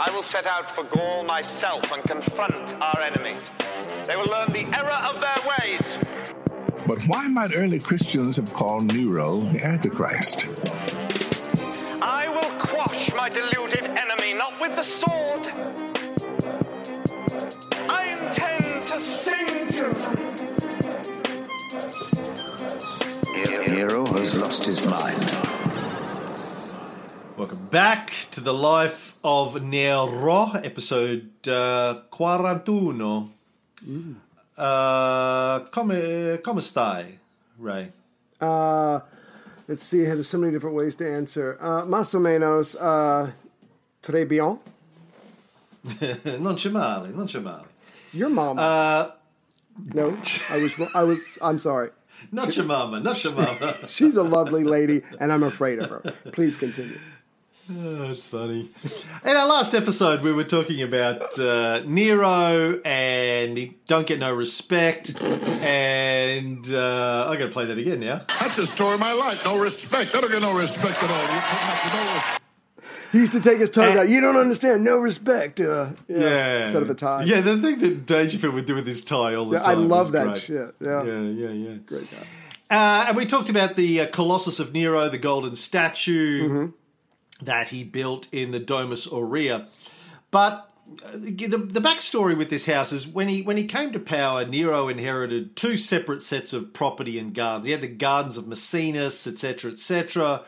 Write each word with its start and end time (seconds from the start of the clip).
I 0.00 0.10
will 0.12 0.22
set 0.22 0.46
out 0.46 0.74
for 0.74 0.84
Gaul 0.84 1.24
myself 1.24 1.92
and 1.92 2.02
confront 2.02 2.72
our 2.80 3.02
enemies. 3.02 3.42
They 4.06 4.16
will 4.16 4.24
learn 4.32 4.46
the 4.48 4.64
error 4.74 4.88
of 4.88 5.20
their 5.20 5.36
ways. 5.46 5.98
But 6.86 7.02
why 7.06 7.28
might 7.28 7.54
early 7.54 7.78
Christians 7.78 8.36
have 8.36 8.50
called 8.54 8.94
Nero 8.94 9.42
the 9.50 9.62
Antichrist? 9.62 10.46
I 12.00 12.28
will 12.28 12.50
quash 12.64 13.12
my 13.12 13.28
deluded 13.28 13.84
enemy, 13.84 14.32
not 14.32 14.58
with 14.58 14.74
the 14.74 14.84
sword. 14.84 15.48
I 17.90 18.12
intend 18.12 18.84
to 18.84 19.00
sing 19.02 19.68
to 19.68 19.92
them. 19.92 20.16
Nero 23.66 24.06
has 24.06 24.34
lost 24.34 24.64
his 24.64 24.82
mind. 24.86 25.36
Welcome 27.36 27.66
back 27.66 28.14
to 28.30 28.40
the 28.40 28.54
life 28.54 29.09
of 29.22 29.62
Nero, 29.62 30.52
episode 30.52 31.46
uh, 31.48 32.02
41. 32.10 33.30
Uh, 34.56 35.60
come, 35.70 36.38
come 36.42 36.60
stai, 36.60 37.18
Ray? 37.58 37.92
Uh, 38.40 39.00
let's 39.68 39.84
see. 39.84 40.02
There's 40.04 40.28
so 40.28 40.38
many 40.38 40.52
different 40.52 40.76
ways 40.76 40.96
to 40.96 41.10
answer. 41.10 41.56
Uh, 41.60 41.82
más 41.82 42.14
o 42.14 42.20
menos. 42.20 42.74
Uh, 42.76 43.30
très 44.02 44.28
bien. 44.28 44.58
non 46.40 46.56
c'è 46.56 46.70
male, 46.70 47.08
non 47.08 47.26
c'è 47.26 47.42
male. 47.42 47.64
Your 48.12 48.28
mom. 48.28 48.58
Uh, 48.58 49.10
no, 49.94 50.14
I 50.50 50.58
was. 50.58 50.74
I 50.94 51.02
was. 51.04 51.38
I'm 51.40 51.58
sorry. 51.58 51.90
not 52.32 52.54
your 52.56 52.66
mama, 52.66 53.00
not 53.00 53.22
your 53.24 53.34
mama. 53.34 53.76
She's 53.88 54.16
a 54.16 54.22
lovely 54.22 54.64
lady, 54.64 55.02
and 55.18 55.32
I'm 55.32 55.42
afraid 55.42 55.78
of 55.78 55.88
her. 55.88 56.00
Please 56.32 56.56
continue. 56.56 56.98
Oh, 57.72 57.94
that's 58.06 58.26
funny. 58.26 58.68
In 59.24 59.36
our 59.36 59.46
last 59.46 59.74
episode, 59.74 60.22
we 60.22 60.32
were 60.32 60.44
talking 60.44 60.82
about 60.82 61.38
uh, 61.38 61.82
Nero 61.86 62.80
and 62.84 63.56
he 63.56 63.76
don't 63.86 64.06
get 64.06 64.18
no 64.18 64.32
respect. 64.34 65.20
And 65.22 66.66
uh, 66.72 67.26
I 67.28 67.36
got 67.36 67.44
to 67.46 67.50
play 67.52 67.66
that 67.66 67.78
again 67.78 68.00
now. 68.00 68.22
That's 68.40 68.56
the 68.56 68.66
story 68.66 68.94
of 68.94 69.00
my 69.00 69.12
life. 69.12 69.44
No 69.44 69.58
respect. 69.58 70.16
I 70.16 70.20
don't 70.20 70.32
get 70.32 70.42
no 70.42 70.52
respect 70.56 71.00
at 71.02 71.10
all. 71.10 71.22
You 71.22 72.20
put. 72.32 72.40
He 73.12 73.18
used 73.18 73.32
to 73.32 73.40
take 73.40 73.58
his 73.58 73.70
tongue 73.70 73.90
And- 73.90 73.98
out. 74.00 74.08
You 74.08 74.20
don't 74.20 74.36
understand. 74.36 74.82
No 74.84 74.98
respect. 74.98 75.60
Uh, 75.60 75.90
yeah, 76.08 76.18
Yeah. 76.18 76.60
Instead 76.62 76.82
of 76.82 76.90
a 76.90 76.94
tie. 76.94 77.22
Yeah, 77.24 77.40
the 77.40 77.56
thing 77.58 77.78
that 77.80 78.06
Dangerfield 78.06 78.54
would 78.54 78.66
do 78.66 78.74
with 78.76 78.86
his 78.86 79.04
tie 79.04 79.34
all 79.34 79.44
the 79.46 79.58
Yeah, 79.58 79.64
I 79.64 79.74
love 79.74 80.12
that 80.12 80.28
great. 80.28 80.40
shit. 80.42 80.74
Yeah. 80.80 81.04
Yeah, 81.04 81.20
yeah, 81.20 81.50
yeah. 81.50 81.74
Great 81.86 82.08
guy. 82.10 82.26
Uh, 82.72 83.06
and 83.08 83.16
we 83.16 83.26
talked 83.26 83.50
about 83.50 83.74
the 83.74 84.00
uh, 84.02 84.06
Colossus 84.12 84.60
of 84.60 84.72
Nero, 84.72 85.08
the 85.08 85.18
golden 85.18 85.56
statue 85.56 86.48
Mm-hmm. 86.48 86.66
That 87.42 87.68
he 87.68 87.84
built 87.84 88.28
in 88.32 88.50
the 88.50 88.58
Domus 88.58 89.06
Aurea. 89.06 89.68
But 90.30 90.70
uh, 91.04 91.12
the, 91.12 91.56
the 91.56 91.80
backstory 91.80 92.36
with 92.36 92.50
this 92.50 92.66
house 92.66 92.92
is 92.92 93.06
when 93.06 93.28
he 93.28 93.42
when 93.42 93.56
he 93.56 93.66
came 93.66 93.92
to 93.92 94.00
power, 94.00 94.44
Nero 94.44 94.88
inherited 94.88 95.56
two 95.56 95.76
separate 95.76 96.22
sets 96.22 96.52
of 96.52 96.72
property 96.72 97.18
and 97.18 97.34
gardens. 97.34 97.66
He 97.66 97.72
had 97.72 97.80
the 97.80 97.88
gardens 97.88 98.36
of 98.36 98.44
Maecenas, 98.44 99.26
etc., 99.26 99.72
etc. 99.72 100.42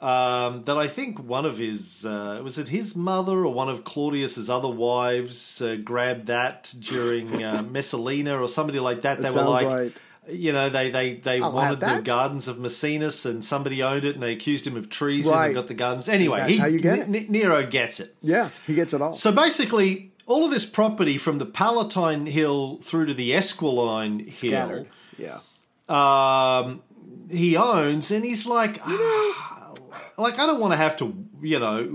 Um, 0.00 0.64
that 0.64 0.76
I 0.76 0.88
think 0.88 1.18
one 1.20 1.46
of 1.46 1.58
his 1.58 2.04
uh, 2.04 2.40
was 2.42 2.58
it 2.58 2.68
his 2.68 2.96
mother 2.96 3.44
or 3.44 3.54
one 3.54 3.68
of 3.68 3.84
Claudius's 3.84 4.50
other 4.50 4.68
wives 4.68 5.62
uh, 5.62 5.76
grabbed 5.82 6.26
that 6.26 6.74
during 6.78 7.42
uh, 7.42 7.62
Messalina 7.70 8.38
or 8.40 8.48
somebody 8.48 8.80
like 8.80 9.02
that. 9.02 9.22
They 9.22 9.30
were 9.30 9.42
like, 9.42 9.66
right. 9.66 9.92
You 10.28 10.52
know, 10.52 10.68
they 10.68 10.90
they 10.90 11.14
they 11.14 11.40
I'll 11.40 11.52
wanted 11.52 11.80
the 11.80 12.00
gardens 12.02 12.48
of 12.48 12.56
Maecenas, 12.58 13.26
and 13.26 13.44
somebody 13.44 13.82
owned 13.82 14.04
it, 14.04 14.14
and 14.14 14.22
they 14.22 14.32
accused 14.32 14.66
him 14.66 14.76
of 14.76 14.88
treason 14.88 15.32
Right. 15.32 15.46
and 15.46 15.54
got 15.54 15.66
the 15.68 15.74
gardens. 15.74 16.08
Anyway, 16.08 16.38
That's 16.38 16.50
he, 16.50 16.58
how 16.58 16.66
you 16.66 16.78
get 16.80 16.98
it. 17.00 17.30
Nero 17.30 17.64
gets 17.66 18.00
it. 18.00 18.14
Yeah, 18.22 18.48
he 18.66 18.74
gets 18.74 18.92
it 18.94 19.02
all. 19.02 19.14
So 19.14 19.32
basically, 19.32 20.12
all 20.26 20.44
of 20.44 20.50
this 20.50 20.64
property 20.66 21.18
from 21.18 21.38
the 21.38 21.46
Palatine 21.46 22.26
Hill 22.26 22.78
through 22.82 23.06
to 23.06 23.14
the 23.14 23.32
Esquiline 23.32 24.20
Hill, 24.20 24.86
Yeah. 25.18 25.40
um, 25.88 26.82
he 27.30 27.56
owns, 27.56 28.10
and 28.10 28.24
he's 28.24 28.46
like, 28.46 28.80
"Ah, 28.84 29.74
like 30.18 30.34
I 30.38 30.46
don't 30.46 30.60
want 30.60 30.72
to 30.72 30.76
have 30.78 30.96
to, 30.98 31.14
you 31.42 31.58
know, 31.58 31.88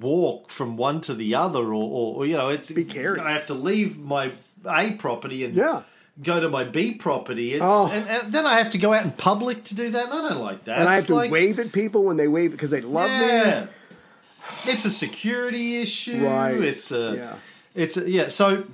walk 0.00 0.50
from 0.50 0.76
one 0.76 1.00
to 1.02 1.14
the 1.14 1.34
other, 1.34 1.60
or, 1.60 1.74
or, 1.74 2.14
or 2.16 2.26
you 2.26 2.36
know, 2.36 2.48
it's 2.48 2.70
Be 2.72 2.84
carried. 2.84 3.20
I 3.20 3.32
have 3.32 3.46
to 3.46 3.54
leave 3.54 3.98
my 3.98 4.30
A 4.68 4.92
property 4.92 5.44
and 5.44 5.54
Yeah. 5.54 5.82
Go 6.22 6.40
to 6.40 6.48
my 6.48 6.64
B 6.64 6.94
property. 6.94 7.52
It's, 7.52 7.62
Oh. 7.64 7.90
and, 7.92 8.08
and 8.08 8.32
then 8.32 8.44
I 8.46 8.58
have 8.58 8.70
to 8.70 8.78
go 8.78 8.92
out 8.92 9.04
in 9.04 9.12
public 9.12 9.64
to 9.64 9.74
do 9.74 9.90
that. 9.90 10.04
And 10.06 10.12
I 10.12 10.28
don't 10.30 10.42
like 10.42 10.64
that. 10.64 10.78
And 10.80 10.88
I 10.88 10.92
have 10.94 10.98
It's 11.00 11.06
to 11.08 11.14
like- 11.14 11.30
wave 11.30 11.58
at 11.58 11.72
people 11.72 12.04
when 12.04 12.16
they 12.16 12.28
wave 12.28 12.50
because 12.50 12.70
they 12.70 12.80
love 12.82 13.10
yeah. 13.10 13.66
me. 14.66 14.72
It's 14.72 14.84
a 14.84 14.90
security 14.90 15.80
issue. 15.80 16.26
Right. 16.26 16.54
It's 16.56 16.90
a. 16.92 17.14
Yeah. 17.16 17.34
It's 17.74 17.96
a, 17.96 18.10
yeah. 18.10 18.28
So 18.28 18.64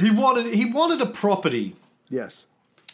he 0.00 0.10
wanted 0.10 0.52
he 0.54 0.64
wanted 0.72 1.00
a 1.00 1.06
property 1.06 1.76
Yes. 2.08 2.46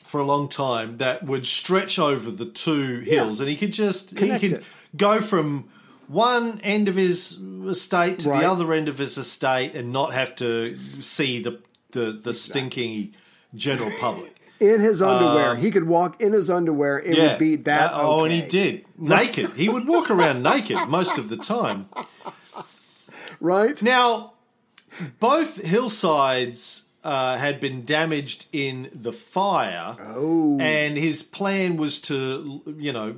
for 0.02 0.20
a 0.20 0.24
long 0.26 0.48
time 0.48 0.98
that 0.98 1.22
would 1.24 1.46
stretch 1.46 1.98
over 1.98 2.30
the 2.30 2.44
two 2.44 3.00
hills, 3.00 3.40
and 3.40 3.48
he 3.48 3.56
could 3.56 3.72
just 3.72 4.16
Connect 4.16 4.42
he 4.42 4.48
could 4.50 4.58
it. 4.58 4.64
go 4.96 5.20
from 5.20 5.68
one 6.08 6.60
end 6.62 6.88
of 6.88 6.96
his 6.96 7.40
estate 7.66 8.18
to 8.20 8.30
Right. 8.30 8.40
the 8.42 8.50
other 8.50 8.72
end 8.72 8.88
of 8.88 8.98
his 8.98 9.16
estate 9.16 9.74
and 9.74 9.90
not 9.92 10.12
have 10.12 10.36
to 10.36 10.74
see 10.76 11.42
the 11.42 11.60
the, 11.92 12.12
the 12.12 12.34
stinking 12.34 13.14
general 13.56 13.90
public. 14.00 14.32
In 14.58 14.80
his 14.80 15.02
underwear. 15.02 15.56
he 15.56 15.70
could 15.70 15.84
walk 15.86 16.20
in 16.20 16.32
his 16.32 16.48
underwear. 16.48 16.98
It 16.98 17.18
would 17.18 17.38
be 17.38 17.56
that. 17.56 17.92
Uh, 17.92 17.98
Oh, 18.02 18.24
and 18.24 18.32
he 18.32 18.40
did 18.40 18.84
naked. 18.96 19.50
He 19.50 19.68
would 19.68 19.86
walk 19.86 20.10
around 20.10 20.42
naked 20.42 20.88
most 20.88 21.18
of 21.18 21.28
the 21.28 21.36
time. 21.36 21.88
Right? 23.40 23.80
Now, 23.82 24.32
both 25.20 25.62
hillsides 25.62 26.88
uh, 27.04 27.36
had 27.36 27.60
been 27.60 27.84
damaged 27.84 28.46
in 28.52 28.88
the 28.94 29.12
fire, 29.12 29.96
Oh. 30.00 30.56
and 30.58 30.96
his 30.96 31.22
plan 31.22 31.76
was 31.76 32.00
to, 32.02 32.62
you 32.78 32.92
know, 32.92 33.14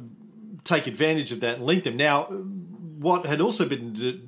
take 0.64 0.86
advantage 0.88 1.30
of 1.32 1.40
that 1.40 1.58
and 1.58 1.62
link 1.66 1.84
them. 1.84 1.96
Now, 1.96 2.24
what 2.24 3.26
had 3.26 3.40
also 3.40 3.66
been 3.68 3.92
de- 3.92 4.20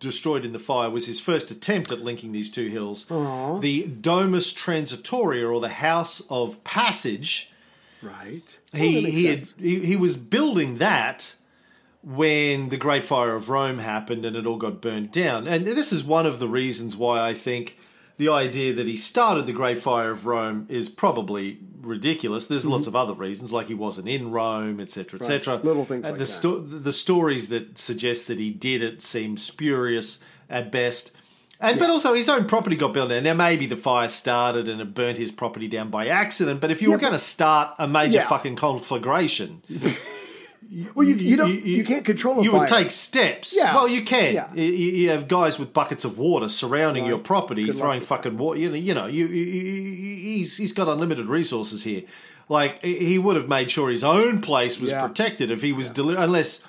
destroyed 0.00 0.44
in 0.44 0.52
the 0.52 0.58
fire 0.58 0.90
was 0.90 1.06
his 1.06 1.20
first 1.20 1.50
attempt 1.50 1.90
at 1.90 2.00
linking 2.00 2.32
these 2.32 2.50
two 2.50 2.68
hills. 2.68 3.06
The 3.06 3.86
Domus 3.86 4.52
Transitoria, 4.52 5.50
or 5.50 5.60
the 5.60 5.68
House 5.68 6.22
of 6.30 6.62
Passage. 6.64 7.52
Right. 8.02 8.58
He 8.72 8.98
Oh, 8.98 9.10
he, 9.10 9.24
had, 9.26 9.48
he 9.58 9.80
he 9.80 9.96
was 9.96 10.16
building 10.16 10.76
that 10.76 11.34
when 12.02 12.68
the 12.68 12.76
Great 12.76 13.04
Fire 13.04 13.34
of 13.34 13.48
Rome 13.48 13.78
happened 13.78 14.24
and 14.24 14.36
it 14.36 14.46
all 14.46 14.56
got 14.56 14.80
burnt 14.80 15.12
down. 15.12 15.48
And 15.48 15.66
this 15.66 15.92
is 15.92 16.04
one 16.04 16.26
of 16.26 16.38
the 16.38 16.48
reasons 16.48 16.96
why 16.96 17.20
I 17.20 17.34
think 17.34 17.76
the 18.18 18.28
idea 18.28 18.72
that 18.72 18.86
he 18.86 18.96
started 18.96 19.46
the 19.46 19.52
Great 19.52 19.80
Fire 19.80 20.10
of 20.10 20.26
Rome 20.26 20.66
is 20.68 20.88
probably 20.88 21.58
ridiculous. 21.80 22.46
There's 22.46 22.66
lots 22.66 22.86
of 22.86 22.94
other 22.96 23.14
reasons, 23.14 23.52
like 23.52 23.68
he 23.68 23.74
wasn't 23.74 24.08
in 24.08 24.30
Rome, 24.30 24.80
etc., 24.80 25.18
etc. 25.20 25.58
Mm-hmm. 25.58 25.66
Little 25.66 25.84
things 25.84 26.06
And 26.06 26.12
like 26.12 26.18
the 26.18 26.24
that. 26.24 26.26
sto- 26.26 26.58
the 26.60 26.92
stories 26.92 27.48
that 27.50 27.78
suggest 27.78 28.26
that 28.28 28.38
he 28.38 28.50
did 28.50 28.82
it 28.82 29.02
seem 29.02 29.36
spurious 29.36 30.22
at 30.50 30.70
best. 30.72 31.12
And 31.60 31.78
but 31.80 31.90
also 31.90 32.14
his 32.14 32.28
own 32.28 32.44
property 32.46 32.76
got 32.76 32.94
burnt 32.94 33.10
down. 33.10 33.24
Now 33.24 33.34
maybe 33.34 33.66
the 33.66 33.74
fire 33.76 34.06
started 34.08 34.68
and 34.68 34.80
it 34.80 34.94
burnt 34.94 35.18
his 35.18 35.32
property 35.32 35.66
down 35.66 35.90
by 35.90 36.06
accident. 36.06 36.60
But 36.60 36.70
if 36.70 36.80
you 36.80 36.88
Yeah, 36.88 36.94
were 36.94 37.00
going 37.00 37.12
to 37.14 37.18
start 37.18 37.74
a 37.80 37.88
major 37.88 38.18
Yeah. 38.18 38.28
fucking 38.28 38.54
conflagration, 38.54 39.62
Well, 40.94 41.06
you, 41.06 41.14
you 41.14 41.36
don't. 41.36 41.50
You, 41.64 41.82
can't 41.84 42.04
control 42.04 42.40
a 42.40 42.42
You 42.42 42.50
fire. 42.50 42.60
would 42.60 42.68
take 42.68 42.90
steps. 42.90 43.56
Yeah. 43.56 43.74
Well, 43.74 43.88
you 43.88 44.02
can. 44.02 44.34
Yeah. 44.34 44.52
You, 44.54 44.64
you 44.64 45.08
have 45.10 45.26
guys 45.26 45.58
with 45.58 45.72
buckets 45.72 46.04
of 46.04 46.18
water 46.18 46.48
surrounding 46.48 47.06
your 47.06 47.16
property, 47.18 47.64
Good 47.64 47.76
throwing 47.76 48.00
fucking 48.02 48.36
water. 48.36 48.58
You 48.60 48.68
know, 48.68 48.74
you 48.76 48.94
know, 48.94 49.06
you, 49.06 49.26
you, 49.28 49.44
you- 49.44 50.16
he's 50.28 50.56
he's 50.58 50.72
got 50.74 50.86
unlimited 50.88 51.26
resources 51.26 51.84
here. 51.84 52.02
Like 52.50 52.82
he 52.84 53.18
would 53.18 53.36
have 53.36 53.48
made 53.48 53.70
sure 53.70 53.88
his 53.90 54.04
own 54.04 54.40
place 54.42 54.78
was 54.80 54.90
Yeah. 54.90 55.06
protected 55.06 55.50
if 55.50 55.62
he 55.62 55.72
was 55.72 55.90
deli- 55.90 56.16
unless. 56.16 56.62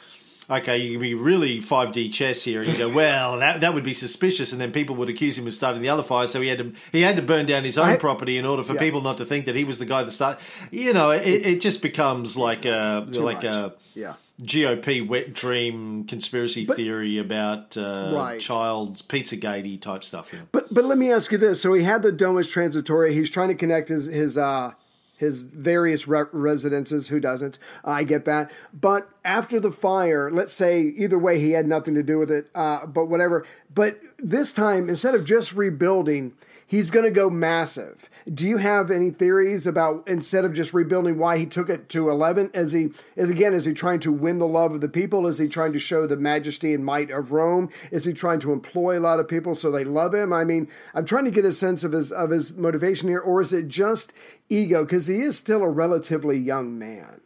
Okay, 0.52 0.78
you 0.78 0.94
can 0.94 1.02
be 1.02 1.14
really 1.14 1.60
5D 1.60 2.12
chess 2.12 2.42
here, 2.44 2.62
and 2.62 2.70
you 2.72 2.78
go, 2.78 2.90
well, 2.94 3.38
that, 3.40 3.62
that 3.62 3.74
would 3.74 3.84
be 3.84 3.94
suspicious, 3.94 4.52
and 4.52 4.60
then 4.60 4.72
people 4.72 4.96
would 4.96 5.08
accuse 5.10 5.38
him 5.38 5.46
of 5.46 5.54
starting 5.54 5.82
the 5.82 5.90
other 5.90 6.02
fire. 6.04 6.26
So 6.28 6.42
he 6.42 6.48
had 6.48 6.58
to 6.60 6.74
he 6.92 7.02
had 7.02 7.16
to 7.18 7.22
burn 7.22 7.46
down 7.46 7.64
his 7.64 7.78
own 7.78 7.90
I- 7.90 7.98
property 7.98 8.38
in 8.38 8.46
order 8.46 8.64
for 8.64 8.74
Yeah. 8.74 8.80
people 8.80 9.02
not 9.02 9.18
to 9.18 9.26
think 9.26 9.46
that 9.46 9.56
he 9.56 9.64
was 9.64 9.78
the 9.80 9.86
guy 9.86 10.02
that 10.04 10.12
started. 10.12 10.42
You 10.72 10.94
know, 10.94 11.12
it, 11.12 11.22
it 11.26 11.62
just 11.62 11.82
becomes 11.82 12.36
like 12.36 12.66
a 12.66 13.06
like 13.12 13.38
much. 13.38 13.46
a 13.46 13.74
Yeah. 13.94 14.14
GOP 14.42 15.06
wet 15.06 15.34
dream 15.34 16.06
conspiracy 16.06 16.66
But- 16.66 16.78
theory 16.78 17.18
about 17.18 17.76
uh, 17.78 18.14
Right. 18.16 18.40
child's 18.40 19.02
Pizzagate 19.02 19.82
type 19.82 20.04
stuff. 20.04 20.32
Yeah. 20.34 20.40
But 20.52 20.74
but 20.74 20.86
let 20.86 20.98
me 20.98 21.12
ask 21.12 21.32
you 21.32 21.38
this: 21.38 21.62
so 21.62 21.74
he 21.74 21.84
had 21.84 22.02
the 22.02 22.12
Domus 22.12 22.50
transitory. 22.50 23.14
He's 23.14 23.30
trying 23.30 23.50
to 23.50 23.56
connect 23.56 23.90
his 23.90 24.06
his 24.06 24.38
uh 24.38 24.72
his 25.20 25.44
various 25.44 26.08
re- 26.08 26.24
residences. 26.32 27.10
Who 27.10 27.20
doesn't? 27.20 27.60
I 27.84 28.04
get 28.06 28.24
that. 28.24 28.50
But 28.74 29.10
after 29.26 29.60
the 29.60 29.70
fire, 29.70 30.32
let's 30.32 30.54
say 30.54 30.82
either 30.82 31.20
way, 31.20 31.42
he 31.42 31.52
had 31.52 31.68
nothing 31.68 31.94
to 31.96 32.04
do 32.04 32.18
with 32.18 32.32
it. 32.32 32.48
Uh, 32.56 32.86
but 32.86 33.08
whatever. 33.08 33.46
But 33.74 34.00
this 34.18 34.54
time, 34.54 34.88
instead 34.88 35.16
of 35.16 35.26
just 35.26 35.54
rebuilding, 35.54 36.32
he's 36.70 36.92
going 36.92 37.04
to 37.04 37.12
go 37.12 37.30
massive. 37.30 38.10
Do 38.32 38.48
you 38.48 38.58
have 38.58 38.92
any 38.92 39.10
theories 39.10 39.68
about 39.68 40.08
instead 40.08 40.46
of 40.46 40.54
just 40.54 40.74
rebuilding, 40.74 41.18
why 41.18 41.38
he 41.38 41.46
took 41.46 41.70
it 41.70 41.90
to 41.90 42.10
eleven? 42.10 42.52
Is 42.54 42.72
he 42.72 42.92
is 43.16 43.30
again 43.30 43.54
is 43.54 43.66
he 43.66 43.74
trying 43.74 44.00
to 44.02 44.12
win 44.12 44.38
the 44.38 44.48
love 44.48 44.74
of 44.74 44.82
the 44.82 44.88
people? 44.88 45.28
Is 45.28 45.40
he 45.40 45.48
trying 45.48 45.74
to 45.74 45.80
show 45.80 46.06
the 46.06 46.16
majesty 46.16 46.74
and 46.74 46.86
might 46.86 47.10
of 47.12 47.32
Rome? 47.32 47.70
Is 47.92 48.06
he 48.06 48.14
trying 48.14 48.40
to 48.42 48.54
employ 48.54 48.98
a 48.98 49.02
lot 49.02 49.20
of 49.20 49.28
people 49.28 49.56
so 49.56 49.72
they 49.72 49.84
love 49.84 50.14
him? 50.14 50.32
I 50.32 50.44
mean, 50.44 50.70
I'm 50.94 51.06
trying 51.06 51.26
to 51.26 51.32
get 51.32 51.44
a 51.44 51.52
sense 51.52 51.84
of 51.84 51.92
his 51.92 52.12
of 52.12 52.30
his 52.30 52.54
motivation 52.54 53.10
here, 53.10 53.20
or 53.20 53.42
is 53.42 53.52
it 53.52 53.68
just 53.68 54.14
ego? 54.48 54.86
Because 54.86 55.08
he 55.08 55.22
is 55.22 55.38
still 55.38 55.64
a 55.64 55.70
relatively 55.70 56.38
young 56.38 56.78
man. 56.78 57.22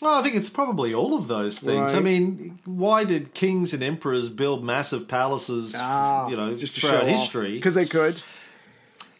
Well, 0.00 0.14
I 0.18 0.22
think 0.22 0.36
it's 0.36 0.48
probably 0.50 0.94
all 0.94 1.14
of 1.16 1.26
those 1.28 1.58
things. 1.58 1.92
I 1.94 2.00
mean, 2.00 2.58
why 2.64 3.04
did 3.04 3.34
kings 3.34 3.74
and 3.74 3.82
emperors 3.82 4.28
build 4.30 4.64
massive 4.64 5.08
palaces, 5.08 5.74
you 5.74 6.36
know, 6.36 6.54
just 6.56 6.78
throughout 6.78 7.06
history? 7.08 7.54
because 7.54 7.74
they 7.74 7.86
could. 7.86 8.20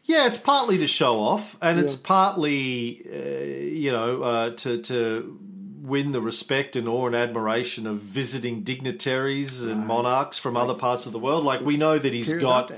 Yeah, 0.05 0.27
it's 0.27 0.39
partly 0.39 0.79
to 0.79 0.87
show 0.87 1.21
off, 1.21 1.59
and 1.61 1.79
it's 1.79 1.95
partly, 1.95 3.05
uh, 3.13 3.45
you 3.67 3.93
know, 3.93 4.23
uh, 4.23 4.51
to 4.51 4.81
to 4.83 5.39
win 5.83 6.13
the 6.13 6.21
respect 6.21 6.77
and 6.77 6.87
awe 6.89 7.07
and 7.07 7.15
admiration 7.17 7.87
of 7.87 7.97
visiting 7.99 8.63
dignitaries 8.63 9.63
and 9.65 9.87
monarchs 9.87 10.37
from 10.39 10.57
other 10.57 10.75
parts 10.75 11.07
of 11.07 11.13
the 11.13 11.19
world. 11.19 11.45
Like 11.45 11.61
we 11.61 11.77
know 11.77 11.99
that 11.99 12.13
he's 12.13 12.33
got. 12.35 12.73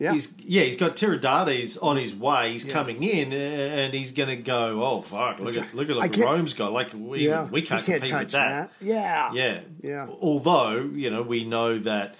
Yeah. 0.00 0.12
He's 0.12 0.34
yeah, 0.38 0.62
he's 0.62 0.78
got 0.78 0.96
Tiridates 0.96 1.76
on 1.82 1.98
his 1.98 2.14
way. 2.14 2.52
He's 2.52 2.64
coming 2.64 3.02
in, 3.02 3.34
and 3.34 3.92
he's 3.92 4.12
going 4.12 4.30
to 4.30 4.36
go. 4.36 4.82
Oh 4.82 5.02
fuck! 5.02 5.40
Look 5.40 5.58
at 5.58 5.74
look 5.74 5.90
at 5.90 5.96
what 5.96 6.16
Rome's 6.16 6.54
got. 6.54 6.72
Like 6.72 6.92
we 6.94 7.28
yeah. 7.28 7.44
we 7.44 7.60
can't, 7.60 7.86
You 7.86 7.94
compete 7.94 8.10
with 8.10 8.10
touch 8.10 8.32
that. 8.32 8.72
Yeah. 8.80 9.30
Yeah. 9.34 9.60
Yeah. 9.82 10.06
Although, 10.08 10.90
you 10.94 11.10
know, 11.10 11.20
we 11.20 11.44
know 11.44 11.78
that 11.80 12.14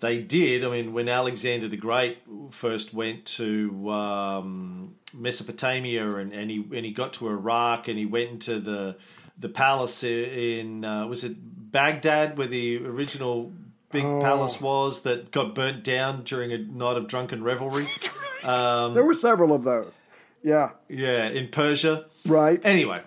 they 0.00 0.20
did. 0.20 0.64
I 0.64 0.70
mean, 0.70 0.94
when 0.94 1.10
Alexander 1.10 1.68
the 1.68 1.76
Great 1.76 2.18
first 2.50 2.94
went 2.94 3.26
to 3.26 3.90
um, 3.90 4.94
Mesopotamia 5.14 6.16
and, 6.16 6.32
and 6.32 6.50
he 6.50 6.64
and 6.74 6.86
he 6.86 6.92
got 6.92 7.12
to 7.14 7.28
Iraq 7.28 7.88
and 7.88 7.98
he 7.98 8.06
went 8.06 8.30
into 8.30 8.58
the 8.58 8.96
the 9.38 9.50
palace 9.50 10.02
in 10.02 10.82
uh, 10.84 11.06
was 11.06 11.24
it 11.24 11.36
Baghdad 11.72 12.38
where 12.38 12.46
the 12.46 12.86
original 12.86 13.52
big 13.92 14.04
Oh. 14.04 14.20
palace 14.20 14.60
was 14.60 15.02
that 15.02 15.30
got 15.30 15.54
burnt 15.54 15.84
down 15.84 16.22
during 16.24 16.52
a 16.52 16.58
night 16.58 16.96
of 16.96 17.06
drunken 17.06 17.42
revelry. 17.44 17.86
There 18.44 19.04
were 19.04 19.14
several 19.14 19.54
of 19.54 19.62
those. 19.62 20.02
Yeah. 20.42 20.70
yeah, 20.88 21.28
in 21.28 21.46
Persia. 21.48 22.06
Right. 22.26 22.60
Anyway, 22.64 23.00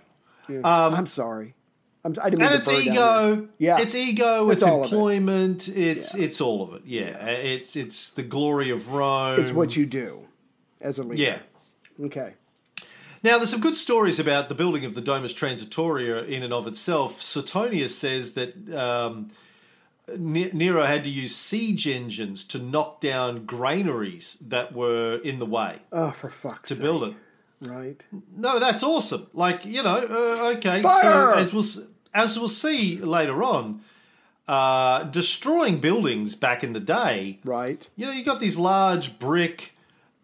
I'm 0.64 1.08
sorry. 1.08 1.56
I'm, 2.06 2.14
I 2.22 2.30
didn't 2.30 2.40
mean 2.40 2.54
and 2.54 2.64
to 2.64 2.72
it's 2.72 2.86
burn 2.86 2.96
down 2.96 3.34
ego. 3.34 3.50
Yeah. 3.58 3.80
it's 3.82 3.96
ego. 3.96 4.50
It's 4.52 4.62
It's, 4.62 4.72
all 4.72 4.80
of 4.86 4.92
it. 4.92 4.94
employment. 4.94 5.68
It's 5.68 6.16
it's 6.16 6.40
all 6.40 6.62
of 6.64 6.76
it. 6.76 6.84
Yeah, 6.86 7.26
it's 7.26 7.76
it's 7.76 8.14
the 8.14 8.24
glory 8.24 8.70
of 8.70 8.92
Rome. 8.94 9.40
It's 9.40 9.52
what 9.52 9.76
you 9.76 9.86
do 9.86 10.22
as 10.82 11.00
a 11.00 11.04
leader. 11.04 11.22
Yeah. 11.22 12.06
Okay. 12.06 12.36
Now, 13.24 13.38
there's 13.38 13.50
some 13.50 13.60
good 13.60 13.76
stories 13.76 14.20
about 14.20 14.50
the 14.50 14.56
building 14.56 14.86
of 14.86 14.94
the 14.94 15.02
Domus 15.02 15.34
Transitoria 15.34 16.28
in 16.28 16.44
and 16.44 16.54
of 16.54 16.68
itself. 16.68 17.22
Suetonius 17.24 17.98
says 17.98 18.34
that 18.36 18.54
um, 18.74 19.28
Ne- 19.28 19.34
Nero 20.18 20.84
had 20.84 21.04
to 21.04 21.10
use 21.10 21.36
siege 21.36 21.88
engines 21.88 22.46
to 22.46 22.60
knock 22.60 23.02
down 23.02 23.46
granaries 23.46 24.36
that 24.48 24.74
were 24.74 25.16
in 25.24 25.40
the 25.40 25.46
way 25.46 25.80
Oh, 25.92 26.12
for 26.12 26.30
fuck's 26.30 26.69
to 26.69 26.75
sake. 26.75 26.84
build 26.84 27.04
it. 27.04 27.13
Right. 27.62 28.06
No, 28.36 28.60
that's 28.60 28.84
awesome. 28.84 29.28
Like 29.34 29.66
you 29.66 29.81
know, 29.81 29.96
uh, 29.98 30.54
okay. 30.57 30.81
Fire! 30.81 31.02
So 31.02 31.34
as 31.34 31.54
we'll 31.54 31.86
as 32.13 32.38
we'll 32.38 32.50
see 32.50 32.98
later 33.00 33.42
on, 33.44 33.81
uh, 34.48 35.04
destroying 35.04 35.80
buildings 35.80 36.36
back 36.36 36.63
in 36.63 36.74
the 36.74 36.80
day. 36.80 37.40
Right. 37.44 37.88
You 37.96 38.06
know, 38.06 38.12
you 38.12 38.24
got 38.24 38.40
these 38.40 38.58
large 38.58 39.18
brick 39.19 39.75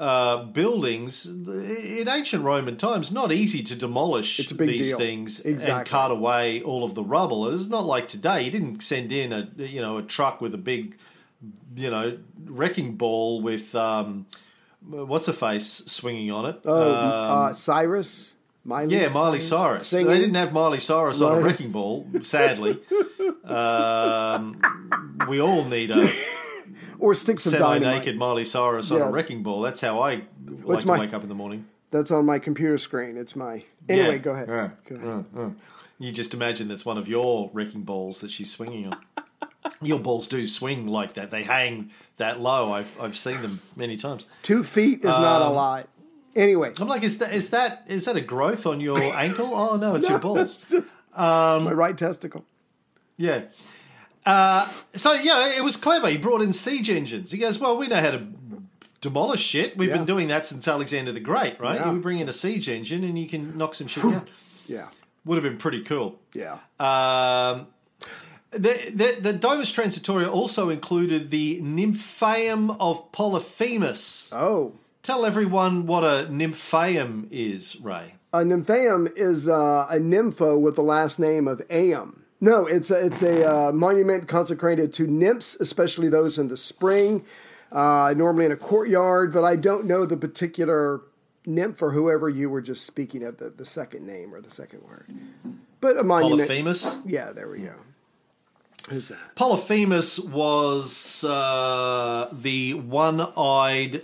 uh, 0.01 0.43
buildings 0.45 1.25
in 1.27 2.07
ancient 2.09 2.43
Roman 2.43 2.75
times. 2.75 3.11
Not 3.11 3.31
easy 3.31 3.61
to 3.63 3.75
demolish 3.77 4.39
It's 4.39 4.51
a 4.51 4.55
big 4.55 4.67
these 4.69 4.87
deal. 4.89 4.97
things 4.97 5.39
and 5.45 5.53
Exactly. 5.53 5.89
cart 5.91 6.11
away 6.11 6.61
all 6.63 6.83
of 6.83 6.95
the 6.95 7.03
rubble. 7.03 7.47
It's 7.53 7.69
not 7.69 7.85
like 7.85 8.07
today. 8.07 8.41
You 8.43 8.49
didn't 8.51 8.81
send 8.81 9.11
in 9.11 9.31
a 9.31 9.47
you 9.57 9.79
know 9.79 9.97
a 9.97 10.01
truck 10.03 10.41
with 10.41 10.53
a 10.55 10.57
big 10.57 10.97
you 11.75 11.89
know 11.91 12.17
wrecking 12.45 12.95
ball 12.95 13.41
with 13.41 13.75
um, 13.75 14.25
what's 14.89 15.27
a 15.27 15.33
face 15.33 15.67
swinging 15.85 16.31
on 16.31 16.45
it. 16.47 16.59
Oh, 16.65 16.91
Um, 16.93 17.49
uh, 17.49 17.53
Cyrus. 17.53 18.35
Miley. 18.63 18.95
yeah, 18.95 19.07
Miley 19.11 19.39
Cyrus. 19.39 19.87
Singing. 19.87 20.07
They 20.07 20.19
didn't 20.19 20.35
have 20.35 20.53
Miley 20.53 20.77
Cyrus 20.79 21.19
on 21.21 21.37
a 21.37 21.41
wrecking 21.41 21.71
ball, 21.71 22.05
sadly. 22.21 22.77
um, 23.43 24.61
we 25.27 25.41
all 25.41 25.63
need 25.65 25.95
a 25.95 26.07
or 27.01 27.13
sticks 27.15 27.45
of 27.45 27.53
semi-naked 27.53 27.83
dynamite. 27.83 28.15
Miley 28.17 28.45
Cyrus 28.45 28.91
on 28.91 29.01
a 29.01 29.09
wrecking 29.11 29.43
ball. 29.43 29.61
That's 29.61 29.81
how 29.81 29.99
I 30.01 30.23
What's 30.45 30.63
like 30.65 30.79
to 30.79 30.87
my- 30.87 30.99
wake 30.99 31.13
up 31.13 31.23
in 31.23 31.29
the 31.29 31.35
morning. 31.35 31.65
That's 31.89 32.09
on 32.11 32.25
my 32.25 32.39
computer 32.39 32.77
screen. 32.77 33.17
It's 33.17 33.35
my. 33.35 33.63
Anyway, 33.89 34.11
Yeah. 34.13 34.17
go 34.19 34.31
ahead. 34.31 34.47
Yeah. 34.47 34.69
Go 34.87 34.95
ahead. 35.35 35.55
You 35.99 36.11
just 36.11 36.33
imagine 36.33 36.67
that's 36.69 36.85
one 36.85 36.97
of 36.97 37.07
your 37.09 37.49
wrecking 37.53 37.81
balls 37.81 38.21
that 38.21 38.31
she's 38.31 38.49
swinging 38.51 38.87
on. 38.87 38.97
Your 39.81 39.99
balls 39.99 40.27
do 40.27 40.47
swing 40.47 40.87
like 40.87 41.13
that. 41.15 41.31
They 41.31 41.43
hang 41.43 41.91
that 42.17 42.39
low. 42.39 42.71
I've 42.71 42.95
I've 42.99 43.15
seen 43.17 43.41
them 43.41 43.59
many 43.75 43.97
times. 43.97 44.25
Two 44.41 44.63
feet 44.63 44.99
is 44.99 45.05
not 45.05 45.41
a 45.41 45.45
Um, 45.47 45.53
lot. 45.55 45.87
Anyway, 46.35 46.71
I'm 46.79 46.87
like, 46.87 47.03
is 47.03 47.17
that 47.17 47.33
is 47.33 47.49
that 47.49 47.83
is 47.87 48.05
that 48.05 48.15
a 48.15 48.21
growth 48.21 48.65
on 48.65 48.79
your 48.79 48.97
ankle? 49.15 49.51
Oh 49.53 49.75
no, 49.75 49.95
it's 49.95 50.07
your 50.09 50.17
balls. 50.19 50.39
It's 50.39 50.69
just 50.69 50.95
Um, 51.17 51.65
my 51.65 51.73
right 51.73 51.97
testicle. 51.97 52.45
Yeah. 53.17 53.41
Uh, 54.25 54.69
so 54.93 55.13
yeah, 55.13 55.57
it 55.57 55.63
was 55.63 55.75
clever. 55.77 56.07
He 56.09 56.17
brought 56.17 56.41
in 56.41 56.53
siege 56.53 56.89
engines. 56.89 57.31
He 57.31 57.37
goes, 57.37 57.59
"Well, 57.59 57.77
we 57.77 57.87
know 57.87 57.95
how 58.01 58.11
to 58.11 58.27
demolish 59.01 59.41
shit. 59.41 59.75
We've 59.77 59.89
Yeah. 59.89 59.97
been 59.97 60.05
doing 60.05 60.27
that 60.27 60.45
since 60.45 60.67
Alexander 60.67 61.11
the 61.11 61.19
Great, 61.19 61.59
right? 61.59 61.79
Yeah. 61.79 61.91
We 61.91 61.99
bring 61.99 62.19
in 62.19 62.29
a 62.29 62.33
siege 62.33 62.69
engine 62.69 63.03
and 63.03 63.17
you 63.17 63.27
can 63.27 63.57
knock 63.57 63.73
some 63.73 63.87
shit 63.87 64.03
down. 64.03 64.27
Yeah. 64.67 64.87
Would 65.25 65.35
have 65.35 65.43
been 65.43 65.57
pretty 65.57 65.81
cool." 65.83 66.19
Yeah. 66.33 66.59
Um, 66.79 67.67
the, 68.51 68.91
the, 68.93 69.17
the 69.21 69.33
Domus 69.33 69.71
Transitoria 69.71 70.27
also 70.31 70.69
included 70.69 71.29
the 71.31 71.61
Nymphaeum 71.61 72.75
of 72.79 73.11
Polyphemus. 73.11 74.31
oh. 74.33 74.73
Tell 75.03 75.25
everyone 75.25 75.87
what 75.87 76.03
a 76.03 76.27
Nymphaeum 76.29 77.27
is, 77.31 77.81
Ray. 77.81 78.15
A 78.33 78.43
nymphaeum 78.43 79.11
is 79.15 79.47
uh, 79.47 79.87
a 79.89 79.95
nympho 79.95 80.59
with 80.61 80.75
the 80.75 80.83
last 80.83 81.17
name 81.17 81.47
of 81.47 81.59
Aeum. 81.71 82.20
No, 82.43 82.65
it's 82.65 82.89
a, 82.89 83.05
it's 83.05 83.21
a 83.21 83.67
uh, 83.67 83.71
monument 83.71 84.27
consecrated 84.27 84.91
to 84.95 85.05
nymphs, 85.05 85.55
especially 85.59 86.09
those 86.09 86.39
in 86.39 86.47
the 86.47 86.57
spring, 86.57 87.23
uh, 87.71 88.13
normally 88.17 88.45
in 88.45 88.51
a 88.51 88.57
courtyard, 88.57 89.31
but 89.31 89.43
I 89.43 89.55
don't 89.55 89.85
know 89.85 90.07
the 90.07 90.17
particular 90.17 91.01
nymph 91.45 91.81
or 91.83 91.91
whoever 91.91 92.27
you 92.29 92.49
were 92.49 92.61
just 92.61 92.85
speaking 92.85 93.23
of, 93.23 93.37
the, 93.37 93.49
the 93.51 93.65
second 93.65 94.07
name 94.07 94.33
or 94.33 94.41
the 94.41 94.49
second 94.49 94.81
word. 94.81 95.05
But 95.81 95.99
a 95.99 96.03
monument. 96.03 96.47
Polyphemus. 96.47 97.01
Yeah, 97.05 97.31
there 97.31 97.47
we 97.47 97.59
go. 97.59 97.73
Who's 98.89 99.09
that? 99.09 99.35
Polyphemus 99.35 100.19
was 100.19 101.23
uh, 101.23 102.27
the 102.33 102.73
one-eyed 102.73 104.01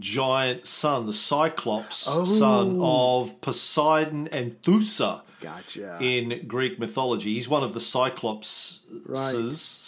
giant 0.00 0.66
son, 0.66 1.06
the 1.06 1.12
Cyclops 1.12 2.06
Oh. 2.08 2.24
son 2.24 2.78
of 2.80 3.40
Poseidon 3.40 4.26
and 4.32 4.60
Thoosa 4.62 5.22
Gotcha. 5.42 5.98
in 6.00 6.46
Greek 6.46 6.78
mythology. 6.78 7.34
He's 7.34 7.48
one 7.48 7.62
of 7.62 7.74
the 7.74 7.80
Cyclops, 7.80 8.80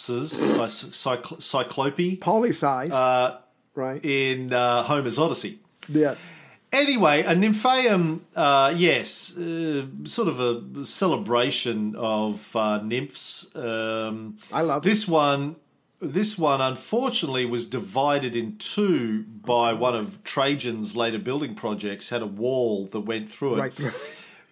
cycl- 0.03 1.41
Cyclope 1.41 1.95
Polysize. 2.19 2.91
Uh, 2.93 3.37
right. 3.75 4.03
in 4.03 4.53
uh, 4.53 4.83
Homer's 4.83 5.19
Odyssey. 5.19 5.59
yes. 5.89 6.29
Anyway, 6.73 7.21
a 7.21 7.33
nymphaeum, 7.33 8.19
uh, 8.35 8.73
yes, 8.75 9.37
uh, 9.37 9.85
sort 10.03 10.27
of 10.27 10.41
a 10.41 10.83
celebration 10.83 11.95
of 11.95 12.53
uh, 12.53 12.81
nymphs. 12.81 13.55
Um, 13.55 14.37
I 14.51 14.61
love 14.61 14.85
it. 14.85 14.89
this 14.89 15.07
one. 15.07 15.55
This 16.01 16.37
one, 16.37 16.59
unfortunately, 16.59 17.45
was 17.45 17.65
divided 17.65 18.35
in 18.35 18.57
two 18.57 19.23
by 19.23 19.71
one 19.71 19.95
of 19.95 20.21
Trajan's 20.25 20.97
later 20.97 21.17
building 21.17 21.55
projects. 21.55 22.09
Had 22.09 22.21
a 22.21 22.25
wall 22.27 22.85
that 22.87 22.99
went 23.01 23.29
through 23.29 23.55
it, 23.55 23.59
Right. 23.59 23.93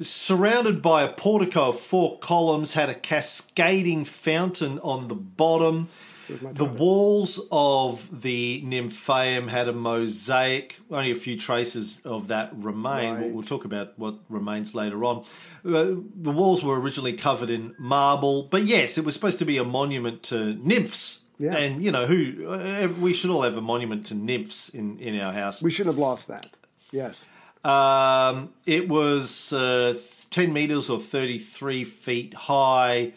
Surrounded 0.02 0.82
by 0.82 1.04
a 1.04 1.10
portico 1.10 1.70
of 1.70 1.80
four 1.80 2.20
columns. 2.20 2.74
Had 2.74 2.90
a 2.90 2.96
cascading 2.96 4.06
fountain 4.06 4.80
on 4.80 5.08
the 5.08 5.16
bottom. 5.16 5.90
The 6.30 6.66
walls 6.66 7.40
of 7.52 8.22
the 8.22 8.62
Nymphaeum 8.66 9.50
had 9.50 9.68
a 9.68 9.74
mosaic. 9.74 10.80
Only 10.90 11.12
a 11.12 11.16
few 11.16 11.38
traces 11.38 12.00
of 12.06 12.30
that 12.30 12.52
remain. 12.56 13.16
Right. 13.16 13.32
We'll 13.32 13.44
talk 13.44 13.66
about 13.66 14.00
what 14.00 14.16
remains 14.30 14.74
later 14.74 15.04
on. 15.04 15.26
Uh, 15.66 15.96
the 16.16 16.32
walls 16.32 16.64
were 16.64 16.80
originally 16.80 17.14
covered 17.14 17.50
in 17.50 17.76
marble, 17.78 18.44
but 18.44 18.64
yes, 18.64 18.98
it 18.98 19.06
was 19.06 19.14
supposed 19.14 19.40
to 19.40 19.46
be 19.46 19.58
a 19.58 19.64
monument 19.64 20.24
to 20.24 20.56
nymphs. 20.56 21.26
Yeah. 21.38 21.58
And 21.58 21.84
you 21.84 21.92
know 21.92 22.06
who 22.06 22.48
uh, 22.48 22.88
we 23.02 23.14
should 23.14 23.30
all 23.30 23.42
have 23.42 23.58
a 23.58 23.62
monument 23.62 24.06
to 24.08 24.16
nymphs 24.16 24.70
in 24.70 25.00
in 25.00 25.20
our 25.20 25.34
house. 25.34 25.62
We 25.62 25.72
shouldn't 25.72 25.96
have 25.96 26.00
lost 26.00 26.28
that. 26.30 26.48
Yes. 26.92 27.28
Um, 27.64 28.54
it 28.66 28.90
was 28.90 29.54
uh, 29.54 29.98
10 30.30 30.52
meters 30.52 30.90
or 30.90 31.00
33 31.00 31.84
feet 31.84 32.34
high. 32.34 33.14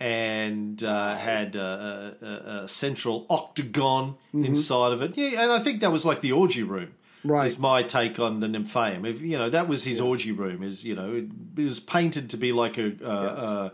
and 0.00 0.84
uh, 0.84 1.16
had 1.16 1.56
a, 1.56 2.16
a, 2.22 2.62
a 2.64 2.68
central 2.68 3.26
octagon 3.28 4.14
inside 4.32 4.92
of 4.92 5.02
it. 5.02 5.16
Yeah, 5.16 5.42
and 5.42 5.50
I 5.50 5.58
think 5.58 5.80
that 5.80 5.90
was 5.90 6.04
like 6.06 6.20
the 6.20 6.30
orgy 6.30 6.62
room. 6.62 6.94
Right. 7.24 7.46
Is 7.46 7.58
my 7.58 7.82
take 7.82 8.20
on 8.20 8.38
the 8.38 8.46
Nymphaeum. 8.46 9.04
If 9.04 9.20
you 9.22 9.36
know, 9.36 9.50
that 9.50 9.66
was 9.66 9.82
his 9.84 10.00
orgy 10.00 10.30
room. 10.30 10.62
Is 10.62 10.84
you 10.84 10.94
know, 10.94 11.14
it, 11.14 11.24
it 11.56 11.64
was 11.64 11.80
painted 11.80 12.30
to 12.30 12.36
be 12.36 12.52
like 12.52 12.78
a, 12.78 12.92
a, 13.02 13.10
a 13.10 13.72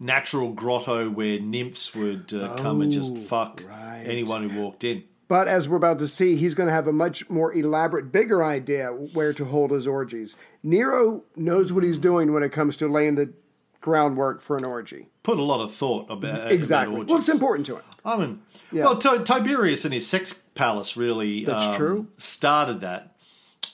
natural 0.00 0.52
grotto 0.52 1.10
where 1.10 1.38
nymphs 1.38 1.94
would 1.94 2.32
uh, 2.32 2.56
come 2.56 2.80
and 2.80 2.90
just 2.90 3.18
fuck 3.18 3.62
right. 3.68 4.02
anyone 4.06 4.48
who 4.48 4.60
walked 4.60 4.82
in. 4.82 5.04
But 5.28 5.48
as 5.48 5.68
we're 5.68 5.76
about 5.76 5.98
to 5.98 6.06
see, 6.06 6.36
he's 6.36 6.54
going 6.54 6.68
to 6.68 6.72
have 6.72 6.86
a 6.86 6.92
much 6.92 7.28
more 7.28 7.52
elaborate, 7.52 8.12
bigger 8.12 8.44
idea 8.44 8.88
where 8.90 9.32
to 9.32 9.44
hold 9.44 9.72
his 9.72 9.88
orgies. 9.88 10.36
Nero 10.62 11.24
knows 11.34 11.72
what 11.72 11.82
he's 11.82 11.98
doing 11.98 12.32
when 12.32 12.42
it 12.44 12.52
comes 12.52 12.76
to 12.76 12.86
laying 12.88 13.16
the 13.16 13.32
groundwork 13.80 14.40
for 14.40 14.56
an 14.56 14.64
orgy. 14.64 15.08
Put 15.22 15.38
a 15.38 15.42
lot 15.42 15.60
of 15.60 15.72
thought 15.72 16.06
about 16.10 16.52
Exactly. 16.52 16.96
About 16.96 17.08
Well, 17.08 17.18
it's 17.18 17.28
important 17.28 17.66
to 17.66 17.76
him. 17.76 17.82
I 18.04 18.16
mean, 18.16 18.40
Yeah. 18.70 18.84
well, 18.84 18.98
Ti- 18.98 19.24
Tiberius 19.24 19.84
and 19.84 19.92
his 19.92 20.06
sex 20.06 20.32
palace 20.54 20.96
really 20.96 21.44
That's 21.44 21.66
um, 21.66 21.74
true. 21.76 22.06
started 22.18 22.80
that, 22.82 23.16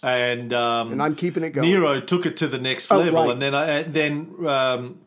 and 0.02 0.52
um, 0.54 0.92
And 0.92 1.02
I'm 1.02 1.14
keeping 1.14 1.42
it 1.44 1.50
going. 1.50 1.68
Nero 1.68 2.00
took 2.00 2.24
it 2.24 2.36
to 2.38 2.46
the 2.48 2.58
next 2.58 2.90
Oh, 2.90 2.98
level, 2.98 3.24
right. 3.24 3.30
and 3.32 3.42
then 3.42 3.54
uh, 3.54 3.84
then 3.86 4.34
um, 4.46 4.98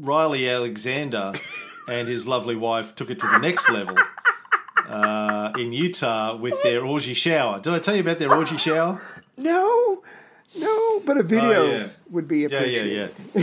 Riley 0.00 0.48
Alexander 0.48 1.32
and 1.88 2.08
his 2.08 2.26
lovely 2.28 2.56
wife 2.56 2.94
took 2.94 3.10
it 3.10 3.18
to 3.20 3.26
the 3.26 3.38
next 3.38 3.70
level 3.70 3.96
uh, 4.88 5.52
in 5.58 5.72
Utah 5.72 6.36
with 6.36 6.62
their 6.62 6.84
orgy 6.84 7.14
shower. 7.14 7.60
Did 7.60 7.72
I 7.72 7.78
tell 7.78 7.94
you 7.94 8.00
about 8.02 8.18
their 8.18 8.32
orgy 8.32 8.56
shower? 8.56 9.00
No, 9.36 10.02
no, 10.58 11.00
but 11.00 11.16
a 11.18 11.22
video 11.22 11.62
Oh, 11.62 11.70
yeah. 11.76 11.86
would 12.10 12.28
be 12.28 12.44
appreciated. 12.44 13.12
yeah, 13.34 13.42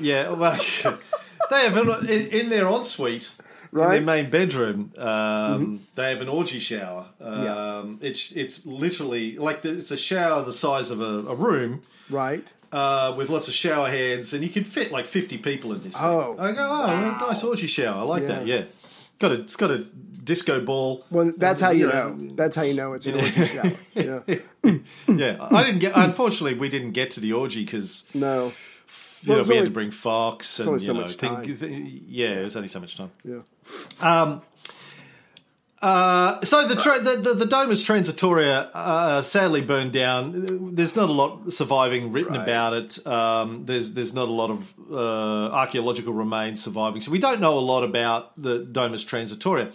yeah, 0.00 0.24
yeah, 0.24 0.30
well, 0.30 0.52
they 1.50 1.64
have 1.64 1.76
an, 1.76 2.08
in, 2.08 2.26
in 2.28 2.48
their 2.50 2.66
ensuite, 2.66 3.34
Right. 3.70 3.84
Mm-hmm. 3.84 3.96
in 3.98 4.06
their 4.06 4.14
main 4.22 4.30
bedroom, 4.30 4.92
um, 4.96 5.80
they 5.94 6.08
have 6.10 6.22
an 6.22 6.28
orgy 6.28 6.58
shower. 6.58 7.04
Um, 7.20 7.98
It's 8.00 8.32
it's 8.32 8.64
literally 8.64 9.36
like 9.36 9.60
the, 9.60 9.72
it's 9.72 9.90
a 9.90 9.96
shower 9.98 10.42
the 10.42 10.54
size 10.54 10.90
of 10.90 11.02
a, 11.02 11.28
a 11.30 11.34
room 11.34 11.82
Right. 12.08 12.50
uh, 12.72 13.12
with 13.14 13.28
lots 13.28 13.46
of 13.46 13.52
shower 13.52 13.90
heads, 13.90 14.32
and 14.32 14.42
you 14.42 14.48
can 14.48 14.64
fit 14.64 14.90
like 14.90 15.04
fifty 15.04 15.36
people 15.36 15.74
in 15.74 15.82
this. 15.82 15.96
Oh. 16.00 16.34
thing. 16.34 16.44
I 16.46 16.52
go, 16.52 16.66
oh, 16.66 17.26
nice 17.28 17.44
orgy 17.44 17.66
shower. 17.66 17.98
I 17.98 18.02
like 18.04 18.26
that. 18.26 18.46
Yeah. 18.46 18.56
Yeah, 18.60 18.64
got 19.18 19.32
a 19.32 19.40
it's 19.42 19.56
got 19.56 19.70
a 19.70 19.84
disco 20.32 20.60
ball. 20.70 21.04
Well, 21.10 21.32
that's 21.44 21.60
how 21.64 21.70
you 21.70 21.86
You 21.86 21.92
know. 21.92 22.08
know. 22.14 22.34
That's 22.40 22.56
how 22.58 22.62
you 22.68 22.74
know 22.74 22.92
it's 22.96 23.06
an 23.06 23.14
orgy 23.14 23.44
shower. 23.46 23.72
Yeah. 23.94 24.20
Yeah, 25.22 25.48
I 25.58 25.60
didn't 25.64 25.80
get. 25.80 25.92
Unfortunately, 25.96 26.54
we 26.64 26.68
didn't 26.68 26.92
get 26.92 27.10
to 27.12 27.20
the 27.20 27.32
orgy 27.32 27.64
because 27.64 28.04
No. 28.14 28.34
you 28.46 28.52
Well, 29.28 29.38
know, 29.38 29.48
we 29.48 29.56
had 29.56 29.66
to 29.68 29.72
bring 29.80 29.90
forks 29.90 30.58
and 30.60 30.68
you 30.72 30.78
so 30.86 30.92
know, 30.92 31.08
think, 31.08 31.44
th- 31.60 31.92
yeah, 32.20 32.40
it 32.40 32.42
was 32.48 32.54
only 32.56 32.68
so 32.68 32.80
much 32.80 32.94
time. 33.00 33.10
Yeah. 33.24 33.40
Um, 34.08 34.30
Uh, 35.80 36.40
so 36.44 36.66
the, 36.66 36.74
tra- 36.74 36.98
the, 36.98 37.14
the 37.22 37.34
the 37.34 37.46
Domus 37.46 37.86
Transitoria 37.86 38.68
uh, 38.74 39.22
sadly 39.22 39.62
burned 39.62 39.92
down. 39.92 40.74
There's 40.74 40.96
not 40.96 41.08
a 41.08 41.12
lot 41.12 41.52
surviving 41.52 42.10
written 42.10 42.34
Right. 42.34 42.42
about 42.42 42.72
it. 42.80 43.06
Um, 43.06 43.64
there's 43.66 43.94
there's 43.94 44.12
not 44.12 44.26
a 44.28 44.32
lot 44.32 44.50
of 44.50 44.74
uh, 44.90 45.54
archaeological 45.62 46.12
remains 46.12 46.58
surviving, 46.64 47.00
so 47.00 47.12
we 47.12 47.20
don't 47.20 47.40
know 47.40 47.56
a 47.56 47.66
lot 47.72 47.84
about 47.84 48.20
the 48.36 48.58
Domus 48.58 49.04
Transitoria. 49.04 49.70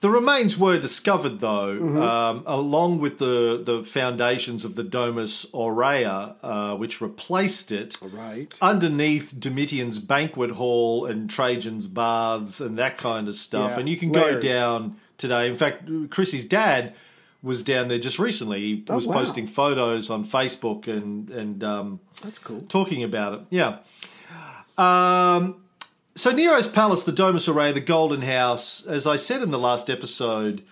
The 0.00 0.10
remains 0.10 0.56
were 0.56 0.78
discovered, 0.78 1.40
though, 1.40 1.74
Mm-hmm. 1.74 1.98
um, 2.00 2.42
along 2.46 3.00
with 3.00 3.18
the, 3.18 3.60
the 3.64 3.82
foundations 3.82 4.64
of 4.64 4.76
the 4.76 4.84
Domus 4.84 5.46
Aurea, 5.52 6.36
uh, 6.42 6.76
which 6.76 7.00
replaced 7.00 7.72
it 7.72 7.96
Right. 8.00 8.52
underneath 8.62 9.34
Domitian's 9.38 9.98
banquet 9.98 10.52
hall 10.52 11.04
and 11.04 11.28
Trajan's 11.28 11.88
baths 11.88 12.60
and 12.60 12.78
that 12.78 12.96
kind 12.96 13.26
of 13.26 13.34
stuff. 13.34 13.72
Yeah, 13.72 13.80
And 13.80 13.88
you 13.88 13.96
can 13.96 14.12
layers. 14.12 14.34
go 14.36 14.40
down 14.48 14.96
today. 15.16 15.48
In 15.48 15.56
fact, 15.56 15.90
Chrissy's 16.10 16.46
dad 16.46 16.94
was 17.42 17.62
down 17.62 17.88
there 17.88 17.98
just 17.98 18.18
recently. 18.20 18.60
He 18.60 18.84
Oh, 18.88 18.94
was 18.94 19.06
wow. 19.06 19.14
posting 19.14 19.46
photos 19.48 20.10
on 20.10 20.24
Facebook 20.24 20.86
and 20.86 21.28
and 21.30 21.62
um, 21.64 22.00
That's 22.22 22.38
cool. 22.38 22.60
talking 22.68 23.02
about 23.02 23.34
it. 23.34 23.40
Yeah. 23.50 23.78
Um, 24.76 25.56
so 26.18 26.30
Nero's 26.32 26.68
palace, 26.68 27.02
the 27.04 27.12
Domus 27.12 27.48
Aurea, 27.48 27.72
the 27.72 27.80
Golden 27.80 28.22
House, 28.22 28.84
as 28.86 29.06
I 29.06 29.16
said 29.16 29.42
in 29.42 29.50
the 29.50 29.58
last 29.58 29.88
episode, 29.88 30.62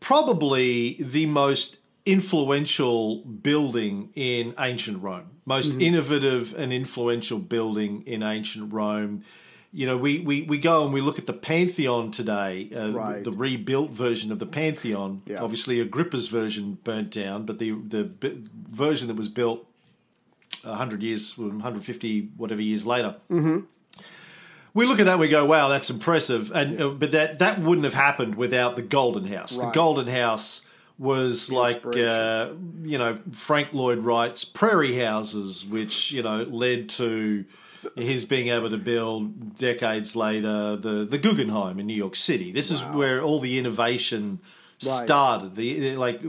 probably 0.00 0.94
the 1.00 1.26
most 1.26 1.78
influential 2.04 3.16
building 3.24 4.10
in 4.14 4.54
ancient 4.58 5.02
Rome, 5.02 5.30
most 5.44 5.72
Mm-hmm. 5.72 5.80
innovative 5.80 6.54
and 6.56 6.72
influential 6.72 7.38
building 7.38 8.02
in 8.06 8.22
ancient 8.22 8.72
Rome. 8.72 9.24
You 9.72 9.86
know, 9.86 9.96
we, 9.96 10.20
we, 10.20 10.42
we 10.42 10.58
go 10.58 10.84
and 10.84 10.92
we 10.94 11.00
look 11.00 11.18
at 11.18 11.26
the 11.26 11.32
Pantheon 11.32 12.10
today, 12.10 12.70
uh, 12.74 12.92
Right. 12.92 13.24
the 13.24 13.32
rebuilt 13.32 13.90
version 13.90 14.30
of 14.30 14.38
the 14.38 14.46
Pantheon. 14.46 15.22
Yeah. 15.26 15.42
Obviously, 15.42 15.80
Agrippa's 15.80 16.28
version 16.28 16.78
burnt 16.84 17.10
down, 17.10 17.44
but 17.44 17.58
the 17.58 17.72
the 17.72 18.04
b- 18.04 18.44
version 18.68 19.08
that 19.08 19.16
was 19.16 19.28
built 19.28 19.66
100 20.62 21.02
years, 21.02 21.36
150 21.36 22.30
whatever 22.36 22.62
years 22.62 22.86
later. 22.86 23.16
Mm-hmm. 23.30 23.60
We 24.76 24.84
look 24.84 25.00
at 25.00 25.06
that, 25.06 25.12
and 25.12 25.20
we 25.20 25.28
go, 25.28 25.46
"Wow, 25.46 25.68
that's 25.68 25.88
impressive," 25.88 26.52
and 26.54 26.78
uh, 26.78 26.88
but 26.90 27.10
that 27.12 27.38
that 27.38 27.58
wouldn't 27.58 27.84
have 27.84 27.94
happened 27.94 28.34
without 28.34 28.76
the 28.76 28.82
Golden 28.82 29.24
House. 29.26 29.56
The 29.56 29.70
Golden 29.70 30.06
House 30.06 30.66
was 30.98 31.50
like 31.50 31.84
uh, 31.86 32.50
you 32.82 32.98
know 32.98 33.18
Frank 33.32 33.72
Lloyd 33.72 34.00
Wright's 34.00 34.44
prairie 34.44 34.98
houses, 34.98 35.64
which 35.64 36.12
you 36.12 36.22
know 36.22 36.42
led 36.42 36.90
to 36.90 37.46
his 37.94 38.26
being 38.26 38.48
able 38.48 38.68
to 38.68 38.76
build 38.76 39.56
decades 39.56 40.14
later 40.14 40.76
the 40.76 41.06
the 41.06 41.16
Guggenheim 41.16 41.80
in 41.80 41.86
New 41.86 41.94
York 41.94 42.14
City. 42.14 42.52
This 42.52 42.70
is 42.70 42.82
where 42.82 43.22
all 43.22 43.40
the 43.40 43.58
innovation 43.58 44.40
started. 44.76 45.54
The 45.56 45.96
like 45.96 46.20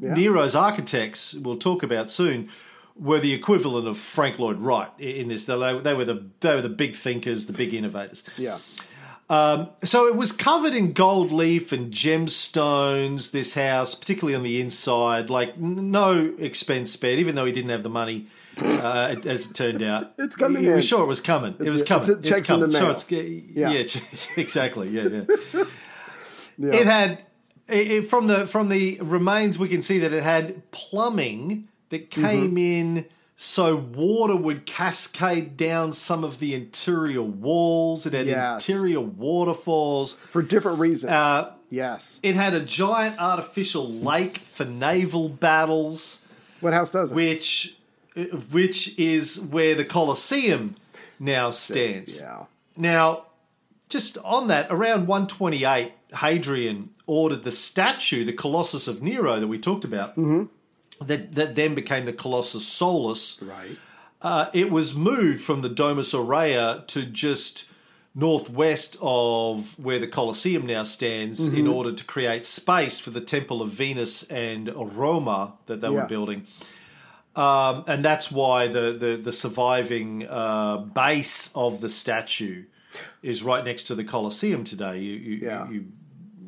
Yeah. 0.00 0.14
Nero's 0.14 0.54
architects, 0.54 1.34
we'll 1.34 1.56
talk 1.56 1.82
about 1.82 2.10
soon, 2.10 2.48
were 2.96 3.18
the 3.20 3.32
equivalent 3.32 3.86
of 3.88 3.96
Frank 3.98 4.38
Lloyd 4.38 4.58
Wright 4.58 4.90
in 4.98 5.28
this. 5.28 5.46
They, 5.46 5.54
they 5.80 5.94
were 5.94 6.04
the 6.04 6.26
they 6.40 6.54
were 6.54 6.62
the 6.62 6.68
big 6.68 6.94
thinkers, 6.94 7.46
the 7.46 7.52
big 7.52 7.74
innovators. 7.74 8.22
Yeah. 8.36 8.58
So 9.28 10.06
it 10.06 10.14
was 10.16 10.30
covered 10.32 10.74
in 10.74 10.92
gold 10.92 11.32
leaf 11.32 11.72
and 11.72 11.92
gemstones. 11.92 13.30
This 13.32 13.54
house, 13.54 13.94
particularly 13.94 14.34
on 14.36 14.42
the 14.42 14.60
inside, 14.60 15.30
like 15.30 15.58
no 15.58 16.34
expense 16.38 16.92
spared. 16.92 17.18
Even 17.18 17.34
though 17.34 17.44
he 17.44 17.52
didn't 17.52 17.70
have 17.70 17.82
the 17.82 17.88
money, 17.90 18.26
uh, 18.62 19.16
as 19.24 19.50
it 19.50 19.54
turned 19.54 19.82
out, 19.82 20.12
It's 20.18 20.36
coming 20.36 20.62
He 20.62 20.68
was 20.68 20.86
sure 20.86 21.02
it 21.02 21.06
was 21.08 21.20
coming. 21.20 21.54
It 21.58 21.70
was 21.70 21.82
coming. 21.82 22.10
it's- 22.10 22.24
it 22.26 22.28
checks 22.28 22.40
in 22.50 22.54
coming. 22.56 22.70
the 22.70 22.78
Sure, 22.78 22.90
it's- 22.90 23.10
Yeah. 23.56 23.70
yeah, 23.70 23.84
exactly. 24.40 24.88
Yeah, 24.90 25.24
yeah. 25.56 25.64
It 26.80 26.86
had 26.86 27.18
it- 27.68 28.06
from 28.06 28.28
the 28.28 28.46
from 28.46 28.68
the 28.68 28.98
remains 29.02 29.58
we 29.58 29.68
can 29.68 29.82
see 29.82 29.98
that 30.00 30.12
it 30.12 30.22
had 30.22 30.70
plumbing 30.70 31.68
that 31.94 32.10
came 32.10 32.50
Mm-hmm. 32.50 32.58
in 32.58 33.06
so 33.36 33.76
water 33.76 34.36
would 34.36 34.64
cascade 34.66 35.56
down 35.56 35.92
some 35.92 36.22
of 36.24 36.38
the 36.38 36.54
interior 36.54 37.22
walls. 37.22 38.06
It 38.06 38.12
had 38.12 38.26
Yes. 38.26 38.68
interior 38.68 39.00
waterfalls. 39.00 40.14
For 40.30 40.42
different 40.42 40.78
reasons. 40.78 41.12
Uh, 41.12 41.52
yes. 41.70 42.20
it 42.22 42.34
had 42.36 42.54
a 42.54 42.60
giant 42.60 43.20
artificial 43.20 43.88
lake 43.90 44.38
for 44.38 44.64
naval 44.64 45.28
battles, 45.28 46.24
What 46.60 46.72
house 46.72 46.90
doesn't? 46.90 47.14
which 47.14 47.76
which 48.52 48.96
is 48.98 49.40
where 49.50 49.74
the 49.74 49.84
Colosseum 49.84 50.76
now 51.18 51.50
stands. 51.50 52.20
yeah. 52.20 52.44
Now, 52.76 53.24
just 53.88 54.16
on 54.18 54.46
that, 54.48 54.68
around 54.70 55.08
128, 55.08 55.92
Hadrian 56.20 56.90
ordered 57.08 57.42
the 57.42 57.50
statue, 57.50 58.24
the 58.24 58.32
Colossus 58.32 58.86
of 58.86 59.02
Nero 59.02 59.40
that 59.40 59.48
we 59.48 59.58
talked 59.58 59.84
about, 59.84 60.14
that, 61.00 61.34
that 61.34 61.54
then 61.54 61.74
became 61.74 62.04
the 62.04 62.12
Colossus 62.12 62.66
Solis. 62.66 63.40
Right. 63.42 63.76
Uh, 64.22 64.50
it 64.54 64.70
was 64.70 64.94
moved 64.94 65.40
from 65.42 65.62
the 65.62 65.68
Domus 65.68 66.14
Aurea 66.14 66.84
to 66.88 67.04
just 67.04 67.70
northwest 68.14 68.96
of 69.02 69.76
where 69.78 69.98
the 69.98 70.06
Colosseum 70.06 70.66
now 70.66 70.84
stands 70.84 71.52
in 71.52 71.66
order 71.66 71.92
to 71.92 72.04
create 72.04 72.44
space 72.44 73.00
for 73.00 73.10
the 73.10 73.20
Temple 73.20 73.60
of 73.60 73.70
Venus 73.70 74.22
and 74.30 74.72
Roma 74.74 75.54
that 75.66 75.80
they 75.80 75.88
Yeah. 75.88 75.94
were 76.02 76.06
building. 76.06 76.46
Um, 77.34 77.82
and 77.88 78.04
that's 78.04 78.30
why 78.30 78.68
the, 78.68 78.92
the, 78.92 79.16
the 79.16 79.32
surviving 79.32 80.26
uh, 80.28 80.76
base 80.78 81.52
of 81.56 81.80
the 81.80 81.88
statue 81.88 82.64
is 83.22 83.42
right 83.42 83.64
next 83.64 83.84
to 83.84 83.96
the 83.96 84.04
Colosseum 84.04 84.62
today. 84.62 85.00
You, 85.00 85.14
you, 85.16 85.36
Yeah. 85.42 85.68
you, 85.68 85.86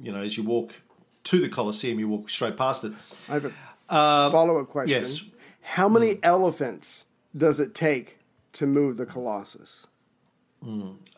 you 0.00 0.12
know, 0.12 0.20
as 0.20 0.36
you 0.36 0.44
walk 0.44 0.80
to 1.24 1.40
the 1.40 1.48
Colosseum, 1.48 1.98
you 1.98 2.08
walk 2.08 2.30
straight 2.30 2.56
past 2.56 2.84
it. 2.84 2.92
I 3.28 3.40
a 3.88 4.30
follow 4.30 4.58
up 4.58 4.68
question. 4.68 4.98
Uh, 4.98 5.00
yes. 5.02 5.22
How 5.62 5.88
many 5.88 6.18
elephants 6.22 7.06
does 7.36 7.58
it 7.60 7.74
take 7.74 8.18
to 8.54 8.66
move 8.66 8.96
the 8.96 9.06
Colossus? 9.06 9.86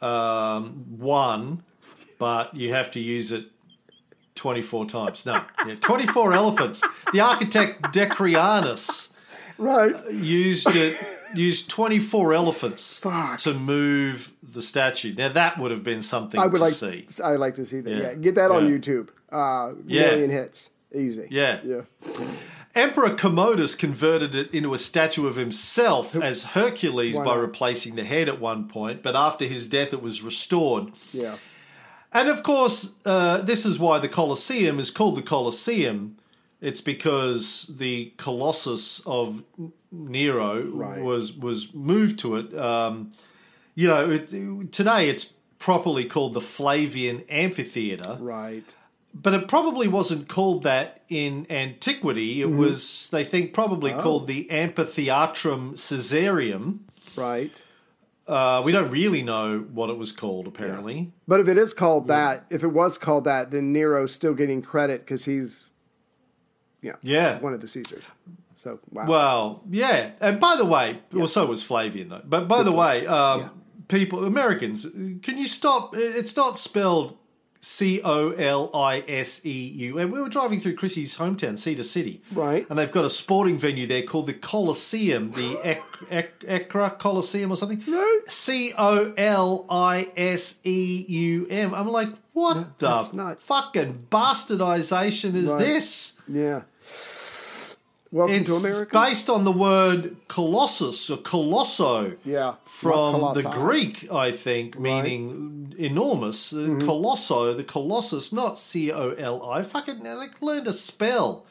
um, 0.02 0.84
one, 0.98 1.62
but 2.18 2.54
you 2.54 2.72
have 2.74 2.90
to 2.92 3.00
use 3.00 3.32
it 3.32 3.46
24 4.34 4.86
times. 4.86 5.24
No, 5.26 5.42
yeah, 5.66 5.74
24 5.76 6.32
elephants. 6.32 6.84
The 7.12 7.20
architect 7.20 7.82
Decrianus 7.94 9.12
Right. 9.56 9.94
used 10.12 10.68
it 10.74 10.96
used 11.34 11.68
24 11.68 12.32
elephants 12.32 12.98
Fuck. 12.98 13.38
to 13.40 13.52
move 13.54 14.32
the 14.42 14.62
statue. 14.62 15.14
Now 15.14 15.28
that 15.30 15.58
would 15.58 15.70
have 15.70 15.84
been 15.84 16.00
something 16.02 16.40
I 16.40 16.46
would 16.46 16.56
to 16.56 16.60
like. 16.62 16.72
see. 16.72 17.06
I 17.22 17.32
would 17.32 17.40
like 17.40 17.54
to 17.56 17.66
see 17.66 17.80
that. 17.80 17.90
Yeah, 17.90 17.96
Yeah. 18.02 18.14
get 18.14 18.34
that 18.36 18.50
on 18.50 18.68
YouTube. 18.68 19.08
Uh, 19.30 19.74
Yeah. 19.86 20.10
Million 20.10 20.30
hits, 20.30 20.70
easy. 20.94 21.26
Yeah. 21.30 21.60
yeah. 21.64 21.80
Emperor 22.74 23.10
Commodus 23.14 23.74
converted 23.74 24.34
it 24.34 24.52
into 24.54 24.74
a 24.74 24.78
statue 24.78 25.26
of 25.26 25.36
himself 25.36 26.14
as 26.14 26.44
Hercules 26.44 27.16
by 27.18 27.34
replacing 27.34 27.96
the 27.96 28.04
head 28.04 28.28
at 28.28 28.40
one 28.40 28.68
point, 28.68 29.02
but 29.02 29.16
after 29.16 29.46
his 29.46 29.66
death 29.66 29.92
it 29.92 30.02
was 30.02 30.22
restored. 30.22 30.92
Yeah. 31.12 31.36
And 32.12 32.28
of 32.28 32.42
course, 32.42 32.98
uh, 33.04 33.38
this 33.42 33.66
is 33.66 33.78
why 33.78 33.98
the 33.98 34.08
Colosseum 34.08 34.78
is 34.78 34.90
called 34.90 35.16
the 35.16 35.22
Colosseum. 35.22 36.16
It's 36.60 36.80
because 36.80 37.66
the 37.78 38.12
Colossus 38.16 39.00
of 39.06 39.44
Nero 39.92 40.62
Right. 40.62 41.00
was 41.02 41.32
was 41.36 41.72
moved 41.74 42.18
to 42.20 42.36
it. 42.36 42.56
Um, 42.58 43.12
you 43.74 43.86
know, 43.88 44.10
it, 44.10 44.72
today 44.72 45.08
it's 45.08 45.34
properly 45.58 46.04
called 46.04 46.34
the 46.34 46.40
Flavian 46.40 47.24
Amphitheater, 47.28 48.16
Right. 48.20 48.74
But 49.14 49.34
it 49.34 49.48
probably 49.48 49.88
wasn't 49.88 50.28
called 50.28 50.62
that 50.64 51.02
in 51.08 51.46
antiquity. 51.50 52.40
It 52.42 52.50
was, 52.50 53.08
they 53.10 53.24
think, 53.24 53.52
probably 53.52 53.92
called 53.92 54.26
the 54.26 54.46
Amphitheatrum 54.50 55.72
Caesareum. 55.72 56.80
Right. 57.16 57.62
Uh, 58.26 58.60
we 58.64 58.72
don't 58.72 58.90
really 58.90 59.22
know 59.22 59.60
what 59.72 59.88
it 59.88 59.96
was 59.96 60.12
called, 60.12 60.46
apparently. 60.46 61.12
But 61.26 61.40
if 61.40 61.48
it 61.48 61.56
is 61.56 61.72
called 61.72 62.08
that, 62.08 62.44
if 62.50 62.62
it 62.62 62.68
was 62.68 62.98
called 62.98 63.24
that, 63.24 63.50
then 63.50 63.72
Nero's 63.72 64.12
still 64.12 64.34
getting 64.34 64.60
credit 64.60 65.00
because 65.00 65.24
he's, 65.24 65.70
you 66.82 66.90
know, 66.90 66.96
Yeah. 67.02 67.38
one 67.40 67.54
of 67.54 67.62
the 67.62 67.66
Caesars. 67.66 68.12
So 68.54 68.80
wow. 68.90 69.06
Well, 69.06 69.62
yeah. 69.70 70.10
And 70.20 70.38
by 70.38 70.56
the 70.56 70.64
way, 70.66 70.98
well, 71.12 71.28
so 71.28 71.46
was 71.46 71.62
Flavian 71.62 72.08
though. 72.10 72.22
But 72.24 72.48
by 72.48 72.62
the 72.62 72.72
way, 72.72 73.06
um, 73.06 73.62
people, 73.88 74.24
Americans, 74.24 74.84
can 74.84 75.38
you 75.38 75.46
stop? 75.46 75.94
It's 75.96 76.36
not 76.36 76.58
spelled 76.58 77.16
C 77.60 78.00
O 78.04 78.30
L 78.32 78.70
I 78.74 79.02
S 79.08 79.44
E 79.44 79.66
U. 79.68 79.98
And 79.98 80.12
we 80.12 80.20
were 80.20 80.28
driving 80.28 80.60
through 80.60 80.76
Chrissy's 80.76 81.16
hometown, 81.18 81.58
Cedar 81.58 81.82
City, 81.82 82.20
Right. 82.32 82.66
And 82.70 82.78
they've 82.78 82.92
got 82.92 83.04
a 83.04 83.10
sporting 83.10 83.58
venue 83.58 83.86
there 83.86 84.02
called 84.02 84.26
the 84.26 84.34
Coliseum, 84.34 85.32
the 85.32 85.56
Ecra 86.10 86.98
Coliseum 86.98 87.50
or 87.50 87.56
something. 87.56 87.82
Right. 87.86 88.20
C 88.28 88.72
O 88.78 89.12
L 89.16 89.66
I 89.68 90.08
S 90.16 90.60
E 90.64 91.04
U 91.08 91.46
M. 91.50 91.74
I'm 91.74 91.88
like, 91.88 92.08
what 92.32 92.78
that's 92.78 93.10
the 93.10 93.36
fucking 93.40 94.06
bastardization 94.10 95.34
is 95.34 95.48
Right. 95.50 95.58
this? 95.58 96.20
yeah. 96.28 96.62
Welcome 98.10 98.36
It's 98.36 98.62
to 98.62 98.66
America. 98.68 98.90
based 99.06 99.28
on 99.28 99.44
the 99.44 99.52
word 99.52 100.16
colossus 100.28 101.10
or 101.10 101.18
colosso. 101.18 102.16
Yeah, 102.24 102.54
From 102.64 103.34
the. 103.34 103.42
Greek, 103.42 104.10
I 104.10 104.32
think, 104.32 104.78
meaning 104.78 105.74
enormous. 105.78 106.52
Uh, 106.52 106.56
Mm-hmm. 106.58 106.88
Colosso, 106.88 107.54
the 107.56 107.64
colossus, 107.64 108.32
not 108.32 108.56
C 108.58 108.90
O 108.90 109.10
L 109.10 109.48
I. 109.50 109.62
Fucking 109.62 110.02
like 110.02 110.40
learn 110.40 110.64
to 110.64 110.72
spell. 110.72 111.44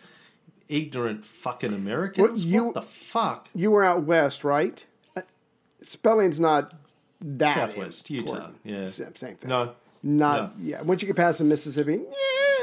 Ignorant 0.67 1.25
fucking 1.25 1.73
Americans. 1.73 2.43
Well, 2.45 2.53
you- 2.53 2.63
what 2.65 2.73
the 2.73 2.81
fuck? 2.81 3.49
You 3.53 3.71
were 3.71 3.83
out 3.85 4.03
west, 4.03 4.43
right? 4.43 4.83
Uh, 5.15 5.21
Spelling's 5.83 6.39
not 6.39 6.73
that 7.21 7.53
Southwest, 7.55 8.09
Utah, 8.09 8.49
yeah. 8.63 8.87
Same, 8.87 9.11
thing. 9.11 9.37
No. 9.45 9.73
Not 10.03 10.53
yeah. 10.59 10.81
Once 10.81 11.01
you 11.01 11.07
get 11.07 11.15
past 11.15 11.37
the 11.39 11.43
Mississippi, 11.45 11.99
yeah, 12.03 12.56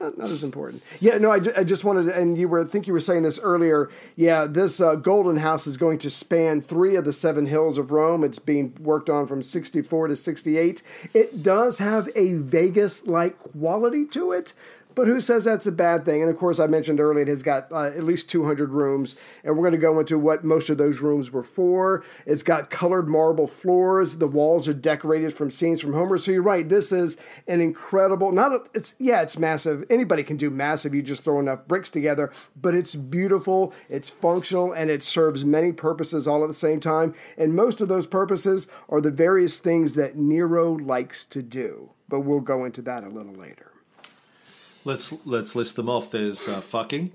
not, 0.00 0.18
not 0.18 0.30
as 0.30 0.42
important. 0.42 0.82
Yeah, 1.00 1.18
no. 1.18 1.30
I, 1.30 1.40
I 1.56 1.64
just 1.64 1.84
wanted, 1.84 2.06
to, 2.06 2.18
and 2.18 2.36
you 2.38 2.48
were 2.48 2.60
I 2.60 2.64
think 2.64 2.86
you 2.86 2.92
were 2.92 3.00
saying 3.00 3.22
this 3.22 3.38
earlier. 3.38 3.90
Yeah, 4.16 4.46
this 4.46 4.80
uh, 4.80 4.94
Golden 4.96 5.38
House 5.38 5.66
is 5.66 5.76
going 5.76 5.98
to 6.00 6.10
span 6.10 6.60
three 6.60 6.96
of 6.96 7.04
the 7.04 7.12
seven 7.12 7.46
hills 7.46 7.78
of 7.78 7.90
Rome. 7.90 8.24
It's 8.24 8.38
being 8.38 8.74
worked 8.80 9.10
on 9.10 9.26
from 9.26 9.42
sixty 9.42 9.82
four 9.82 10.08
to 10.08 10.16
sixty 10.16 10.58
eight. 10.58 10.82
It 11.14 11.42
does 11.42 11.78
have 11.78 12.08
a 12.14 12.34
Vegas 12.34 13.06
like 13.06 13.38
quality 13.38 14.06
to 14.06 14.32
it. 14.32 14.54
But 14.96 15.08
who 15.08 15.20
says 15.20 15.44
that's 15.44 15.66
a 15.66 15.72
bad 15.72 16.06
thing? 16.06 16.22
And 16.22 16.30
of 16.30 16.38
course, 16.38 16.58
I 16.58 16.66
mentioned 16.66 17.00
earlier 17.00 17.20
it 17.20 17.28
has 17.28 17.42
got 17.42 17.70
uh, 17.70 17.84
at 17.84 18.02
least 18.02 18.30
200 18.30 18.70
rooms, 18.70 19.14
and 19.44 19.54
we're 19.54 19.62
going 19.62 19.72
to 19.72 19.78
go 19.78 20.00
into 20.00 20.18
what 20.18 20.42
most 20.42 20.70
of 20.70 20.78
those 20.78 21.00
rooms 21.00 21.30
were 21.30 21.42
for. 21.42 22.02
It's 22.24 22.42
got 22.42 22.70
colored 22.70 23.06
marble 23.06 23.46
floors. 23.46 24.16
The 24.16 24.26
walls 24.26 24.70
are 24.70 24.74
decorated 24.74 25.34
from 25.34 25.50
scenes 25.50 25.82
from 25.82 25.92
Homer. 25.92 26.16
So 26.16 26.32
you're 26.32 26.40
right. 26.40 26.66
This 26.66 26.92
is 26.92 27.18
an 27.46 27.60
incredible. 27.60 28.32
Not 28.32 28.52
a, 28.54 28.62
it's 28.72 28.94
yeah, 28.98 29.20
it's 29.20 29.38
massive. 29.38 29.84
Anybody 29.90 30.22
can 30.22 30.38
do 30.38 30.48
massive. 30.48 30.94
You 30.94 31.02
just 31.02 31.24
throw 31.24 31.40
enough 31.40 31.68
bricks 31.68 31.90
together. 31.90 32.32
But 32.58 32.74
it's 32.74 32.94
beautiful. 32.94 33.74
It's 33.90 34.08
functional, 34.08 34.72
and 34.72 34.90
it 34.90 35.02
serves 35.02 35.44
many 35.44 35.72
purposes 35.72 36.26
all 36.26 36.42
at 36.42 36.48
the 36.48 36.54
same 36.54 36.80
time. 36.80 37.14
And 37.36 37.54
most 37.54 37.82
of 37.82 37.88
those 37.88 38.06
purposes 38.06 38.66
are 38.88 39.02
the 39.02 39.10
various 39.10 39.58
things 39.58 39.92
that 39.92 40.16
Nero 40.16 40.72
likes 40.72 41.26
to 41.26 41.42
do. 41.42 41.90
But 42.08 42.20
we'll 42.20 42.40
go 42.40 42.64
into 42.64 42.80
that 42.80 43.04
a 43.04 43.10
little 43.10 43.34
later. 43.34 43.65
Let's 44.86 45.12
let's 45.26 45.56
list 45.56 45.74
them 45.74 45.88
off. 45.88 46.12
There's 46.12 46.46
uh, 46.46 46.60
fucking, 46.60 47.10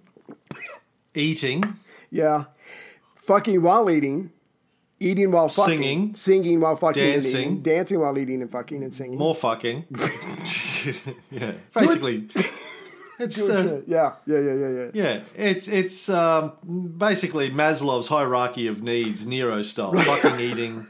eating, 1.16 1.64
Yeah. 2.12 2.46
Fucking 3.16 3.62
while 3.62 3.90
eating. 3.90 4.32
Eating 5.00 5.32
while 5.32 5.48
fucking. 5.48 5.80
Singing. 5.80 6.16
Singing 6.16 6.60
while 6.60 6.76
fucking. 6.76 7.02
Dancing. 7.02 7.42
eating, 7.42 7.62
dancing 7.62 8.00
while 8.02 8.18
eating 8.18 8.42
and 8.42 8.52
fucking 8.52 8.84
and 8.84 8.94
singing. 8.94 9.18
more 9.18 9.34
fucking. 9.34 9.86
yeah, 11.32 11.54
basically, 11.74 12.28
it's 13.20 13.38
the 13.38 13.84
yeah, 13.88 14.16
yeah, 14.26 14.40
yeah, 14.40 14.54
yeah, 14.54 14.70
yeah. 14.70 14.90
Yeah, 14.94 15.20
it's 15.36 15.68
it's 15.70 16.10
um, 16.10 16.52
basically 16.98 17.50
Maslow's 17.52 18.10
hierarchy 18.10 18.68
of 18.68 18.84
needs, 18.84 19.26
Nero 19.26 19.62
style, 19.62 19.94
fucking 19.94 20.40
eating. 20.40 20.86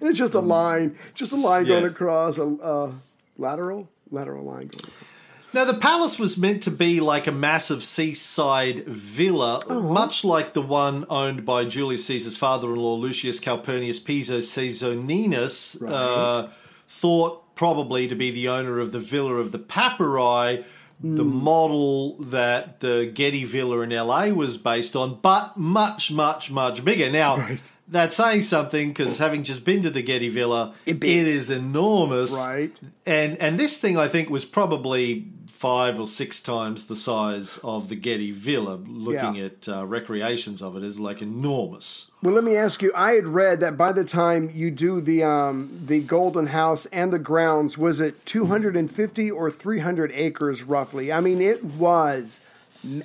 And 0.00 0.10
it's 0.10 0.18
just 0.18 0.34
a 0.34 0.40
line, 0.40 0.96
just 1.14 1.32
a 1.32 1.36
line 1.36 1.66
going 1.66 1.84
across, 1.84 2.36
a 2.36 2.44
uh, 2.44 2.92
lateral, 3.38 3.88
lateral 4.10 4.44
line 4.44 4.66
going 4.66 4.84
across. 4.84 5.13
Now, 5.54 5.64
the 5.64 5.74
palace 5.74 6.18
was 6.18 6.36
meant 6.36 6.64
to 6.64 6.72
be 6.72 6.98
like 6.98 7.28
a 7.28 7.32
massive 7.32 7.84
seaside 7.84 8.86
villa, 8.86 9.62
much 9.82 10.24
like 10.24 10.52
the 10.52 10.60
one 10.60 11.06
owned 11.08 11.46
by 11.46 11.64
Julius 11.64 12.04
Caesar's 12.06 12.36
father-in-law, 12.36 12.96
Lucius 12.96 13.38
Calpurnius 13.38 14.04
Piso 14.04 14.38
Caesoninus, 14.38 15.80
uh, 15.88 16.48
thought 16.88 17.54
probably 17.54 18.08
to 18.08 18.16
be 18.16 18.32
the 18.32 18.48
owner 18.48 18.80
of 18.80 18.90
the 18.90 18.98
Villa 18.98 19.34
of 19.34 19.52
the 19.52 19.60
Papyri, 19.60 20.64
the 21.00 21.24
model 21.24 22.16
that 22.16 22.80
the 22.80 23.10
Getty 23.14 23.44
Villa 23.44 23.80
in 23.82 23.90
LA 23.90 24.28
was 24.30 24.56
based 24.56 24.96
on, 24.96 25.20
but 25.22 25.56
much, 25.56 26.10
much, 26.10 26.50
much 26.50 26.84
bigger. 26.84 27.10
Now, 27.10 27.46
that's 27.86 28.16
saying 28.16 28.42
something 28.42 28.88
because 28.88 29.18
having 29.18 29.42
just 29.42 29.64
been 29.64 29.82
to 29.82 29.90
the 29.90 30.02
Getty 30.02 30.30
Villa, 30.30 30.74
it 30.86 31.04
is 31.04 31.50
enormous. 31.50 32.32
Right. 32.32 32.78
And 33.06 33.36
and 33.38 33.58
this 33.58 33.78
thing 33.78 33.96
I 33.96 34.08
think 34.08 34.30
was 34.30 34.44
probably 34.44 35.28
five 35.64 35.98
or 35.98 36.06
six 36.06 36.42
times 36.42 36.84
the 36.88 36.94
size 36.96 37.56
of 37.64 37.88
the 37.88 37.94
Getty 37.96 38.30
Villa. 38.32 38.74
Looking 38.86 39.36
Yeah. 39.36 39.44
at 39.46 39.66
uh, 39.66 39.86
recreations 39.86 40.60
of 40.60 40.76
it 40.76 40.84
is 40.84 41.00
like 41.00 41.22
enormous. 41.22 42.10
Well, 42.22 42.34
let 42.34 42.44
me 42.44 42.54
ask 42.54 42.82
you. 42.82 42.92
I 42.94 43.12
had 43.12 43.26
read 43.26 43.60
that 43.60 43.74
by 43.78 43.90
the 43.92 44.04
time 44.04 44.50
you 44.54 44.70
do 44.70 45.00
the 45.00 45.22
um, 45.22 45.70
the 45.86 46.00
Golden 46.00 46.48
House 46.48 46.84
and 46.92 47.14
the 47.14 47.18
grounds, 47.18 47.78
was 47.78 47.98
it 47.98 48.26
250 48.26 49.30
or 49.30 49.50
300 49.50 50.12
acres 50.12 50.64
roughly? 50.64 51.10
I 51.10 51.20
mean, 51.22 51.40
it 51.40 51.64
was, 51.64 52.40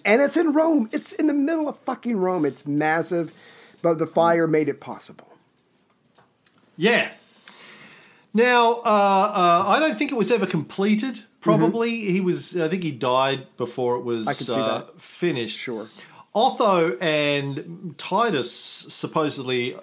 and 0.03 0.21
it's 0.21 0.35
in 0.35 0.51
Rome. 0.51 0.89
It's 0.91 1.13
in 1.13 1.27
the 1.27 1.33
middle 1.33 1.69
of 1.69 1.79
fucking 1.79 2.17
Rome. 2.17 2.43
It's 2.43 2.67
massive, 2.67 3.31
but 3.81 3.99
the 3.99 4.07
fire 4.07 4.47
made 4.47 4.67
it 4.67 4.81
possible. 4.81 5.29
Yeah. 6.75 7.11
Now 8.33 8.81
uh, 8.83 8.83
uh, 8.83 9.63
I 9.67 9.79
don't 9.79 9.97
think 9.97 10.11
it 10.11 10.15
was 10.15 10.29
ever 10.29 10.45
completed. 10.45 11.21
Probably 11.41 12.01
he 12.11 12.21
was. 12.21 12.57
I 12.57 12.67
think 12.67 12.83
he 12.83 12.91
died 12.91 13.47
before 13.57 13.97
it 13.97 14.03
was 14.03 14.27
I 14.27 14.33
can 14.33 14.45
see 14.45 14.53
uh, 14.53 14.79
that. 14.79 15.01
finished. 15.01 15.57
Sure. 15.57 15.87
Otho 16.35 16.97
and 16.97 17.95
Titus 17.97 18.51
supposedly 18.53 19.75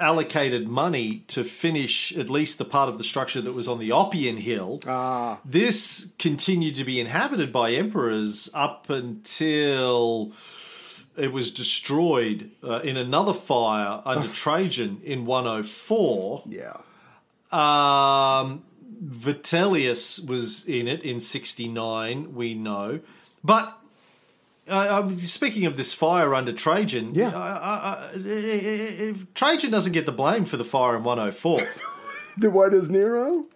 allocated 0.00 0.66
money 0.66 1.22
to 1.28 1.44
finish 1.44 2.16
at 2.16 2.30
least 2.30 2.58
the 2.58 2.64
part 2.64 2.88
of 2.88 2.98
the 2.98 3.04
structure 3.04 3.40
that 3.40 3.52
was 3.52 3.68
on 3.68 3.78
the 3.78 3.90
Oppian 3.90 4.38
Hill. 4.38 4.80
Ah. 4.86 5.38
This 5.44 6.14
continued 6.18 6.74
to 6.76 6.84
be 6.84 6.98
inhabited 6.98 7.52
by 7.52 7.72
emperors 7.72 8.48
up 8.54 8.88
until 8.88 10.32
it 11.16 11.32
was 11.32 11.50
destroyed 11.50 12.50
uh, 12.64 12.80
in 12.80 12.96
another 12.96 13.34
fire 13.34 14.00
under 14.04 14.26
Trajan 14.32 15.00
in 15.04 15.26
104. 15.26 16.44
Yeah. 16.46 16.78
Um, 17.52 18.64
Vitellius 19.02 20.26
was 20.26 20.66
in 20.68 20.86
it 20.88 21.02
in 21.02 21.20
69, 21.20 22.34
we 22.34 22.54
know. 22.54 23.00
But 23.42 23.76
uh, 24.68 25.00
um, 25.02 25.18
speaking 25.18 25.66
of 25.66 25.76
this 25.76 25.94
fire 25.94 26.34
under 26.34 26.52
Trajan, 26.52 27.14
Yeah. 27.14 27.28
uh, 27.28 27.30
uh, 27.30 27.80
uh, 27.82 28.10
if 28.14 29.32
Trajan 29.34 29.70
doesn't 29.70 29.92
get 29.92 30.06
the 30.06 30.12
blame 30.12 30.44
for 30.44 30.56
the 30.56 30.64
fire 30.64 30.96
in 30.96 31.02
104. 31.04 31.60
The 32.38 32.48
does 32.70 32.88
Nero? 32.88 33.46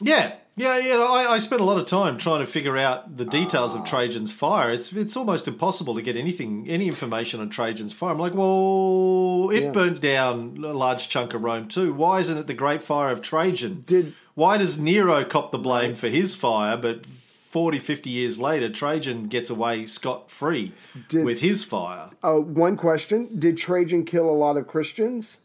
yeah, 0.00 0.32
Yeah, 0.56 0.78
yeah. 0.78 0.94
I, 0.96 1.34
I 1.34 1.38
spent 1.38 1.60
a 1.60 1.64
lot 1.64 1.78
of 1.78 1.86
time 1.86 2.16
trying 2.16 2.40
to 2.40 2.46
figure 2.46 2.76
out 2.76 3.16
the 3.16 3.24
details 3.26 3.74
of 3.74 3.84
Trajan's 3.84 4.32
fire. 4.32 4.70
It's 4.72 4.92
it's 4.92 5.16
almost 5.16 5.46
impossible 5.46 5.94
to 5.94 6.02
get 6.02 6.16
anything, 6.16 6.66
any 6.68 6.88
information 6.88 7.38
on 7.40 7.50
Trajan's 7.50 7.92
fire. 7.92 8.10
I'm 8.12 8.18
like, 8.18 8.34
well, 8.34 9.50
it 9.50 9.64
Yeah. 9.64 9.70
burnt 9.70 10.00
down 10.00 10.56
a 10.64 10.72
large 10.72 11.08
chunk 11.10 11.34
of 11.34 11.42
Rome 11.42 11.68
too. 11.68 11.92
Why 11.92 12.18
isn't 12.20 12.36
it 12.36 12.46
the 12.46 12.54
Great 12.54 12.82
Fire 12.82 13.10
of 13.12 13.20
Trajan? 13.22 13.84
Did- 13.86 14.14
why 14.34 14.56
does 14.58 14.78
Nero 14.80 15.24
cop 15.24 15.50
the 15.50 15.58
blame 15.58 15.94
for 15.94 16.08
his 16.08 16.34
fire, 16.34 16.76
but 16.76 17.04
40, 17.06 17.78
50 17.78 18.10
years 18.10 18.40
later, 18.40 18.68
Trajan 18.70 19.28
gets 19.28 19.50
away 19.50 19.84
scot 19.86 20.30
free 20.30 20.72
with 21.12 21.40
his 21.40 21.64
fire? 21.64 22.10
Uh, 22.22 22.36
one 22.36 22.76
question: 22.76 23.28
Did 23.38 23.56
Trajan 23.58 24.04
kill 24.04 24.28
a 24.28 24.32
lot 24.32 24.56
of 24.56 24.66
Christians? 24.66 25.40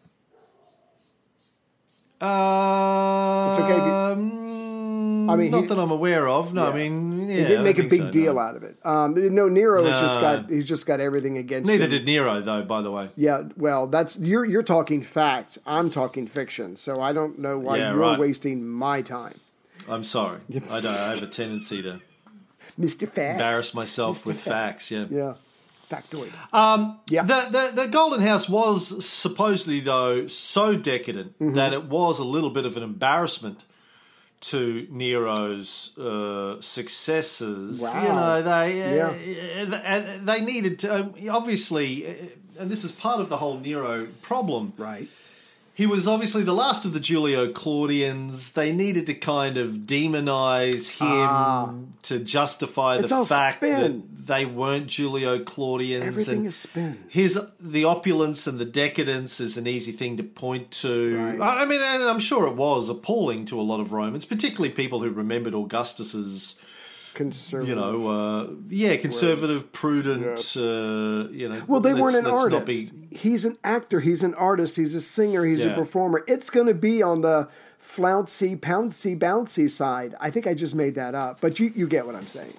Uh, 2.22 3.50
It's 3.52 3.60
okay 3.60 3.78
I 5.30 5.36
mean, 5.36 5.52
not 5.52 5.62
he- 5.62 5.68
that 5.68 5.80
I'm 5.80 5.92
aware 5.92 6.28
of. 6.28 6.54
No, 6.54 6.68
I 6.68 6.76
mean, 6.76 7.20
yeah, 7.30 7.36
he 7.38 7.44
didn't 7.44 7.64
make 7.64 7.80
a 7.80 7.84
big 7.84 8.00
so, 8.02 8.12
deal 8.12 8.34
no. 8.36 8.40
out 8.40 8.56
of 8.56 8.64
it. 8.64 8.78
Um, 8.84 9.14
no, 9.36 9.48
Nero 9.50 9.84
has 9.84 10.00
just 10.00 10.20
got 10.22 10.50
he's 10.50 10.66
just 10.68 10.86
got 10.86 11.00
everything 11.00 11.38
against 11.38 11.70
Neither 11.70 11.86
him. 11.86 11.92
did 11.92 12.06
Nero, 12.06 12.40
though. 12.42 12.64
By 12.64 12.82
the 12.82 12.92
way. 12.92 13.10
Yeah, 13.16 13.44
well, 13.58 13.88
that's 13.88 14.18
you're 14.18 14.46
you're 14.46 14.64
talking 14.64 15.02
fact. 15.04 15.58
I'm 15.66 15.90
talking 15.90 16.28
fiction, 16.28 16.78
so 16.78 17.02
I 17.02 17.14
don't 17.14 17.40
know 17.40 17.58
why 17.60 17.78
Yeah, 17.78 17.92
you're 17.92 18.00
right. 18.00 18.20
wasting 18.20 18.68
my 18.68 19.02
time, 19.02 19.40
I'm 19.90 20.04
sorry. 20.04 20.40
I 20.70 20.80
don't. 20.80 20.86
I 20.88 21.10
have 21.12 21.24
a 21.24 21.28
tendency 21.28 21.82
to 21.82 22.00
Mister 22.78 23.06
Facts. 23.08 23.34
embarrass 23.34 23.74
myself 23.74 24.26
with 24.26 24.40
facts. 24.40 24.92
Yeah. 24.92 25.06
Yeah, 25.10 25.34
factoid. 25.90 26.32
Um, 26.54 27.00
yeah, 27.10 27.24
The, 27.24 27.48
the 27.74 27.82
the 27.84 27.88
Golden 27.88 28.22
House 28.22 28.48
was 28.50 29.04
supposedly 29.06 29.80
though 29.80 30.28
so 30.28 30.76
decadent 30.78 31.34
Mm-hmm. 31.40 31.56
that 31.56 31.74
it 31.74 31.86
was 31.86 32.20
a 32.20 32.24
little 32.24 32.50
bit 32.50 32.66
of 32.66 32.78
an 32.78 32.84
embarrassment 32.84 33.66
to 34.40 34.88
Nero's 34.92 35.98
uh, 35.98 36.62
successors. 36.62 37.82
Wow. 37.82 38.04
You 38.04 38.10
know 38.10 38.42
they 38.42 38.84
uh, 38.84 39.14
Yeah. 39.16 39.74
and 39.84 40.28
they 40.28 40.42
needed 40.42 40.80
to 40.80 41.00
um, 41.00 41.14
obviously, 41.30 42.08
uh, 42.08 42.14
and 42.60 42.70
this 42.72 42.84
is 42.84 42.92
part 42.92 43.20
of 43.20 43.30
the 43.30 43.38
whole 43.38 43.60
Nero 43.60 44.08
problem. 44.22 44.74
right. 44.78 45.08
He 45.78 45.86
was 45.86 46.08
obviously 46.08 46.42
the 46.42 46.56
last 46.56 46.86
of 46.86 46.94
the 46.94 47.00
Julio 47.00 47.52
Claudians. 47.52 48.54
They 48.54 48.72
needed 48.72 49.06
to 49.06 49.14
kind 49.14 49.58
of 49.58 49.76
demonize 49.86 50.98
him 50.98 51.94
to 52.02 52.18
justify 52.18 52.96
Ah. 52.98 53.02
The 53.02 53.26
fact 53.26 53.58
spin. 53.58 54.02
that 54.02 54.28
they 54.28 54.44
weren't 54.46 54.90
Julio 54.90 55.38
Claudians. 55.44 56.04
Everything 56.04 56.38
and 56.40 56.48
is 56.48 56.56
spin. 56.56 57.04
His 57.08 57.40
the 57.60 57.84
opulence 57.84 58.48
and 58.48 58.58
the 58.58 58.66
decadence 58.66 59.40
is 59.40 59.56
an 59.56 59.68
easy 59.68 59.92
thing 59.92 60.18
to 60.18 60.24
point 60.24 60.72
to. 60.82 61.16
Right. 61.16 61.40
I 61.40 61.62
I 61.62 61.66
mean, 61.66 61.82
and 61.82 62.02
I'm 62.04 62.20
sure 62.20 62.48
it 62.48 62.56
was 62.56 62.90
appalling 62.90 63.46
to 63.46 63.60
a 63.60 63.64
lot 63.64 63.80
of 63.80 63.94
Romans, 63.94 64.26
particularly 64.26 64.70
people 64.74 65.02
who 65.02 65.12
remembered 65.12 65.54
Augustus's, 65.54 66.60
Conservative. 67.18 67.70
you 67.70 67.76
know, 67.76 68.08
uh, 68.08 68.48
yeah, 68.70 68.96
conservative, 68.98 69.74
prudent. 69.74 70.24
Yes. 70.24 70.56
Uh, 70.56 71.28
you 71.32 71.50
know, 71.50 71.62
Well, 71.68 71.82
they 71.82 71.94
weren't 71.94 72.16
an 72.16 72.28
artist. 72.28 72.66
be- 72.66 72.92
He's 73.12 73.44
an 73.46 73.58
actor. 73.64 74.00
He's 74.00 74.22
an 74.24 74.34
artist. 74.36 74.76
He's 74.78 74.94
a 74.96 75.02
singer. 75.02 75.44
He's 75.46 75.66
a 75.66 75.74
performer. 75.74 76.24
It's 76.28 76.50
going 76.50 76.68
to 76.68 76.74
be 76.76 77.02
on 77.02 77.22
the 77.22 77.50
flouncy, 77.80 78.56
pouncy, 78.56 79.18
bouncy 79.18 79.70
side. 79.70 80.14
I 80.20 80.30
think 80.30 80.46
I 80.48 80.54
just 80.54 80.76
made 80.76 80.96
that 80.96 81.16
up, 81.16 81.42
but 81.42 81.60
you, 81.60 81.72
you 81.76 81.88
get 81.88 82.06
what 82.06 82.16
I'm 82.16 82.28
saying. 82.28 82.54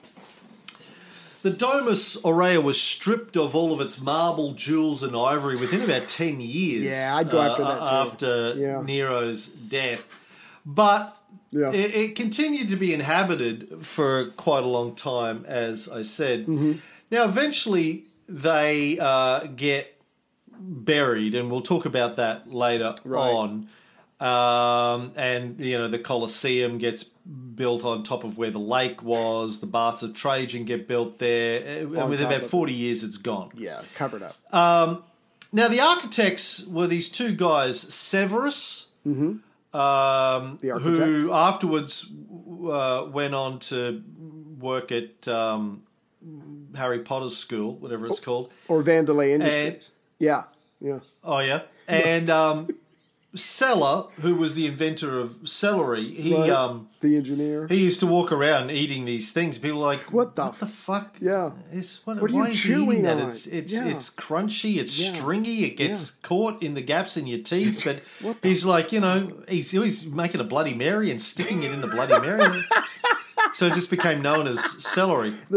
The 1.43 1.51
Domus 1.51 2.17
Aurea 2.25 2.61
was 2.61 2.81
stripped 2.81 3.37
of 3.37 3.55
all 3.55 3.73
of 3.73 3.81
its 3.81 4.01
marble, 4.01 4.53
jewels, 4.55 5.05
and 5.05 5.15
ivory 5.17 5.55
within 5.57 5.83
about 5.83 6.09
10 6.09 6.41
years. 6.41 6.85
Yeah, 6.91 7.15
I'd 7.15 7.31
go 7.31 7.41
after 7.41 7.63
that 7.63 7.79
too. 7.79 7.85
After 7.85 8.55
Yeah. 8.57 8.83
Nero's 8.83 9.47
death. 9.47 10.09
But 10.67 11.17
Yeah. 11.51 11.73
it, 11.73 11.95
it 11.95 12.17
continued 12.17 12.69
to 12.69 12.77
be 12.77 12.93
inhabited 12.93 13.85
for 13.87 14.27
quite 14.37 14.65
a 14.65 14.67
long 14.69 14.95
time, 14.95 15.45
as 15.47 15.89
I 15.89 16.03
said. 16.03 16.47
Mm-hmm. 16.47 16.73
Now, 17.11 17.25
eventually, 17.25 18.05
they 18.29 18.99
uh, 19.01 19.47
get 19.57 19.99
buried, 20.61 21.35
and 21.35 21.51
we'll 21.51 21.63
talk 21.63 21.87
about 21.87 22.17
that 22.17 22.53
later 22.53 22.95
Right. 23.05 23.33
on. 23.33 23.69
Um, 24.21 25.13
and 25.17 25.61
you 25.61 25.79
know 25.79 25.87
the 25.87 25.99
Colosseum 26.01 26.79
gets 26.79 27.05
built 27.05 27.85
on 27.85 28.03
top 28.03 28.25
of 28.25 28.37
where 28.37 28.51
the 28.51 28.59
lake 28.59 29.01
was. 29.01 29.61
The 29.61 29.67
baths 29.69 30.03
of 30.03 30.13
Trajan 30.13 30.65
get 30.65 30.89
built 30.89 31.21
there, 31.21 31.65
and 31.65 31.97
On 31.97 32.11
within 32.11 32.27
about 32.27 32.43
forty 32.43 32.73
years, 32.75 33.05
it's 33.05 33.17
gone. 33.17 33.51
Yeah, 33.55 33.81
covered 33.95 34.25
up. 34.25 34.37
Now 34.53 35.69
the 35.69 35.81
architects 35.81 36.67
were 36.67 36.89
these 36.89 37.09
two 37.09 37.33
guys, 37.33 37.81
Severus, 37.81 38.91
um, 39.07 39.13
Mm-hmm. 39.15 39.37
The 39.73 40.79
who 40.79 41.33
afterwards 41.33 42.11
uh, 42.71 43.07
went 43.11 43.35
on 43.35 43.59
to 43.61 44.03
work 44.59 44.91
at 44.93 45.29
um, 45.29 45.83
Harry 46.75 47.01
Potter's 47.01 47.37
school, 47.37 47.77
whatever 47.77 48.07
it's 48.07 48.21
called. 48.21 48.53
or 48.69 48.83
Vandelay 48.83 49.35
Industries. 49.35 49.93
yeah, 50.19 50.45
yeah. 50.81 51.01
Oh 51.25 51.39
yeah, 51.41 51.63
and 51.87 52.31
um, 52.31 52.69
Celer, 53.35 54.05
who 54.23 54.35
was 54.37 54.55
the 54.55 54.65
inventor 54.67 55.21
of 55.21 55.47
celery, 55.49 56.11
he 56.13 56.35
Right. 56.35 56.49
um, 56.49 56.89
the 57.03 57.15
engineer. 57.15 57.67
he 57.69 57.85
used 57.85 58.01
to 58.01 58.07
walk 58.07 58.33
around 58.33 58.71
eating 58.71 59.05
these 59.05 59.33
things. 59.33 59.59
People 59.59 59.81
were 59.81 59.87
like, 59.87 60.13
What 60.13 60.35
the 60.35 60.49
the 60.59 60.67
fuck? 60.67 61.17
Yeah. 61.21 61.51
is 61.71 62.01
what, 62.05 62.23
What 62.23 62.31
are 62.31 62.35
why 62.35 62.47
you 62.47 62.53
is 62.53 62.63
he 62.63 62.69
chewing 62.71 62.91
eating 62.91 63.03
that? 63.03 63.19
It's 63.19 63.47
it's 63.47 63.73
Yeah. 63.75 63.85
it's 63.85 64.09
crunchy. 64.09 64.79
It's 64.79 64.99
Yeah. 64.99 65.13
stringy. 65.13 65.65
It 65.65 65.77
gets 65.77 66.13
caught 66.23 66.63
in 66.63 66.73
the 66.73 66.81
gaps 66.81 67.17
in 67.19 67.27
your 67.27 67.41
teeth. 67.41 67.85
But 68.23 68.37
he's 68.43 68.65
like, 68.65 68.93
you 68.93 69.01
know, 69.01 69.33
he's 69.47 69.73
he's 69.73 70.07
making 70.07 70.41
a 70.41 70.45
Bloody 70.45 70.73
Mary 70.75 71.11
and 71.11 71.21
sticking 71.21 71.63
it 71.63 71.71
in 71.71 71.83
the 71.83 71.89
Bloody 71.89 72.19
Mary. 72.27 72.63
so 73.53 73.67
it 73.67 73.75
just 73.75 73.91
became 73.91 74.23
known 74.23 74.47
as 74.47 74.59
celery. 74.83 75.35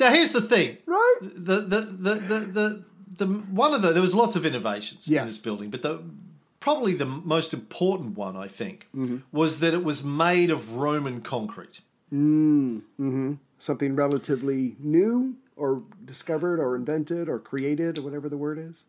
now 0.00 0.10
here's 0.10 0.32
the 0.32 0.40
thing 0.42 0.76
right? 0.86 1.16
the 1.20 1.56
the 1.60 1.80
the 1.80 2.14
the, 2.14 2.38
the, 2.38 2.84
the 3.16 3.26
one 3.26 3.74
of 3.74 3.82
the 3.82 3.92
there 3.92 4.02
was 4.02 4.14
lots 4.14 4.36
of 4.36 4.44
innovations 4.46 5.06
Yes. 5.08 5.20
in 5.22 5.26
this 5.28 5.38
building, 5.38 5.70
but 5.70 5.82
the 5.82 6.02
probably 6.60 6.94
the 6.94 7.04
most 7.06 7.52
important 7.52 8.16
one 8.16 8.36
I 8.36 8.48
think 8.48 8.88
Mm-hmm. 8.96 9.18
was 9.32 9.60
that 9.60 9.74
it 9.74 9.84
was 9.84 10.02
made 10.02 10.50
of 10.50 10.74
Roman 10.76 11.20
concrete. 11.20 11.80
Something 13.58 13.96
relatively 13.96 14.76
new 14.78 15.36
or 15.56 15.82
discovered 16.04 16.58
or 16.60 16.76
invented 16.76 17.28
or 17.28 17.38
created 17.38 17.98
or 17.98 18.02
whatever 18.02 18.28
the 18.28 18.36
word 18.36 18.58
is. 18.58 18.84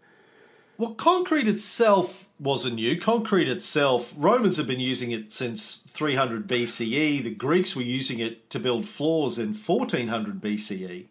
Well, 0.77 0.93
concrete 0.95 1.47
itself 1.47 2.27
wasn't 2.39 2.75
new. 2.75 2.99
Concrete 2.99 3.47
itself, 3.47 4.13
Romans 4.17 4.57
have 4.57 4.67
been 4.67 4.81
using 4.81 5.11
it 5.11 5.31
since 5.31 5.77
300 5.77 6.47
BCE. 6.47 7.23
The 7.23 7.33
Greeks 7.33 7.75
were 7.75 7.81
using 7.83 8.19
it 8.19 8.49
to 8.49 8.59
build 8.59 8.85
floors 8.85 9.39
in 9.39 9.53
1400 9.53 10.41
BCE. 10.41 11.05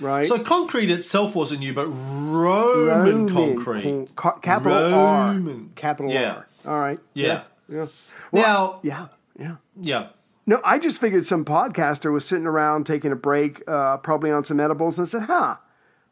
Right? 0.00 0.26
So 0.26 0.38
concrete 0.38 0.90
itself 0.90 1.34
wasn't 1.34 1.60
new, 1.60 1.74
but 1.74 1.86
Roman, 1.88 3.28
concrete. 3.28 3.82
con- 3.82 4.06
ca- 4.14 4.38
capital 4.38 4.78
Roman. 4.90 5.60
R. 5.60 5.66
Capital 5.74 6.12
Yeah. 6.12 6.34
R. 6.34 6.46
All 6.66 6.80
right. 6.80 6.98
Yeah. 7.14 7.42
Yeah. 7.68 7.86
Now, 8.32 8.80
Yeah. 8.82 9.08
Yeah. 9.38 9.56
yeah. 9.80 10.06
No, 10.46 10.60
I 10.64 10.78
just 10.78 11.00
figured 11.00 11.26
some 11.26 11.44
podcaster 11.44 12.10
was 12.12 12.24
sitting 12.24 12.46
around 12.46 12.84
taking 12.86 13.12
a 13.12 13.16
break, 13.16 13.62
uh, 13.68 13.98
probably 13.98 14.30
on 14.30 14.44
some 14.44 14.58
edibles, 14.60 14.98
and 14.98 15.06
said, 15.06 15.22
huh, 15.24 15.56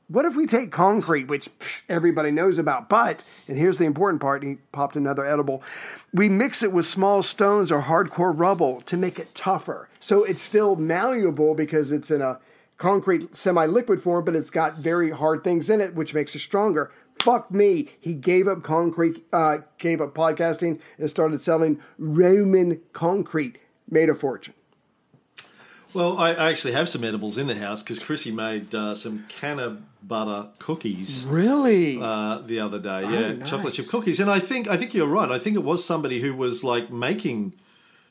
what 0.09 0.25
if 0.27 0.37
we 0.37 0.47
take 0.47 0.71
concrete, 0.71 1.29
which 1.29 1.49
pff, 1.59 1.81
everybody 1.89 2.31
knows 2.31 2.59
about, 2.59 2.89
but, 2.91 3.25
and 3.49 3.57
here's 3.57 3.79
the 3.79 3.85
important 3.87 4.21
part, 4.21 4.43
he 4.43 4.59
popped 4.73 4.95
another 4.95 5.25
edible, 5.25 5.63
we 6.13 6.29
mix 6.29 6.63
it 6.63 6.71
with 6.71 6.85
small 6.87 7.23
stones 7.23 7.73
or 7.73 7.83
hardcore 7.83 8.39
rubble 8.39 8.83
to 8.83 8.97
make 8.99 9.19
it 9.19 9.35
tougher. 9.35 9.89
So 10.01 10.23
it's 10.23 10.43
still 10.43 10.77
malleable 10.77 11.55
because 11.55 11.91
it's 11.91 12.11
in 12.11 12.21
a 12.21 12.39
concrete 12.79 13.35
semi-liquid 13.35 14.03
form, 14.03 14.25
but 14.25 14.35
it's 14.37 14.51
got 14.51 14.79
very 14.79 15.11
hard 15.11 15.43
things 15.45 15.71
in 15.71 15.81
it, 15.81 15.95
which 15.95 16.15
makes 16.15 16.35
it 16.35 16.41
stronger. 16.41 16.91
Fuck 17.21 17.51
me. 17.51 17.89
He 18.01 18.13
gave 18.15 18.47
up 18.47 18.63
concrete, 18.63 19.25
uh, 19.33 19.59
gave 19.79 20.01
up 20.01 20.15
podcasting, 20.15 20.81
and 20.99 21.09
started 21.09 21.41
selling 21.41 21.81
Roman 21.99 22.81
concrete. 22.93 23.59
Made 23.89 24.09
a 24.09 24.15
fortune. 24.15 24.55
Well, 25.95 26.19
I, 26.19 26.33
I 26.33 26.51
actually 26.51 26.73
have 26.75 26.89
some 26.89 27.05
edibles 27.05 27.39
in 27.39 27.47
the 27.47 27.55
house 27.55 27.83
because 27.83 28.01
Chrissy 28.01 28.31
made 28.31 28.75
uh, 28.75 28.95
some 28.95 29.25
canna 29.29 29.79
butter 30.03 30.49
cookies 30.59 31.25
Really? 31.27 31.99
uh, 32.03 32.39
the 32.45 32.61
other 32.61 32.79
day. 32.79 33.03
Yeah, 33.03 33.33
nice. 33.33 33.49
chocolate 33.49 33.75
chip 33.75 33.87
cookies. 33.89 34.21
And 34.21 34.31
I 34.31 34.41
think 34.41 34.69
I 34.69 34.77
think 34.77 34.93
you're 34.93 35.07
right. 35.07 35.31
I 35.31 35.39
think 35.39 35.57
it 35.57 35.63
was 35.63 35.85
somebody 35.85 36.21
who 36.21 36.35
was 36.35 36.63
like 36.63 36.91
making 36.91 37.55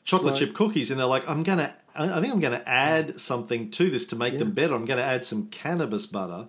chocolate 0.04 0.36
chip 0.36 0.52
cookies, 0.54 0.90
and 0.90 0.98
they're 0.98 1.06
like, 1.06 1.28
I'm 1.28 1.42
gonna. 1.42 1.74
I 1.98 2.20
think 2.20 2.32
I'm 2.32 2.40
going 2.40 2.58
to 2.58 2.68
add 2.68 3.20
something 3.20 3.70
to 3.72 3.88
this 3.90 4.06
to 4.06 4.16
make 4.16 4.38
them 4.38 4.52
better. 4.52 4.74
I'm 4.74 4.84
going 4.84 4.98
to 4.98 5.04
add 5.04 5.24
some 5.24 5.46
cannabis 5.48 6.06
butter. 6.06 6.48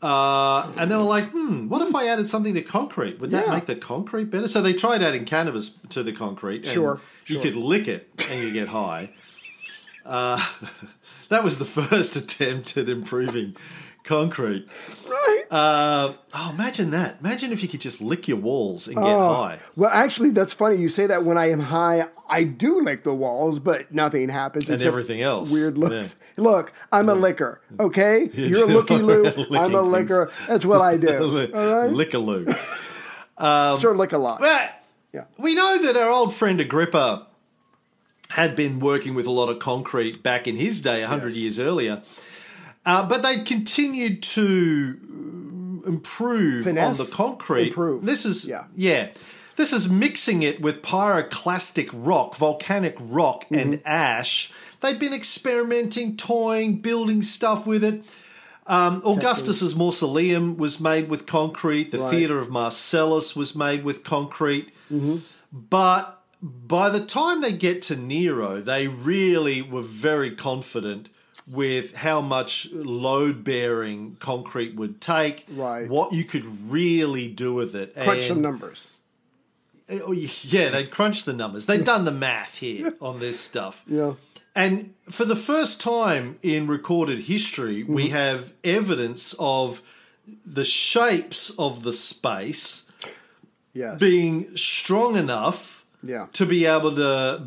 Uh, 0.00 0.70
and 0.78 0.90
they 0.90 0.94
were 0.96 1.02
like, 1.02 1.24
hmm, 1.30 1.68
what 1.68 1.82
if 1.82 1.92
I 1.94 2.06
added 2.06 2.28
something 2.28 2.54
to 2.54 2.62
concrete? 2.62 3.18
Would 3.18 3.30
that 3.32 3.46
Yeah. 3.46 3.54
make 3.54 3.66
the 3.66 3.74
concrete 3.74 4.26
better? 4.30 4.46
So 4.46 4.62
they 4.62 4.72
tried 4.72 5.02
adding 5.02 5.24
cannabis 5.24 5.70
to 5.88 6.02
the 6.04 6.12
concrete. 6.12 6.62
And 6.62 6.68
Sure, 6.68 7.00
You 7.26 7.34
sure. 7.36 7.42
could 7.42 7.56
lick 7.56 7.88
it 7.88 8.08
and 8.30 8.42
you 8.42 8.52
get 8.52 8.68
high. 8.68 9.10
Uh, 10.06 10.38
that 11.30 11.42
was 11.42 11.58
the 11.58 11.64
first 11.88 12.14
attempt 12.14 12.76
at 12.76 12.88
improving 12.88 13.56
concrete. 14.08 14.66
Right. 15.08 15.42
Uh, 15.50 16.12
oh, 16.34 16.50
imagine 16.54 16.90
that. 16.90 17.18
Imagine 17.20 17.52
if 17.52 17.62
you 17.62 17.68
could 17.68 17.80
just 17.80 18.00
lick 18.00 18.26
your 18.26 18.38
walls 18.38 18.88
and 18.88 18.96
get 18.96 19.04
Oh. 19.04 19.34
high. 19.34 19.58
Well, 19.76 19.90
actually, 19.92 20.30
that's 20.30 20.52
funny. 20.52 20.76
You 20.76 20.88
say 20.88 21.06
that 21.06 21.24
when 21.24 21.36
I 21.38 21.50
am 21.50 21.60
high, 21.60 22.06
I 22.28 22.44
do 22.44 22.80
lick 22.80 23.04
the 23.04 23.14
walls, 23.14 23.58
but 23.60 23.92
nothing 23.92 24.28
happens. 24.28 24.68
And 24.68 24.80
everything 24.82 25.22
else. 25.22 25.50
Weird 25.50 25.78
looks. 25.78 26.16
Look, 26.36 26.72
I'm 26.90 27.08
a 27.08 27.14
licker, 27.14 27.60
okay? 27.78 28.30
You're 28.34 28.46
a 28.46 28.50
you're 28.50 28.66
looky 28.68 28.98
loo. 29.10 29.26
I'm 29.52 29.74
a 29.74 29.82
things. 30.04 30.30
That's 30.48 30.64
what 30.64 30.80
I 30.80 30.96
do. 30.96 31.18
All 31.54 31.72
right? 31.72 31.90
Lickaloo. 31.90 32.48
Sir, 33.78 33.94
lick 33.94 34.12
a 34.12 34.18
lot. 34.18 34.40
Well, 34.40 34.68
Yeah. 35.12 35.24
we 35.38 35.54
know 35.54 35.80
that 35.82 35.96
our 35.96 36.10
old 36.10 36.34
friend 36.34 36.60
Agrippa 36.60 37.26
had 38.30 38.54
been 38.56 38.78
working 38.78 39.14
with 39.14 39.26
a 39.26 39.30
lot 39.30 39.48
of 39.48 39.58
concrete 39.58 40.22
back 40.22 40.46
in 40.46 40.56
his 40.56 40.82
day, 40.82 41.00
100 41.00 41.32
Yes. 41.32 41.36
years 41.42 41.58
earlier. 41.60 42.02
Uh, 42.88 43.06
but 43.06 43.22
they 43.22 43.40
continued 43.40 44.22
to 44.22 44.98
um, 45.10 45.82
improve 45.86 46.64
Finesse, 46.64 46.98
on 47.00 47.06
the 47.06 47.12
concrete. 47.12 47.68
improve. 47.68 48.04
This 48.04 48.24
is 48.24 48.44
Yeah. 48.46 48.64
yeah. 48.74 49.08
This 49.56 49.72
is 49.72 49.90
mixing 49.90 50.42
it 50.42 50.60
with 50.60 50.82
pyroclastic 50.82 51.90
rock, 51.92 52.36
volcanic 52.36 52.96
rock, 53.00 53.44
Mm-hmm. 53.44 53.54
and 53.54 53.82
ash. 53.84 54.50
They've 54.80 54.98
been 54.98 55.12
experimenting, 55.12 56.16
toying, 56.16 56.76
building 56.80 57.22
stuff 57.22 57.66
with 57.66 57.82
it. 57.84 58.04
Um, 58.66 59.02
Augustus's 59.04 59.74
mausoleum 59.74 60.56
was 60.56 60.78
made 60.80 61.08
with 61.08 61.26
concrete. 61.26 61.90
The 61.90 61.98
Right. 61.98 62.10
theater 62.10 62.38
of 62.38 62.48
Marcellus 62.50 63.34
was 63.36 63.54
made 63.56 63.82
with 63.84 64.04
concrete. 64.04 64.68
Mm-hmm. 64.92 65.16
But 65.52 66.20
by 66.42 66.88
the 66.88 67.00
time 67.04 67.40
they 67.42 67.52
get 67.52 67.82
to 67.82 67.96
Nero, 67.96 68.60
they 68.60 68.86
really 68.86 69.60
were 69.62 69.82
very 69.82 70.30
confident 70.30 71.08
with 71.50 71.94
how 71.96 72.20
much 72.20 72.70
load 72.72 73.42
bearing 73.44 74.16
concrete 74.20 74.74
would 74.74 75.00
take, 75.00 75.46
Right. 75.50 75.88
what 75.88 76.12
you 76.12 76.24
could 76.24 76.44
really 76.70 77.28
do 77.28 77.54
with 77.54 77.74
it. 77.74 77.94
Crunch 77.94 78.26
some 78.26 78.40
numbers. 78.42 78.88
Oh, 79.90 80.12
yeah, 80.12 80.68
they'd 80.68 80.90
crunch 80.90 81.24
the 81.24 81.32
numbers. 81.32 81.64
They'd 81.66 81.84
done 81.84 82.04
the 82.04 82.10
math 82.10 82.56
here 82.56 82.94
on 83.00 83.20
this 83.20 83.40
stuff. 83.40 83.84
Yeah. 83.86 84.14
And 84.54 84.92
for 85.08 85.24
the 85.24 85.36
first 85.36 85.80
time 85.80 86.38
in 86.42 86.66
recorded 86.66 87.20
history, 87.20 87.82
Mm-hmm. 87.82 87.94
we 87.94 88.08
have 88.08 88.52
evidence 88.64 89.34
of 89.38 89.80
the 90.44 90.64
shapes 90.64 91.50
of 91.58 91.82
the 91.84 91.92
space 91.92 92.90
Yes. 93.72 93.98
being 94.00 94.54
strong 94.56 95.16
enough 95.16 95.86
Yeah. 96.02 96.26
to 96.34 96.44
be 96.44 96.66
able 96.66 96.94
to 96.96 97.42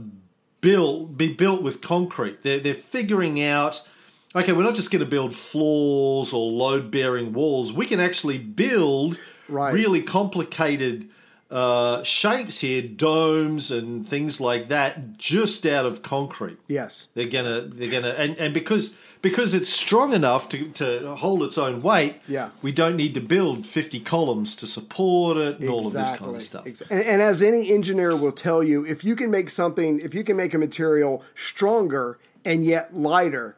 build 0.61 1.17
be 1.17 1.33
built 1.33 1.61
with 1.61 1.81
concrete. 1.81 2.41
They're 2.43 2.59
they're 2.59 2.73
figuring 2.73 3.41
out 3.43 3.87
okay, 4.35 4.51
we're 4.53 4.63
not 4.63 4.75
just 4.75 4.91
going 4.91 4.99
to 5.03 5.09
build 5.09 5.33
floors 5.35 6.33
or 6.33 6.51
load 6.51 6.91
bearing 6.91 7.33
walls. 7.33 7.73
We 7.73 7.85
can 7.85 7.99
actually 7.99 8.37
build 8.37 9.17
Right. 9.49 9.73
really 9.73 10.01
complicated 10.01 11.09
uh, 11.49 12.01
shapes 12.03 12.61
here, 12.61 12.81
domes 12.81 13.69
and 13.71 14.07
things 14.07 14.39
like 14.39 14.69
that, 14.69 15.17
just 15.17 15.65
out 15.65 15.85
of 15.85 16.01
concrete. 16.01 16.57
yes. 16.67 17.09
They're 17.13 17.27
gonna 17.27 17.61
they're 17.61 17.91
gonna 17.91 18.15
and, 18.17 18.37
and 18.37 18.53
because 18.53 18.95
because 19.21 19.53
it's 19.53 19.67
strong 19.67 20.13
enough 20.13 20.47
to, 20.49 20.69
to 20.69 21.15
hold 21.17 21.43
its 21.43 21.57
own 21.57 21.81
weight, 21.81 22.15
Yeah. 22.27 22.49
we 22.61 22.71
don't 22.71 22.95
need 22.95 23.13
to 23.15 23.19
build 23.19 23.67
fifty 23.67 23.99
columns 23.99 24.55
to 24.57 24.65
support 24.65 25.35
it 25.35 25.59
and 25.59 25.69
all 25.69 25.85
of 25.85 25.91
this 25.91 26.11
kind 26.15 26.33
of 26.37 26.41
stuff. 26.41 26.65
And, 26.89 27.03
and 27.03 27.21
as 27.21 27.41
any 27.41 27.73
engineer 27.73 28.15
will 28.15 28.31
tell 28.31 28.63
you, 28.63 28.85
if 28.85 29.03
you 29.03 29.17
can 29.17 29.29
make 29.29 29.49
something, 29.49 29.99
if 29.99 30.13
you 30.15 30.23
can 30.23 30.37
make 30.37 30.53
a 30.53 30.57
material 30.57 31.21
stronger 31.35 32.17
and 32.45 32.63
yet 32.65 32.95
lighter, 32.95 33.57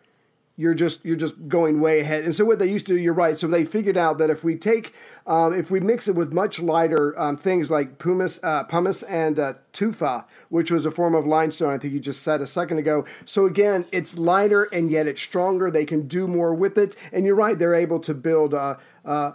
you're 0.55 0.75
just 0.75 1.03
you're 1.03 1.15
just 1.15 1.47
going 1.47 1.79
way 1.79 1.99
ahead. 2.01 2.23
And 2.23 2.35
so 2.35 2.45
what 2.45 2.59
they 2.59 2.69
used 2.69 2.85
to 2.87 2.93
do, 2.93 2.99
you're 2.99 3.13
right. 3.13 3.37
So 3.39 3.47
they 3.47 3.65
figured 3.65 3.97
out 3.97 4.19
that 4.19 4.29
if 4.29 4.43
we 4.43 4.55
take, 4.55 4.93
um, 5.25 5.53
if 5.53 5.71
we 5.71 5.79
mix 5.79 6.07
it 6.07 6.15
with 6.15 6.31
much 6.31 6.59
lighter 6.59 7.19
um, 7.19 7.37
things 7.37 7.71
like 7.71 7.97
pumice, 7.97 8.39
uh, 8.43 8.63
pumice 8.63 9.01
and 9.03 9.39
uh, 9.39 9.53
tufa, 9.71 10.25
which 10.49 10.69
was 10.69 10.85
a 10.85 10.91
form 10.91 11.15
of 11.15 11.25
limestone, 11.25 11.73
I 11.73 11.79
think 11.79 11.93
you 11.93 11.99
just 11.99 12.21
said 12.21 12.39
a 12.39 12.47
second 12.47 12.77
ago. 12.77 13.03
So 13.25 13.47
again, 13.47 13.85
it's 13.91 14.17
lighter 14.17 14.65
and 14.65 14.91
yet 14.91 15.07
it's 15.07 15.21
stronger. 15.21 15.71
They 15.71 15.85
can 15.85 16.07
do 16.07 16.27
more 16.27 16.53
with 16.53 16.77
it. 16.77 16.95
And 17.11 17.25
you're 17.25 17.35
right, 17.35 17.57
they're 17.57 17.73
able 17.73 17.99
to 18.01 18.13
build. 18.13 18.53
Uh, 18.53 18.75
uh, 19.05 19.31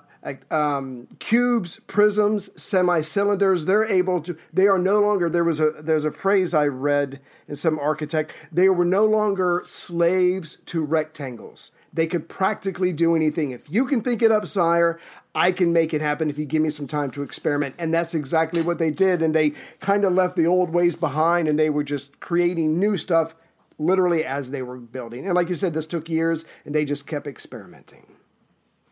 um, 0.51 1.09
cubes, 1.19 1.81
prisms, 1.87 2.51
semi-cylinders. 2.61 3.65
They're 3.65 3.85
able 3.85 4.21
to. 4.23 4.37
They 4.53 4.67
are 4.67 4.79
no 4.79 5.01
longer. 5.01 5.29
There 5.31 5.45
was 5.45 5.61
a. 5.61 5.73
There's 5.81 6.05
a 6.05 6.11
phrase 6.11 6.55
I 6.55 6.67
read 6.67 7.21
in 7.47 7.57
some 7.57 7.79
architect. 7.79 8.35
They 8.51 8.69
were 8.69 8.85
no 8.85 9.05
longer 9.05 9.63
slaves 9.65 10.59
to 10.67 10.85
rectangles. 10.85 11.73
They 11.93 12.07
could 12.07 12.29
practically 12.29 12.93
do 12.93 13.17
anything. 13.17 13.51
If 13.53 13.71
you 13.71 13.87
can 13.87 14.03
think 14.03 14.21
it 14.21 14.31
up, 14.31 14.47
sire, 14.47 14.99
I 15.35 15.53
can 15.53 15.73
make 15.73 15.95
it 15.95 16.01
happen. 16.01 16.29
If 16.29 16.39
you 16.39 16.45
give 16.45 16.63
me 16.63 16.71
some 16.71 16.87
time 16.87 17.11
to 17.13 17.23
experiment, 17.23 17.77
and 17.79 17.95
that's 17.95 18.15
exactly 18.15 18.61
what 18.61 18.79
they 18.79 18.91
did. 18.91 19.23
And 19.23 19.35
they 19.35 19.53
kind 19.81 20.05
of 20.05 20.13
left 20.13 20.37
the 20.37 20.47
old 20.47 20.71
ways 20.71 20.97
behind, 20.97 21.49
and 21.49 21.59
they 21.59 21.71
were 21.71 21.85
just 21.85 22.21
creating 22.21 22.79
new 22.79 22.97
stuff, 22.97 23.35
literally 23.79 24.25
as 24.25 24.51
they 24.51 24.63
were 24.63 24.77
building. 24.77 25.27
And 25.27 25.35
like 25.35 25.49
you 25.49 25.55
said, 25.55 25.73
this 25.75 25.87
took 25.87 26.09
years, 26.09 26.45
and 26.65 26.75
they 26.75 26.85
just 26.85 27.07
kept 27.07 27.27
experimenting. 27.27 28.17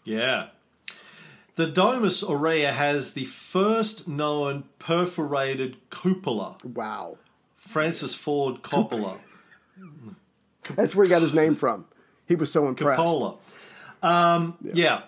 Yeah. 0.05 0.49
The 1.57 1.67
Domus 1.67 2.23
Aurea 2.23 2.71
has 2.71 3.15
the 3.15 3.25
first 3.25 4.07
known 4.07 4.65
perforated 4.79 5.79
cupola. 5.91 6.57
Wow. 6.63 7.17
Francis 7.55 8.15
Ford 8.15 8.63
Coppola. 8.63 9.19
That's 10.75 10.95
where 10.95 11.05
he 11.05 11.11
got 11.11 11.23
his 11.23 11.33
name 11.33 11.55
from. 11.55 11.87
He 12.29 12.35
was 12.35 12.53
so 12.53 12.69
impressed. 12.69 13.01
Coppola. 13.01 13.39
Um, 14.03 14.59
yeah. 14.61 15.03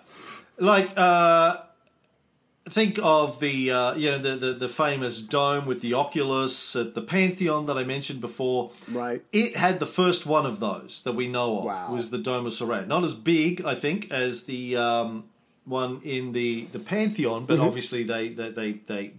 Like, 0.59 0.91
uh, 0.97 1.59
think 2.65 2.99
of 3.03 3.41
the, 3.41 3.71
uh, 3.71 3.95
you 3.95 4.11
know, 4.11 4.19
the, 4.19 4.37
the, 4.37 4.53
the 4.55 4.69
famous 4.71 5.21
dome 5.21 5.67
with 5.67 5.83
the 5.83 5.93
Oculus 5.93 6.75
at 6.75 6.95
the 6.95 7.03
Pantheon 7.03 7.67
that 7.67 7.77
I 7.77 7.85
mentioned 7.85 8.23
before. 8.23 8.71
Right. 8.91 9.23
It 9.33 9.57
had 9.57 9.81
the 9.81 9.87
first 9.87 10.25
one 10.25 10.47
of 10.47 10.61
those 10.61 11.03
that 11.03 11.13
we 11.13 11.29
know 11.29 11.59
of. 11.59 11.65
Wow. 11.67 11.93
Was 11.93 12.09
the 12.09 12.19
Domus 12.19 12.63
Aurea. 12.63 12.87
Not 12.87 13.05
as 13.05 13.15
big, 13.15 13.63
I 13.67 13.75
think, 13.75 14.11
as 14.11 14.45
the 14.45 14.77
um, 14.77 15.25
one 15.69 16.01
in 16.05 16.33
the, 16.33 16.63
the 16.73 16.79
Pantheon, 16.79 17.43
Mm-hmm. 17.43 17.47
but 17.47 17.61
obviously 17.61 18.03
they, 18.05 18.29
they, 18.29 18.51
they, 18.51 18.73
they 18.73 19.13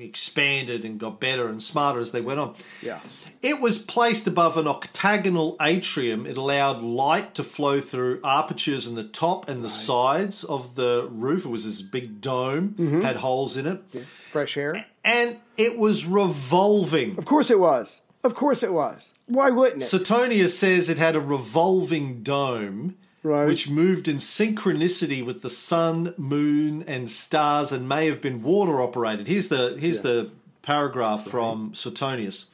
expanded 0.00 0.84
and 0.84 0.98
got 0.98 1.20
better 1.20 1.46
and 1.48 1.62
smarter 1.62 2.00
as 2.00 2.10
they 2.12 2.20
went 2.20 2.40
on. 2.40 2.54
Yeah. 2.82 2.98
It 3.40 3.60
was 3.60 3.78
placed 3.78 4.26
above 4.26 4.56
an 4.56 4.66
octagonal 4.66 5.56
atrium. 5.60 6.26
It 6.26 6.36
allowed 6.36 6.80
light 6.82 7.34
to 7.36 7.44
flow 7.44 7.80
through 7.80 8.20
apertures 8.24 8.86
in 8.86 8.94
the 8.96 9.04
top 9.04 9.48
and 9.48 9.64
the 9.64 9.68
sides 9.70 10.42
of 10.44 10.74
the 10.74 11.06
roof. 11.10 11.44
It 11.44 11.48
was 11.50 11.64
this 11.66 11.82
big 11.82 12.20
dome, 12.20 12.70
Mm-hmm. 12.78 13.00
had 13.02 13.16
holes 13.16 13.56
in 13.56 13.66
it, 13.66 13.82
Fresh 14.30 14.56
air. 14.56 14.86
and 15.04 15.38
it 15.56 15.78
was 15.78 16.04
revolving. 16.06 17.16
Of 17.18 17.24
course 17.24 17.50
it 17.50 17.60
was. 17.60 18.00
Of 18.24 18.34
course 18.34 18.62
it 18.62 18.72
was. 18.72 19.12
Why 19.26 19.50
wouldn't 19.50 19.82
it? 19.82 19.86
Suetonius 19.86 20.58
says 20.58 20.88
it 20.88 20.98
had 20.98 21.14
a 21.16 21.20
revolving 21.20 22.22
dome. 22.22 22.96
Right. 23.22 23.46
Which 23.46 23.70
moved 23.70 24.08
in 24.08 24.16
synchronicity 24.16 25.24
with 25.24 25.42
the 25.42 25.50
sun, 25.50 26.12
moon, 26.16 26.82
and 26.88 27.08
stars, 27.08 27.70
and 27.70 27.88
may 27.88 28.06
have 28.06 28.20
been 28.20 28.42
water 28.42 28.80
operated. 28.80 29.28
Here's 29.28 29.48
the 29.48 29.76
here's 29.78 30.00
the 30.00 30.30
paragraph 30.62 31.24
from 31.24 31.72
Suetonius. 31.74 32.46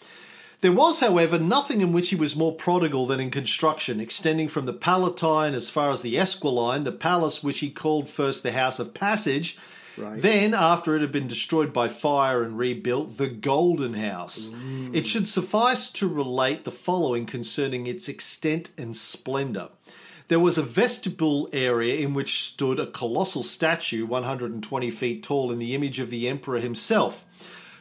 There 0.61 0.73
was, 0.73 0.99
however, 1.01 1.39
nothing 1.39 1.81
in 1.81 1.93
which 1.93 2.11
he 2.11 2.17
was 2.17 2.35
more 2.35 2.53
prodigal 2.53 3.07
than 3.07 3.21
in 3.21 3.31
construction, 3.31 4.01
extending 4.01 4.49
from 4.49 4.67
the 4.67 4.73
Palatine 4.73 5.55
as 5.55 5.71
far 5.71 5.91
as 5.93 6.03
the 6.03 6.17
Esquiline, 6.17 6.83
the 6.85 6.91
palace 6.91 7.45
which 7.45 7.61
he 7.61 7.71
called 7.71 8.09
first 8.09 8.43
the 8.43 8.53
House 8.53 8.81
of 8.81 8.93
Passage, 8.93 9.57
Right. 9.97 10.21
then, 10.21 10.55
after 10.55 10.97
it 10.97 11.01
had 11.01 11.13
been 11.13 11.29
destroyed 11.29 11.73
by 11.73 11.87
fire 11.89 12.43
and 12.43 12.59
rebuilt, 12.59 13.19
the 13.19 13.29
Golden 13.29 13.95
House. 13.95 14.51
Mm. 14.51 14.95
It 14.95 15.07
should 15.07 15.29
suffice 15.29 15.91
to 15.91 16.09
relate 16.09 16.65
the 16.65 16.71
following 16.73 17.25
concerning 17.25 17.87
its 17.87 18.09
extent 18.09 18.71
and 18.77 18.97
splendour. 18.97 19.71
There 20.29 20.39
was 20.39 20.59
a 20.59 20.63
vestibule 20.63 21.49
area 21.53 21.97
in 21.97 22.13
which 22.13 22.43
stood 22.43 22.79
a 22.79 22.87
colossal 22.87 23.43
statue, 23.43 24.05
120 24.05 24.91
feet 24.91 25.23
tall, 25.23 25.51
in 25.51 25.59
the 25.59 25.75
image 25.75 26.01
of 26.01 26.11
the 26.11 26.29
emperor 26.29 26.61
himself. 26.61 27.25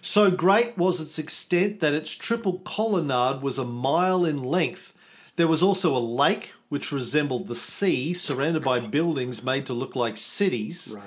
So 0.01 0.31
great 0.31 0.77
was 0.77 1.01
its 1.01 1.19
extent 1.19 1.81
that 1.81 1.93
its 1.93 2.15
triple 2.15 2.60
colonnade 2.60 3.41
was 3.41 3.57
a 3.57 3.65
mile 3.65 4.23
in 4.23 4.41
length. 4.41 4.93
There 5.36 5.47
was 5.47 5.62
also 5.62 5.95
a 5.95 5.99
lake 5.99 6.53
which 6.69 6.93
resembled 6.93 7.47
the 7.47 7.55
sea, 7.55 8.13
surrounded 8.13 8.63
by 8.63 8.79
buildings 8.79 9.43
made 9.43 9.65
to 9.65 9.73
look 9.73 9.95
like 9.95 10.15
cities. 10.15 10.95
Right. 10.97 11.03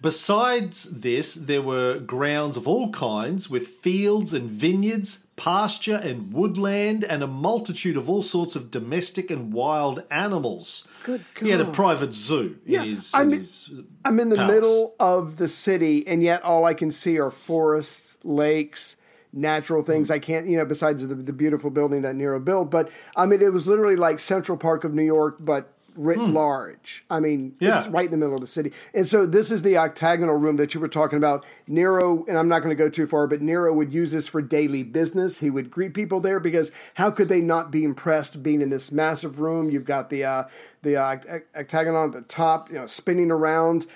Besides 0.00 1.00
this, 1.00 1.34
there 1.34 1.62
were 1.62 1.98
grounds 1.98 2.56
of 2.56 2.68
all 2.68 2.90
kinds, 2.92 3.50
with 3.50 3.66
fields 3.66 4.32
and 4.32 4.48
vineyards, 4.48 5.25
pasture 5.36 6.00
and 6.02 6.32
woodland, 6.32 7.04
and 7.04 7.22
a 7.22 7.26
multitude 7.26 7.96
of 7.96 8.08
all 8.08 8.22
sorts 8.22 8.56
of 8.56 8.70
domestic 8.70 9.30
and 9.30 9.52
wild 9.52 10.02
animals. 10.10 10.88
Good 11.04 11.24
He 11.40 11.50
had 11.50 11.60
a 11.60 11.66
private 11.66 12.12
zoo 12.14 12.58
Yeah, 12.64 12.82
in 12.82 12.88
his. 12.88 13.12
I 13.14 13.22
in 13.22 13.30
his 13.32 13.70
I'm 14.04 14.18
in 14.18 14.30
the 14.30 14.36
palace. 14.36 14.54
middle 14.54 14.94
of 14.98 15.36
the 15.36 15.48
city, 15.48 16.06
and 16.06 16.22
yet 16.22 16.42
all 16.42 16.64
I 16.64 16.74
can 16.74 16.90
see 16.90 17.18
are 17.18 17.30
forests, 17.30 18.18
lakes, 18.24 18.96
natural 19.32 19.82
things. 19.82 20.08
Hmm. 20.08 20.14
I 20.14 20.18
can't, 20.18 20.48
you 20.48 20.56
know, 20.56 20.64
besides 20.64 21.06
the, 21.06 21.14
the 21.14 21.32
beautiful 21.32 21.70
building 21.70 22.02
that 22.02 22.16
Nero 22.16 22.40
built. 22.40 22.70
But 22.70 22.90
I 23.14 23.26
mean, 23.26 23.42
it 23.42 23.52
was 23.52 23.66
literally 23.66 23.96
like 23.96 24.18
Central 24.18 24.56
Park 24.56 24.84
of 24.84 24.94
New 24.94 25.04
York, 25.04 25.36
but 25.40 25.72
writ 25.96 26.18
large. 26.18 27.04
I 27.10 27.20
mean, 27.20 27.56
Yeah. 27.58 27.78
it's 27.78 27.88
right 27.88 28.04
in 28.04 28.10
the 28.10 28.16
middle 28.16 28.34
of 28.34 28.40
the 28.40 28.46
city. 28.46 28.72
And 28.94 29.06
so 29.08 29.26
this 29.26 29.50
is 29.50 29.62
the 29.62 29.76
octagonal 29.76 30.36
room 30.36 30.56
that 30.56 30.74
you 30.74 30.80
were 30.80 30.88
talking 30.88 31.16
about. 31.16 31.44
Nero, 31.66 32.24
and 32.28 32.36
I'm 32.38 32.48
not 32.48 32.60
going 32.62 32.76
to 32.76 32.82
go 32.82 32.88
too 32.88 33.06
far, 33.06 33.26
but 33.26 33.40
Nero 33.42 33.72
would 33.72 33.92
use 33.92 34.12
this 34.12 34.28
for 34.28 34.40
daily 34.42 34.82
business. 34.82 35.38
He 35.38 35.50
would 35.50 35.70
greet 35.70 35.94
people 35.94 36.20
there 36.20 36.38
because 36.40 36.70
how 36.94 37.10
could 37.10 37.28
they 37.28 37.40
not 37.40 37.70
be 37.70 37.84
impressed 37.84 38.42
being 38.42 38.60
in 38.60 38.70
this 38.70 38.92
massive 38.92 39.40
room? 39.40 39.70
You've 39.70 39.84
got 39.84 40.10
the 40.10 40.24
uh, 40.24 40.44
the 40.82 40.96
uh, 40.96 41.16
oct- 41.16 41.42
octagon 41.56 42.06
at 42.06 42.12
the 42.12 42.20
top, 42.22 42.68
you 42.70 42.76
know, 42.76 42.86
spinning 42.86 43.30
around, 43.30 43.86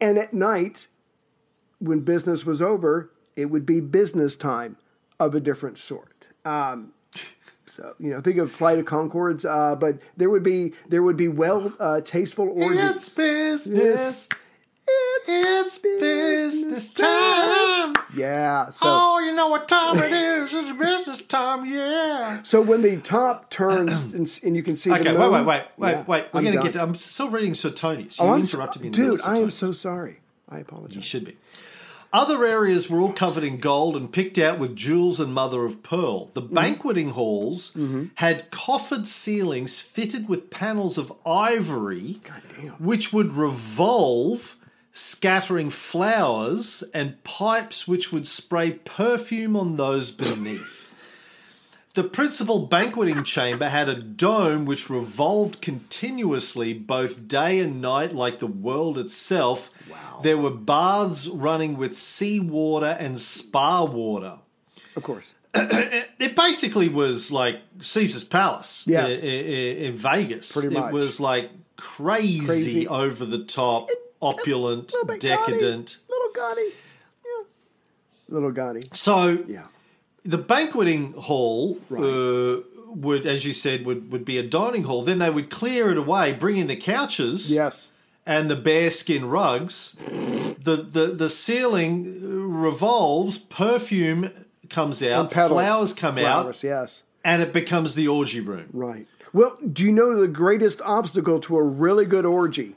and 0.00 0.16
at 0.18 0.32
night, 0.32 0.86
when 1.78 2.00
business 2.00 2.46
was 2.46 2.62
over, 2.62 3.10
it 3.36 3.46
would 3.46 3.66
be 3.66 3.80
business 3.80 4.36
time 4.36 4.76
of 5.18 5.34
a 5.34 5.40
different 5.40 5.78
sort. 5.78 6.26
Um, 6.44 6.92
so 7.66 7.94
you 7.98 8.10
know, 8.10 8.20
think 8.20 8.36
of 8.38 8.50
Flight 8.52 8.78
of 8.78 8.84
Conchords, 8.86 9.44
uh, 9.44 9.76
but 9.76 9.98
there 10.16 10.30
would 10.30 10.42
be 10.42 10.72
there 10.88 11.02
would 11.02 11.16
be 11.16 11.28
well 11.28 11.72
uh, 11.80 12.00
tasteful 12.00 12.48
orgies. 12.48 12.90
It's 12.90 13.14
business. 13.14 14.28
It's 15.28 15.78
business 15.78 16.88
time. 16.92 17.94
Yeah. 18.14 18.70
So 18.70 18.80
Oh, 18.84 19.20
you 19.20 19.32
know 19.32 19.46
what 19.48 19.68
time 19.68 19.96
it 19.98 20.12
is? 20.12 20.52
It's 20.52 20.76
business 20.78 21.22
time, 21.22 21.64
yeah. 21.64 22.42
so 22.42 22.60
when 22.60 22.82
the 22.82 22.96
top 22.96 23.48
turns 23.48 24.04
and, 24.14 24.40
and 24.42 24.56
you 24.56 24.62
can 24.64 24.74
see 24.74 24.90
Okay, 24.92 25.04
the 25.04 25.14
wait, 25.14 25.30
wait, 25.30 25.46
wait, 25.46 25.64
wait, 25.78 25.90
Yeah, 25.92 26.04
wait. 26.06 26.24
We're 26.32 26.38
I'm 26.38 26.44
going 26.44 26.46
to 26.46 26.52
done. 26.54 26.62
get. 26.64 26.72
To, 26.74 26.82
I'm 26.82 26.94
still 26.96 27.30
reading 27.30 27.54
Suetonius. 27.54 28.18
You 28.18 28.26
Oh, 28.26 28.34
interrupted 28.34 28.80
so- 28.80 28.82
me 28.82 28.86
in 28.88 28.92
the 28.92 29.16
dude. 29.16 29.20
I 29.22 29.38
am 29.38 29.50
so 29.50 29.70
sorry. 29.72 30.18
I 30.48 30.58
apologize. 30.58 30.96
You 30.96 31.02
should 31.02 31.24
be. 31.24 31.36
Other 32.12 32.44
areas 32.44 32.90
were 32.90 33.00
all 33.00 33.12
covered 33.12 33.42
in 33.42 33.56
gold 33.58 33.96
and 33.96 34.12
picked 34.12 34.36
out 34.38 34.58
with 34.58 34.76
jewels 34.76 35.18
and 35.18 35.32
mother 35.32 35.64
of 35.64 35.82
pearl. 35.82 36.26
The 36.26 36.42
Mm-hmm. 36.42 36.54
banqueting 36.54 37.10
halls 37.10 37.76
had 38.16 38.50
coffered 38.50 39.06
ceilings 39.06 39.80
fitted 39.80 40.28
with 40.28 40.50
panels 40.50 40.98
of 40.98 41.12
ivory, 41.24 42.20
which 42.78 43.12
would 43.14 43.32
revolve, 43.32 44.56
scattering 44.92 45.70
flowers, 45.70 46.82
and 46.92 47.22
pipes 47.24 47.88
which 47.88 48.12
would 48.12 48.26
spray 48.26 48.72
perfume 48.84 49.56
on 49.56 49.76
those 49.76 50.10
beneath. 50.10 50.81
The 51.94 52.04
principal 52.04 52.66
banqueting 52.66 53.22
chamber 53.22 53.68
had 53.68 53.88
a 53.88 53.94
dome 54.00 54.64
which 54.64 54.88
revolved 54.88 55.60
continuously 55.60 56.72
both 56.72 57.28
day 57.28 57.60
and 57.60 57.82
night 57.82 58.14
like 58.14 58.38
the 58.38 58.46
world 58.46 58.96
itself. 58.96 59.70
Wow. 59.90 60.20
There 60.22 60.38
were 60.38 60.50
baths 60.50 61.28
running 61.28 61.76
with 61.76 61.96
sea 61.98 62.40
water 62.40 62.96
and 62.98 63.20
spa 63.20 63.84
water. 63.84 64.38
Of 64.96 65.02
course. 65.02 65.34
It 65.54 66.34
basically 66.36 66.88
was 66.88 67.30
like 67.32 67.60
Caesar's 67.80 68.24
Palace 68.24 68.86
Yes. 68.86 69.22
i- 69.22 69.26
i- 69.26 69.30
i- 69.30 69.86
in 69.88 69.94
Vegas. 69.96 70.52
Pretty 70.52 70.68
much. 70.70 70.90
It 70.90 70.92
was 70.94 71.20
like 71.20 71.50
crazy, 71.76 72.46
Crazy. 72.46 72.88
over 72.88 73.26
the 73.26 73.44
top, 73.44 73.88
opulent, 74.22 74.94
Little 74.94 75.18
decadent. 75.18 75.98
Little 76.08 76.32
gaudy. 76.32 76.70
Yeah. 77.24 77.44
Little 78.28 78.52
gaudy. 78.52 78.80
So 78.94 79.44
Yeah. 79.48 79.64
The 80.24 80.38
banqueting 80.38 81.12
hall 81.14 81.78
Right. 81.88 82.02
uh, 82.02 82.60
would, 82.94 83.26
as 83.26 83.44
you 83.46 83.52
said, 83.52 83.86
would, 83.86 84.12
would 84.12 84.24
be 84.24 84.38
a 84.38 84.42
dining 84.42 84.84
hall. 84.84 85.02
Then 85.02 85.18
they 85.18 85.30
would 85.30 85.48
clear 85.50 85.90
it 85.90 85.98
away, 85.98 86.32
bring 86.32 86.56
in 86.58 86.66
the 86.66 86.76
couches 86.76 87.52
Yes. 87.54 87.90
and 88.26 88.50
the 88.50 88.56
bearskin 88.56 89.24
rugs. 89.26 89.96
The, 89.98 90.76
the, 90.88 91.06
the 91.16 91.28
ceiling 91.28 92.52
revolves, 92.60 93.38
perfume 93.38 94.30
comes 94.68 95.02
out, 95.02 95.32
flowers 95.32 95.92
come 95.94 96.18
out, 96.18 96.62
Yes. 96.62 97.02
and 97.24 97.42
it 97.42 97.52
becomes 97.52 97.94
the 97.94 98.08
orgy 98.08 98.40
room. 98.40 98.68
Right. 98.72 99.06
Well, 99.32 99.56
do 99.72 99.82
you 99.82 99.92
know 99.92 100.14
the 100.14 100.28
greatest 100.28 100.82
obstacle 100.82 101.40
to 101.40 101.56
a 101.56 101.62
really 101.62 102.04
good 102.04 102.26
orgy 102.26 102.76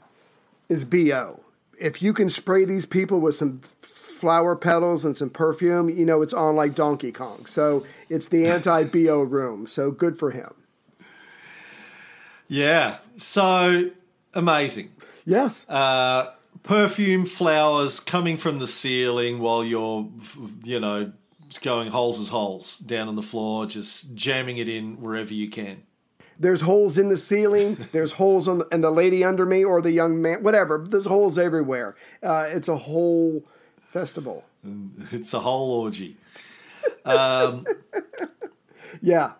is 0.70 0.84
BO? 0.84 1.40
If 1.78 2.00
you 2.02 2.14
can 2.14 2.30
spray 2.30 2.64
these 2.64 2.86
people 2.86 3.20
with 3.20 3.34
some 3.34 3.60
flower 4.16 4.56
petals 4.56 5.04
and 5.04 5.16
some 5.16 5.30
perfume, 5.30 5.88
you 5.88 6.04
know 6.04 6.22
it's 6.22 6.34
on 6.34 6.56
like 6.56 6.74
Donkey 6.74 7.12
Kong. 7.12 7.46
So 7.46 7.84
it's 8.08 8.28
the 8.28 8.46
anti 8.46 8.84
BO 8.84 9.22
room. 9.22 9.66
So 9.66 9.90
good 9.90 10.18
for 10.18 10.30
him. 10.30 10.54
Yeah. 12.48 12.98
So 13.16 13.90
amazing. 14.34 14.90
Yes. 15.24 15.68
Uh, 15.68 16.32
perfume, 16.62 17.26
flowers 17.26 18.00
coming 18.00 18.36
from 18.36 18.58
the 18.58 18.66
ceiling 18.66 19.40
while 19.40 19.64
you're, 19.64 20.08
you 20.64 20.80
know, 20.80 21.12
going 21.62 21.88
holes 21.88 22.20
as 22.20 22.28
holes 22.28 22.78
down 22.78 23.08
on 23.08 23.16
the 23.16 23.22
floor, 23.22 23.66
just 23.66 24.14
jamming 24.14 24.58
it 24.58 24.68
in 24.68 25.00
wherever 25.00 25.32
you 25.32 25.48
can. 25.48 25.82
There's 26.38 26.60
holes 26.60 26.98
in 26.98 27.08
the 27.08 27.16
ceiling. 27.16 27.76
There's 27.92 28.12
holes 28.12 28.46
on 28.46 28.58
the, 28.58 28.68
and 28.70 28.84
the 28.84 28.90
lady 28.90 29.24
under 29.24 29.46
me 29.46 29.64
or 29.64 29.80
the 29.80 29.92
young 29.92 30.20
man, 30.20 30.42
whatever. 30.42 30.84
There's 30.86 31.06
holes 31.06 31.38
everywhere. 31.38 31.96
Uh, 32.22 32.46
it's 32.48 32.68
a 32.68 32.76
whole 32.76 33.44
festival. 33.96 34.44
It's 35.10 35.32
a 35.32 35.40
whole 35.40 35.70
orgy. 35.80 36.16
Um, 37.06 37.64
yeah. 39.02 39.32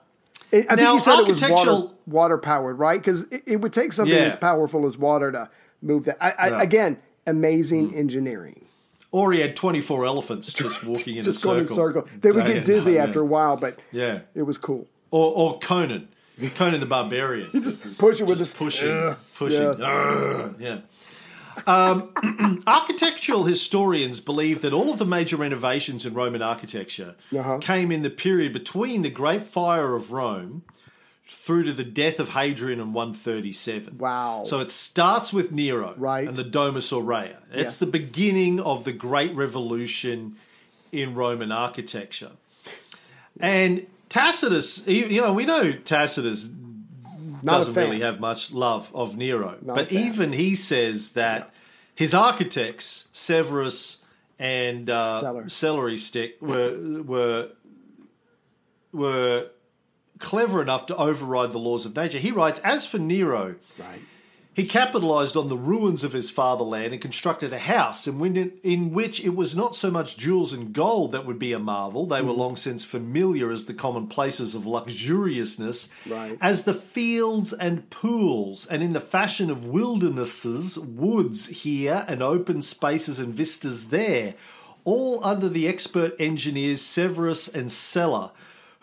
It, 0.50 0.66
I 0.70 0.76
Now, 0.76 0.82
think 0.82 0.94
you 0.94 1.00
said 1.00 1.18
it 1.18 1.28
was 1.28 1.42
water, 1.42 1.52
architectural- 1.52 1.94
water 2.06 2.38
powered, 2.38 2.78
right? 2.78 2.98
Because 2.98 3.22
it, 3.24 3.42
it 3.46 3.56
would 3.60 3.72
take 3.74 3.92
something 3.92 4.14
Yeah. 4.14 4.22
as 4.22 4.36
powerful 4.36 4.86
as 4.86 4.96
water 4.96 5.30
to 5.32 5.50
move 5.82 6.04
that. 6.04 6.16
I, 6.22 6.30
I. 6.38 6.62
Again, 6.62 6.98
amazing 7.26 7.90
mm. 7.90 7.96
engineering. 7.98 8.64
Or 9.10 9.32
he 9.32 9.40
had 9.40 9.56
24 9.56 10.06
elephants 10.06 10.52
just 10.54 10.82
walking 10.90 11.16
in 11.16 11.24
Just 11.24 11.44
a 11.44 11.48
going 11.48 11.66
circle. 11.66 12.02
in 12.02 12.08
a 12.08 12.08
circle. 12.08 12.18
They 12.20 12.30
would 12.30 12.46
get 12.46 12.64
dizzy 12.64 12.92
night, 12.92 13.08
after 13.08 13.18
yeah. 13.20 13.24
a 13.24 13.28
while, 13.28 13.56
but 13.58 13.78
Yeah. 13.92 14.20
it 14.34 14.42
was 14.42 14.56
cool. 14.56 14.86
Or, 15.10 15.32
or 15.34 15.58
Conan. 15.58 16.08
Conan 16.54 16.80
the 16.80 16.86
Barbarian. 16.86 17.50
just 17.52 17.98
push 17.98 18.20
it 18.20 18.24
with 18.24 18.38
just 18.38 18.52
this- 18.52 18.58
pushing, 18.58 18.90
Ugh, 18.90 19.16
pushing. 19.34 19.62
yeah. 19.62 19.86
Ugh, 19.86 20.54
yeah. 20.58 20.78
Um, 21.66 22.62
architectural 22.66 23.44
historians 23.44 24.20
believe 24.20 24.62
that 24.62 24.72
all 24.72 24.92
of 24.92 24.98
the 24.98 25.06
major 25.06 25.36
renovations 25.36 26.04
in 26.04 26.14
Roman 26.14 26.42
architecture 26.42 27.14
Uh-huh. 27.34 27.58
came 27.58 27.90
in 27.92 28.02
the 28.02 28.10
period 28.10 28.52
between 28.52 29.02
the 29.02 29.10
Great 29.10 29.42
Fire 29.42 29.94
of 29.94 30.12
Rome 30.12 30.62
through 31.28 31.64
to 31.64 31.72
the 31.72 31.84
death 31.84 32.20
of 32.20 32.30
Hadrian 32.30 32.78
in 32.80 32.92
137. 32.92 33.98
Wow. 33.98 34.44
So 34.44 34.60
it 34.60 34.70
starts 34.70 35.32
with 35.32 35.50
Nero 35.50 35.94
Right. 35.96 36.26
and 36.28 36.36
the 36.36 36.44
Domus 36.44 36.92
Aurea. 36.92 37.38
It's 37.50 37.56
Yes. 37.72 37.76
the 37.78 37.86
beginning 37.86 38.60
of 38.60 38.84
the 38.84 38.92
Great 38.92 39.34
Revolution 39.34 40.36
in 40.92 41.14
Roman 41.14 41.50
architecture. 41.50 42.32
And 43.40 43.86
Tacitus, 44.08 44.86
you 44.86 45.06
you 45.06 45.20
know, 45.20 45.32
we 45.32 45.44
know 45.44 45.72
Tacitus 45.72 46.48
Not 47.46 47.58
doesn't 47.58 47.74
really 47.74 48.00
have 48.00 48.20
much 48.20 48.52
love 48.52 48.94
of 48.94 49.16
Nero. 49.16 49.56
Not 49.62 49.76
but 49.76 49.92
even 49.92 50.32
he 50.32 50.54
says 50.54 51.12
that 51.12 51.54
his 51.94 52.12
architects, 52.12 53.08
Severus 53.12 54.04
and 54.38 54.90
uh, 54.90 55.20
Celer. 55.20 55.48
Celery 55.48 55.96
Stick, 55.96 56.36
were 56.42 57.02
were 57.02 57.48
were 58.92 59.48
clever 60.18 60.60
enough 60.62 60.86
to 60.86 60.96
override 60.96 61.52
the 61.52 61.58
laws 61.58 61.86
of 61.86 61.94
nature. 61.96 62.18
He 62.18 62.30
writes, 62.30 62.58
as 62.60 62.86
for 62.86 62.98
Nero, 62.98 63.56
Right. 63.78 64.00
He 64.56 64.64
capitalized 64.64 65.36
on 65.36 65.48
the 65.48 65.56
ruins 65.56 66.02
of 66.02 66.14
his 66.14 66.30
fatherland 66.30 66.92
and 66.94 67.00
constructed 67.02 67.52
a 67.52 67.58
house 67.58 68.06
in, 68.08 68.52
in 68.62 68.90
which 68.90 69.22
it 69.22 69.36
was 69.36 69.54
not 69.54 69.76
so 69.76 69.90
much 69.90 70.16
jewels 70.16 70.54
and 70.54 70.72
gold 70.72 71.12
that 71.12 71.26
would 71.26 71.38
be 71.38 71.52
a 71.52 71.58
marvel, 71.58 72.06
they 72.06 72.22
were 72.22 72.30
Mm-hmm. 72.30 72.40
long 72.40 72.56
since 72.56 72.82
familiar 72.82 73.50
as 73.50 73.66
the 73.66 73.74
commonplaces 73.74 74.54
of 74.54 74.64
luxuriousness, 74.66 75.90
Right. 76.10 76.38
as 76.40 76.64
the 76.64 76.72
fields 76.74 77.52
and 77.52 77.88
pools, 77.90 78.66
and 78.66 78.82
in 78.82 78.94
the 78.94 79.00
fashion 79.00 79.50
of 79.50 79.66
wildernesses, 79.66 80.78
woods 80.78 81.46
here, 81.48 82.04
and 82.08 82.22
open 82.22 82.62
spaces 82.62 83.18
and 83.18 83.34
vistas 83.34 83.88
there, 83.88 84.34
all 84.84 85.22
under 85.24 85.48
the 85.48 85.68
expert 85.68 86.14
engineers 86.18 86.80
Severus 86.80 87.48
and 87.48 87.70
Celer 87.70 88.30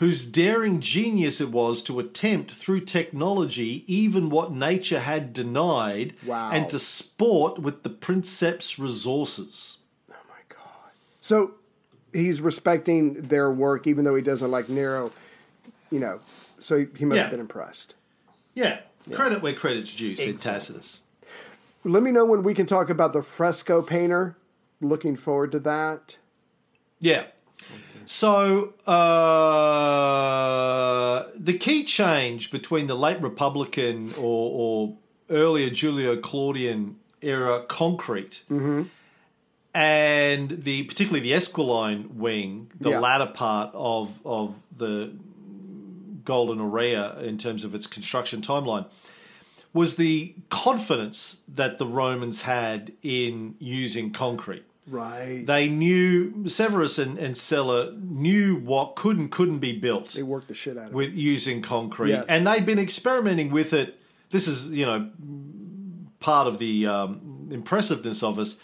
whose 0.04 0.26
daring 0.26 0.82
genius 0.82 1.40
it 1.40 1.50
was 1.50 1.82
to 1.84 1.98
attempt 1.98 2.52
through 2.52 2.82
technology 2.82 3.86
even 3.88 4.30
what 4.30 4.52
nature 4.52 5.00
had 5.00 5.32
denied 5.32 6.14
Wow. 6.26 6.52
and 6.52 6.70
to 6.70 6.78
sport 6.78 7.58
with 7.60 7.84
the 7.84 7.90
princeps 7.90 8.78
resources. 8.78 9.78
Oh 10.12 10.16
my 10.28 10.42
God. 10.50 10.92
So 11.22 11.52
he's 12.12 12.42
respecting 12.42 13.14
their 13.14 13.50
work, 13.50 13.88
even 13.88 14.04
though 14.04 14.16
he 14.16 14.22
doesn't 14.22 14.52
like 14.52 14.68
Nero, 14.68 15.14
you 15.90 16.00
know, 16.00 16.20
so 16.60 16.86
he 16.98 17.06
must 17.06 17.16
Yeah. 17.16 17.22
have 17.24 17.32
been 17.32 17.40
impressed. 17.40 17.96
Yeah, 18.54 18.80
credit 19.14 19.42
where 19.42 19.54
credit's 19.54 19.96
due, 19.96 20.18
said 20.18 20.42
Tacitus. 20.42 21.02
Let 21.86 22.04
me 22.04 22.12
know 22.12 22.26
when 22.26 22.44
we 22.44 22.54
can 22.54 22.66
talk 22.66 22.90
about 22.90 23.14
the 23.14 23.22
fresco 23.22 23.82
painter. 23.82 24.36
Looking 24.82 25.16
forward 25.16 25.54
to 25.54 25.60
that. 25.60 26.18
Yeah. 27.00 27.24
So 28.06 28.74
uh, 30.14 31.24
the 31.38 31.58
key 31.58 31.84
change 31.84 32.52
between 32.52 32.88
the 32.88 32.96
late 32.96 33.22
Republican 33.22 34.14
or, 34.18 34.52
or 34.54 34.98
earlier 35.30 35.70
Julio 35.70 36.18
Claudian 36.18 36.98
era 37.22 37.64
concrete 37.68 38.44
and 39.74 40.50
the 40.64 40.84
particularly 40.84 41.22
the 41.22 41.32
Esquiline 41.36 42.16
wing, 42.16 42.72
the 42.80 42.92
Yeah. 42.92 43.00
latter 43.00 43.26
part 43.28 43.72
of 43.74 44.20
of 44.26 44.56
the 44.76 45.14
Golden 46.26 46.60
Aurea 46.62 47.18
in 47.20 47.38
terms 47.38 47.64
of 47.64 47.74
its 47.76 47.88
construction 47.88 48.42
timeline, 48.42 48.86
was 49.74 49.96
the 49.96 50.36
confidence 50.50 51.42
that 51.48 51.78
the 51.80 51.86
Romans 51.88 52.44
had 52.44 52.92
in 53.02 53.56
using 53.60 54.12
concrete. 54.12 54.64
Right. 54.86 55.46
They 55.46 55.70
knew 55.70 56.48
Severus 56.50 57.00
and, 57.00 57.18
and 57.18 57.38
Celer 57.38 57.94
knew 57.94 58.60
what 58.60 58.96
could 58.96 59.18
and 59.18 59.32
couldn't 59.32 59.60
be 59.60 59.78
built 59.80 60.10
they 60.10 60.24
worked 60.24 60.50
the 60.50 60.54
shit 60.54 60.78
out 60.78 60.86
of 60.88 60.90
it. 60.90 60.94
with 60.94 61.14
using 61.16 61.62
concrete, 61.62 62.12
Yes. 62.12 62.26
and 62.28 62.46
they'd 62.46 62.66
been 62.66 62.80
experimenting 62.80 63.50
with 63.50 63.72
it. 63.74 63.98
This 64.32 64.48
is 64.48 64.74
you 64.74 64.86
know 64.86 65.10
part 66.20 66.48
of 66.48 66.58
the 66.60 66.86
um, 66.88 67.48
impressiveness 67.52 68.24
of 68.24 68.38
us. 68.40 68.62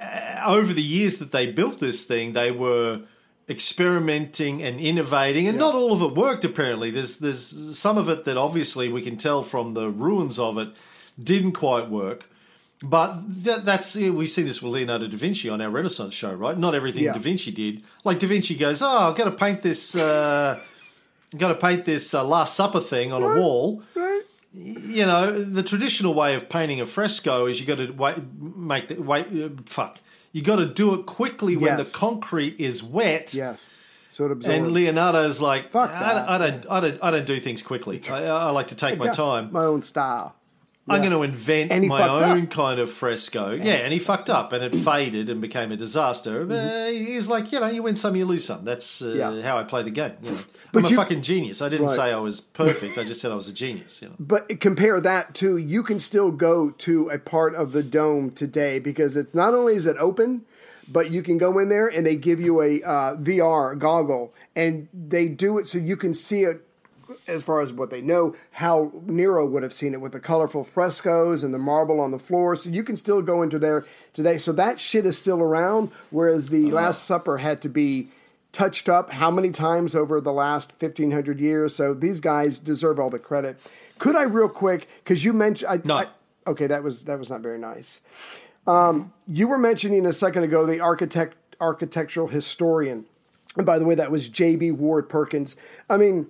Uh, 0.00 0.42
over 0.46 0.72
the 0.72 0.82
years 0.82 1.18
that 1.18 1.32
they 1.32 1.50
built 1.50 1.78
this 1.80 2.04
thing, 2.04 2.32
they 2.34 2.50
were 2.52 3.02
experimenting 3.48 4.62
and 4.62 4.78
innovating, 4.80 5.48
and 5.48 5.58
not 5.58 5.74
all 5.74 5.92
of 5.92 6.02
it 6.02 6.14
worked. 6.14 6.44
Apparently, 6.44 6.90
there's 6.90 7.18
there's 7.18 7.76
some 7.78 7.98
of 7.98 8.08
it 8.08 8.24
that 8.24 8.36
obviously 8.36 8.88
we 8.88 9.02
can 9.02 9.16
tell 9.16 9.42
from 9.42 9.74
the 9.74 9.88
ruins 9.90 10.38
of 10.38 10.56
it 10.58 10.68
didn't 11.22 11.52
quite 11.52 11.88
work. 11.90 12.28
But 12.82 13.44
that, 13.44 13.64
that's 13.64 13.94
we 13.94 14.26
see 14.26 14.42
this 14.42 14.60
with 14.60 14.72
Leonardo 14.72 15.06
da 15.06 15.16
Vinci 15.16 15.48
on 15.48 15.60
our 15.60 15.70
Renaissance 15.70 16.14
show, 16.14 16.32
right? 16.34 16.58
Not 16.58 16.74
everything 16.74 17.04
Yeah. 17.04 17.12
da 17.12 17.20
Vinci 17.20 17.52
did. 17.52 17.82
Like 18.04 18.18
da 18.18 18.26
Vinci 18.26 18.56
goes, 18.56 18.82
"Oh, 18.82 19.10
I've 19.10 19.16
got 19.16 19.24
to 19.24 19.30
paint 19.30 19.62
this, 19.62 19.94
uh, 19.94 20.58
got 21.36 21.48
to 21.48 21.54
paint 21.54 21.84
this 21.84 22.12
uh, 22.12 22.24
Last 22.24 22.56
Supper 22.56 22.80
thing 22.80 23.12
on 23.12 23.22
a 23.22 23.40
wall." 23.40 23.82
Right. 23.94 24.22
You 24.52 25.06
know, 25.06 25.42
the 25.42 25.62
traditional 25.62 26.12
way 26.12 26.34
of 26.34 26.48
painting 26.48 26.80
a 26.80 26.86
fresco 26.86 27.46
is 27.46 27.60
you 27.60 27.66
got 27.66 27.78
to 27.78 27.90
wait, 27.92 28.16
make 28.40 28.88
the 28.88 29.00
wait. 29.00 29.26
Uh, 29.32 29.48
fuck, 29.64 30.00
you 30.32 30.42
got 30.42 30.56
to 30.56 30.66
do 30.66 30.92
it 30.94 31.06
quickly 31.06 31.56
when 31.56 31.76
the 31.76 31.84
concrete 31.94 32.58
is 32.58 32.82
wet. 32.82 33.32
Yes. 33.32 33.68
So 34.10 34.26
it 34.26 34.30
absorbs. 34.32 34.54
And 34.54 34.72
Leonardo's 34.72 35.40
like, 35.40 35.70
Fuck 35.70 35.90
I. 35.90 36.26
I 36.28 36.36
don't, 36.38 36.66
I 36.70 36.80
don't, 36.80 36.98
I 37.02 37.10
don't 37.10 37.24
do 37.24 37.40
things 37.40 37.62
quickly. 37.62 38.02
I, 38.10 38.26
I 38.26 38.50
like 38.50 38.68
to 38.68 38.76
take 38.76 38.98
my 38.98 39.08
time. 39.08 39.50
My 39.52 39.64
own 39.64 39.80
style. 39.82 40.36
I'm 40.88 41.00
going 41.00 41.12
to 41.12 41.22
invent 41.22 41.70
my 41.86 42.08
own 42.08 42.42
up. 42.44 42.50
kind 42.50 42.80
of 42.80 42.90
fresco. 42.90 43.52
Yeah, 43.52 43.74
and 43.84 43.92
he 43.92 43.98
fucked 44.00 44.28
up, 44.28 44.52
and 44.52 44.64
it 44.64 44.74
faded 44.74 45.28
and 45.30 45.40
became 45.40 45.70
a 45.70 45.76
disaster. 45.76 46.44
Uh, 46.50 46.86
he's 46.88 47.28
like, 47.28 47.52
you 47.52 47.60
know, 47.60 47.68
you 47.68 47.84
win 47.84 47.94
some, 47.94 48.16
you 48.16 48.24
lose 48.24 48.44
some. 48.44 48.64
That's 48.64 49.00
uh, 49.00 49.06
Mm-hmm. 49.06 49.36
Yeah. 49.38 49.42
how 49.42 49.58
I 49.58 49.64
play 49.64 49.82
the 49.84 49.90
game. 49.90 50.14
You 50.22 50.32
know. 50.32 50.38
But 50.72 50.80
I'm 50.80 50.84
a 50.86 50.88
you- 50.88 50.96
fucking 50.96 51.22
genius. 51.22 51.62
I 51.62 51.68
didn't 51.68 51.86
Right. 51.86 51.96
say 51.96 52.12
I 52.12 52.16
was 52.18 52.40
perfect. 52.40 52.98
I 52.98 53.04
just 53.04 53.20
said 53.20 53.30
I 53.30 53.34
was 53.36 53.48
a 53.48 53.52
genius. 53.52 54.02
You 54.02 54.08
know. 54.08 54.14
But 54.18 54.58
compare 54.60 55.00
that 55.00 55.34
to 55.36 55.56
you 55.56 55.82
can 55.84 55.98
still 56.00 56.30
go 56.32 56.70
to 56.70 57.08
a 57.10 57.18
part 57.18 57.54
of 57.54 57.72
the 57.72 57.82
dome 57.84 58.30
today 58.32 58.78
because 58.80 59.16
it's 59.16 59.34
not 59.34 59.54
only 59.54 59.74
is 59.76 59.86
it 59.86 59.96
open, 59.98 60.42
but 60.90 61.10
you 61.12 61.22
can 61.22 61.38
go 61.38 61.58
in 61.60 61.68
there 61.68 61.86
and 61.86 62.04
they 62.04 62.16
give 62.16 62.40
you 62.40 62.60
a 62.60 62.82
uh, 62.82 63.14
VR 63.16 63.78
goggle 63.78 64.34
and 64.56 64.88
they 64.92 65.28
do 65.28 65.58
it 65.58 65.68
so 65.68 65.78
you 65.78 65.96
can 65.96 66.12
see 66.12 66.42
it 66.42 66.66
as 67.26 67.42
far 67.42 67.60
as 67.60 67.72
what 67.72 67.90
they 67.90 68.00
know 68.00 68.34
how 68.52 68.92
Nero 69.06 69.46
would 69.46 69.62
have 69.62 69.72
seen 69.72 69.94
it 69.94 70.00
with 70.00 70.12
the 70.12 70.20
colorful 70.20 70.64
frescoes 70.64 71.42
and 71.42 71.52
the 71.54 71.58
marble 71.58 72.00
on 72.00 72.10
the 72.10 72.18
floor. 72.18 72.56
So 72.56 72.70
you 72.70 72.82
can 72.84 72.96
still 72.96 73.22
go 73.22 73.42
into 73.42 73.58
there 73.58 73.84
today. 74.12 74.38
So 74.38 74.52
that 74.52 74.78
shit 74.80 75.06
is 75.06 75.16
still 75.18 75.40
around, 75.40 75.90
whereas 76.10 76.48
the 76.48 76.70
Last 76.70 77.04
Supper 77.04 77.38
had 77.38 77.62
to 77.62 77.68
be 77.68 78.08
touched 78.52 78.88
up 78.88 79.10
how 79.10 79.30
many 79.30 79.50
times 79.50 79.94
over 79.94 80.20
the 80.20 80.32
last 80.32 80.72
1500 80.78 81.40
years 81.40 81.74
so 81.74 81.94
these 81.94 82.20
guys 82.20 82.58
deserve 82.58 83.00
all 83.00 83.08
the 83.08 83.18
credit 83.18 83.58
could 83.98 84.14
i 84.14 84.20
real 84.24 84.46
quick 84.46 84.86
because 85.02 85.24
you 85.24 85.32
mentioned 85.32 85.70
I, 85.70 85.80
No. 85.82 85.96
I- 85.96 86.06
okay 86.46 86.66
that 86.66 86.82
was 86.82 87.04
that 87.04 87.18
was 87.18 87.30
not 87.30 87.40
very 87.40 87.58
nice 87.58 88.02
um, 88.66 89.10
you 89.26 89.48
were 89.48 89.56
mentioning 89.56 90.04
a 90.04 90.12
second 90.12 90.42
ago 90.44 90.66
the 90.66 90.80
architect 90.80 91.34
architectural 91.62 92.28
historian 92.28 93.06
and 93.56 93.64
by 93.64 93.78
the 93.78 93.86
way 93.86 93.94
that 93.94 94.10
was 94.10 94.28
j.b 94.28 94.70
Ward-Perkins 94.72 95.56
i 95.88 95.96
mean 95.96 96.26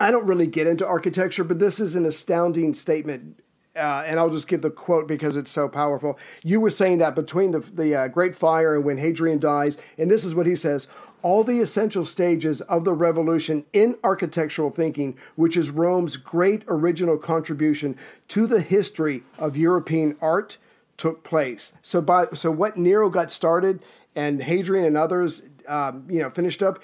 i 0.00 0.10
don't 0.10 0.26
really 0.26 0.46
get 0.46 0.66
into 0.66 0.86
architecture 0.86 1.44
but 1.44 1.58
this 1.58 1.80
is 1.80 1.96
an 1.96 2.06
astounding 2.06 2.74
statement 2.74 3.42
uh, 3.74 4.04
and 4.06 4.18
I'll 4.18 4.28
just 4.28 4.48
give 4.48 4.60
the 4.60 4.70
quote 4.70 5.08
because 5.08 5.36
it's 5.36 5.50
so 5.50 5.66
powerful. 5.66 6.18
You 6.42 6.60
were 6.60 6.68
saying 6.68 6.98
that 6.98 7.14
between 7.14 7.52
the, 7.52 7.60
the 7.60 7.94
uh, 7.94 8.08
Great 8.08 8.34
Fire 8.34 8.76
and 8.76 8.84
when 8.84 8.98
Hadrian 8.98 9.38
dies, 9.38 9.78
and 9.96 10.10
this 10.10 10.24
is 10.24 10.34
what 10.34 10.46
he 10.46 10.54
says 10.54 10.88
all 11.22 11.44
the 11.44 11.60
essential 11.60 12.04
stages 12.04 12.60
of 12.62 12.84
the 12.84 12.92
revolution 12.92 13.64
in 13.72 13.96
architectural 14.02 14.70
thinking, 14.70 15.16
which 15.36 15.56
is 15.56 15.70
Rome's 15.70 16.16
great 16.16 16.64
original 16.66 17.16
contribution 17.16 17.96
to 18.28 18.46
the 18.46 18.60
history 18.60 19.22
of 19.38 19.56
European 19.56 20.16
art, 20.20 20.58
took 20.96 21.22
place. 21.24 21.72
So, 21.80 22.00
by 22.02 22.26
so 22.34 22.50
what 22.50 22.76
Nero 22.76 23.08
got 23.08 23.30
started 23.30 23.84
and 24.14 24.42
Hadrian 24.42 24.84
and 24.84 24.96
others, 24.96 25.42
um, 25.66 26.06
you 26.08 26.20
know, 26.20 26.30
finished 26.30 26.62
up 26.62 26.80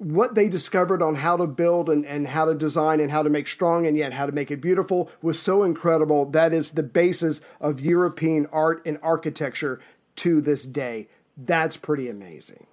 what 0.00 0.34
they 0.34 0.48
discovered 0.48 1.02
on 1.02 1.14
how 1.16 1.36
to 1.36 1.46
build 1.46 1.90
and, 1.90 2.06
and 2.06 2.26
how 2.28 2.46
to 2.46 2.54
design 2.54 3.00
and 3.00 3.10
how 3.10 3.22
to 3.22 3.28
make 3.28 3.46
strong 3.46 3.86
and 3.86 3.96
yet 3.98 4.14
how 4.14 4.24
to 4.24 4.32
make 4.32 4.50
it 4.50 4.60
beautiful 4.62 5.10
was 5.20 5.38
so 5.38 5.62
incredible. 5.62 6.24
That 6.24 6.54
is 6.54 6.70
the 6.70 6.82
basis 6.82 7.40
of 7.60 7.80
European 7.82 8.46
art 8.50 8.80
and 8.86 8.98
architecture 9.02 9.78
to 10.16 10.40
this 10.40 10.64
day. 10.64 11.08
That's 11.36 11.76
pretty 11.76 12.08
amazing. 12.08 12.66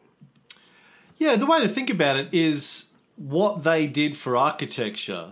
Yeah, 1.18 1.36
the 1.36 1.46
way 1.46 1.60
to 1.62 1.68
think 1.68 1.90
about 1.90 2.16
it 2.18 2.30
is 2.34 2.94
what 3.18 3.64
they 3.64 3.88
did 3.88 4.16
for 4.16 4.38
architecture 4.38 5.32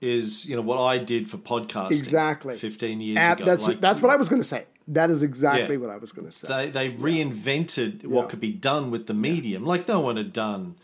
is 0.00 0.48
you 0.48 0.56
know 0.56 0.62
what 0.62 0.80
I 0.80 0.98
did 0.98 1.30
for 1.30 1.36
podcasting 1.36 1.68
Mm-hmm. 1.90 1.92
Exactly. 1.92 2.54
fifteen 2.56 3.00
years 3.00 3.18
Ab- 3.18 3.36
ago. 3.38 3.44
that's 3.46 3.68
Like, 3.68 3.80
that's 3.80 4.02
what 4.02 4.10
I 4.10 4.16
was 4.16 4.28
going 4.28 4.42
to 4.42 4.48
say. 4.48 4.64
That 4.88 5.10
is 5.10 5.22
exactly 5.22 5.76
Yeah. 5.76 5.80
what 5.82 5.90
I 5.90 5.98
was 5.98 6.10
going 6.10 6.26
to 6.26 6.32
say. 6.32 6.48
they 6.48 6.70
they 6.70 6.90
reinvented 6.90 8.06
what 8.06 8.22
Yeah. 8.22 8.28
could 8.30 8.40
be 8.40 8.50
done 8.52 8.90
with 8.90 9.06
the 9.06 9.14
medium. 9.14 9.64
Like 9.64 9.86
no 9.86 10.00
one 10.00 10.16
had 10.16 10.32
done, 10.32 10.74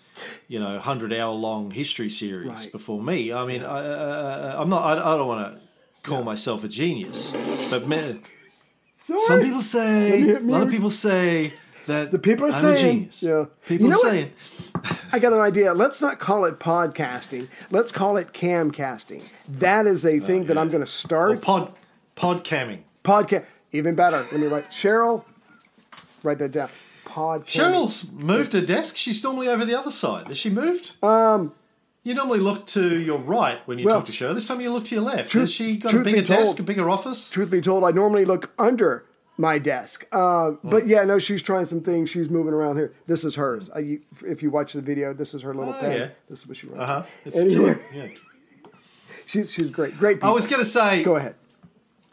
you 0.48 0.58
know, 0.60 0.78
hundred 0.78 1.12
hour 1.12 1.32
long 1.34 1.70
history 1.70 2.08
series 2.08 2.48
Right. 2.48 2.72
before 2.72 3.00
me. 3.02 3.32
I 3.32 3.44
mean, 3.46 3.62
I, 3.62 3.78
uh, 3.78 4.56
I'm 4.58 4.68
not. 4.68 4.84
I, 4.84 4.92
I 5.14 5.16
don't 5.16 5.28
want 5.28 5.54
to 5.56 5.60
call 6.02 6.22
myself 6.22 6.64
a 6.64 6.68
genius, 6.68 7.36
but 7.70 7.86
me, 7.86 8.20
some 8.94 9.40
people 9.40 9.60
say, 9.62 10.22
me- 10.22 10.32
a 10.32 10.40
lot 10.40 10.62
of 10.62 10.70
people 10.70 10.90
say 10.90 11.52
that 11.86 12.10
The 12.10 12.18
people 12.18 12.44
are 12.46 12.52
I'm 12.52 12.76
saying- 12.76 13.10
yeah. 13.20 13.46
People 13.66 13.86
You 13.86 13.92
know 13.92 13.98
are 14.04 14.10
saying. 14.10 14.32
I 15.12 15.18
got 15.18 15.32
an 15.32 15.40
idea. 15.40 15.72
Let's 15.74 16.00
not 16.02 16.18
call 16.18 16.44
it 16.44 16.58
podcasting. 16.60 17.48
Let's 17.70 17.90
call 17.92 18.16
it 18.18 18.32
camcasting. 18.32 19.22
That 19.48 19.86
is 19.86 20.04
a 20.04 20.20
thing 20.20 20.44
that 20.46 20.58
I'm 20.58 20.68
going 20.68 20.82
to 20.84 20.86
start. 20.90 21.40
pod 21.42 21.72
pod 22.14 22.44
camming. 22.44 22.80
Podcast. 23.04 23.46
Even 23.72 23.94
better. 23.94 24.18
Let 24.30 24.40
me 24.40 24.46
write. 24.46 24.70
Cheryl, 24.70 25.24
write 26.22 26.38
that 26.38 26.52
down. 26.52 26.68
Podcast. 27.18 27.44
Cheryl's 27.46 28.12
moved 28.12 28.52
her 28.52 28.60
desk. 28.60 28.96
She's 28.96 29.22
normally 29.24 29.48
over 29.48 29.64
the 29.64 29.74
other 29.78 29.90
side. 29.90 30.28
Has 30.28 30.38
she 30.38 30.50
moved? 30.50 30.92
Um, 31.02 31.52
you 32.04 32.14
normally 32.14 32.38
look 32.38 32.66
to 32.68 33.00
your 33.00 33.18
right 33.18 33.58
when 33.66 33.78
you 33.78 33.86
Well, 33.86 33.96
talk 33.96 34.06
to 34.06 34.12
Cheryl. 34.12 34.34
This 34.34 34.46
time 34.48 34.60
you 34.60 34.70
look 34.72 34.84
to 34.86 34.94
your 34.94 35.04
left. 35.04 35.30
truth- 35.30 35.42
Has 35.42 35.52
she 35.52 35.76
got 35.76 35.92
a 35.92 35.98
bigger 35.98 36.22
desk, 36.22 36.44
told- 36.44 36.60
a 36.60 36.62
bigger 36.62 36.88
office? 36.88 37.28
truth 37.30 37.50
be 37.50 37.60
told, 37.60 37.84
I 37.84 37.90
normally 37.90 38.24
look 38.24 38.52
under 38.58 39.04
my 39.36 39.58
desk. 39.58 40.06
Uh, 40.10 40.52
but 40.64 40.84
Hmm. 40.84 40.88
yeah, 40.88 41.04
no, 41.04 41.18
she's 41.18 41.42
trying 41.42 41.66
some 41.66 41.80
things. 41.80 42.08
She's 42.10 42.30
moving 42.30 42.54
around 42.54 42.76
here. 42.76 42.92
This 43.06 43.24
is 43.24 43.34
hers. 43.34 43.68
I, 43.74 43.80
you- 43.80 44.00
if 44.26 44.42
you 44.42 44.50
watch 44.50 44.72
the 44.72 44.80
video, 44.80 45.12
this 45.12 45.34
is 45.34 45.42
her 45.42 45.54
little 45.54 45.74
Oh, 45.74 45.80
pen. 45.80 45.92
yeah. 45.92 46.08
This 46.30 46.40
is 46.40 46.46
what 46.48 46.56
she 46.56 46.66
writes. 46.68 46.80
Uh 46.80 46.86
huh. 46.86 47.02
It's 47.24 47.38
Anyway, 47.38 47.76
cute. 47.92 48.12
Yeah. 48.12 48.70
she's 49.26 49.52
she's 49.52 49.70
great. 49.70 49.96
Great. 49.98 50.22
I 50.22 50.30
was 50.30 50.46
going 50.46 50.62
to 50.62 50.68
say. 50.68 51.02
Go 51.02 51.16
ahead. 51.16 51.34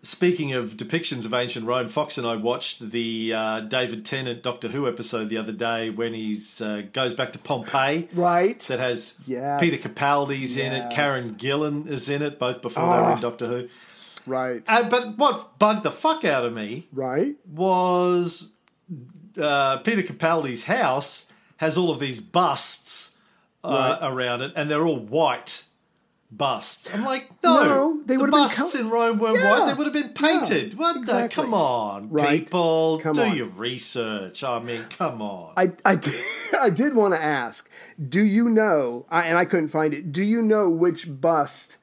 Speaking 0.05 0.53
of 0.53 0.77
depictions 0.77 1.25
of 1.25 1.33
ancient 1.33 1.65
Rome, 1.65 1.89
Fox 1.89 2.19
and 2.19 2.27
I 2.27 2.35
watched 2.35 2.91
the 2.91 3.33
uh, 3.33 3.59
David 3.61 4.05
Tennant 4.05 4.43
Doctor 4.43 4.67
Who 4.67 4.87
episode 4.87 5.29
the 5.29 5.37
other 5.37 5.51
day 5.51 5.89
when 5.89 6.13
he 6.13 6.37
uh, 6.61 6.81
goes 6.93 7.15
back 7.15 7.31
to 7.33 7.39
Pompeii. 7.39 8.07
Right. 8.13 8.59
That 8.67 8.77
has 8.79 9.17
Yes. 9.25 9.59
Peter 9.59 9.77
Capaldi's 9.89 10.57
in 10.57 10.73
it, 10.73 10.93
Karen 10.93 11.33
Gillan 11.35 11.87
is 11.87 12.07
in 12.07 12.21
it, 12.21 12.37
both 12.37 12.61
before 12.61 12.83
they 12.83 12.89
were 12.89 13.05
Ah. 13.05 13.15
in 13.15 13.21
Doctor 13.21 13.47
Who. 13.47 13.67
Right. 14.27 14.61
Uh, 14.67 14.87
but 14.89 15.17
what 15.17 15.57
bugged 15.57 15.81
the 15.81 15.91
fuck 15.91 16.23
out 16.23 16.45
of 16.45 16.53
me 16.53 16.87
right. 16.93 17.35
was 17.51 18.55
uh, 19.41 19.77
Peter 19.77 20.03
Capaldi's 20.03 20.65
house 20.65 21.31
has 21.57 21.77
all 21.79 21.89
of 21.89 21.99
these 21.99 22.21
busts 22.21 23.17
uh, 23.63 23.97
around 24.03 24.43
it, 24.43 24.53
and 24.55 24.69
they're 24.69 24.85
all 24.85 24.99
white 24.99 25.64
busts. 26.37 26.93
I'm 26.93 27.03
like, 27.05 27.29
no, 27.43 27.63
No, 27.63 28.01
they 28.05 28.15
the 28.17 28.27
busts 28.27 28.73
col- 28.73 28.81
in 28.81 28.89
Rome 28.89 29.19
weren't 29.19 29.37
Yeah. 29.39 29.59
white; 29.59 29.65
they 29.67 29.73
would 29.73 29.85
have 29.85 29.93
been 29.93 30.09
painted. 30.13 30.73
Yeah, 30.73 30.79
what 30.79 30.97
exactly. 30.97 31.27
the? 31.41 31.41
Come 31.43 31.53
on, 31.53 32.09
Right. 32.09 32.39
people, 32.45 32.99
Come 33.01 33.13
do 33.13 33.21
on. 33.21 33.35
your 33.37 33.47
research. 33.47 34.43
I 34.43 34.59
mean, 34.59 34.81
come 34.97 35.21
on. 35.21 35.53
I, 35.57 35.71
I, 35.85 35.95
did, 35.95 36.13
I 36.59 36.69
did 36.69 36.95
want 36.95 37.13
to 37.13 37.21
ask 37.23 37.69
do 38.09 38.21
you 38.23 38.49
know, 38.49 39.05
I, 39.09 39.23
and 39.23 39.37
I 39.37 39.45
couldn't 39.45 39.69
find 39.69 39.93
it, 39.93 40.11
do 40.11 40.23
you 40.23 40.41
know 40.41 40.69
which 40.69 41.21
bust 41.21 41.77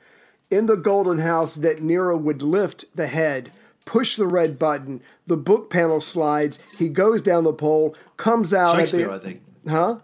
in 0.51 0.67
the 0.67 0.77
Golden 0.77 1.19
House 1.19 1.55
that 1.55 1.81
Nero 1.83 2.17
would 2.19 2.43
lift 2.43 2.85
the 2.95 3.07
head, 3.07 3.51
push 3.87 4.17
the 4.17 4.27
red 4.27 4.59
button, 4.59 5.01
the 5.27 5.39
book 5.39 5.71
panel 5.71 6.03
slides, 6.03 6.59
he 6.79 6.89
goes 6.91 7.23
down 7.23 7.45
the 7.45 7.53
pole, 7.55 7.97
comes 8.19 8.53
out. 8.53 8.71
at 8.79 8.81
the- 8.81 8.99
Shakespeare, 8.99 9.11
I 9.11 9.19
think. 9.19 9.41
Huh? 9.67 9.97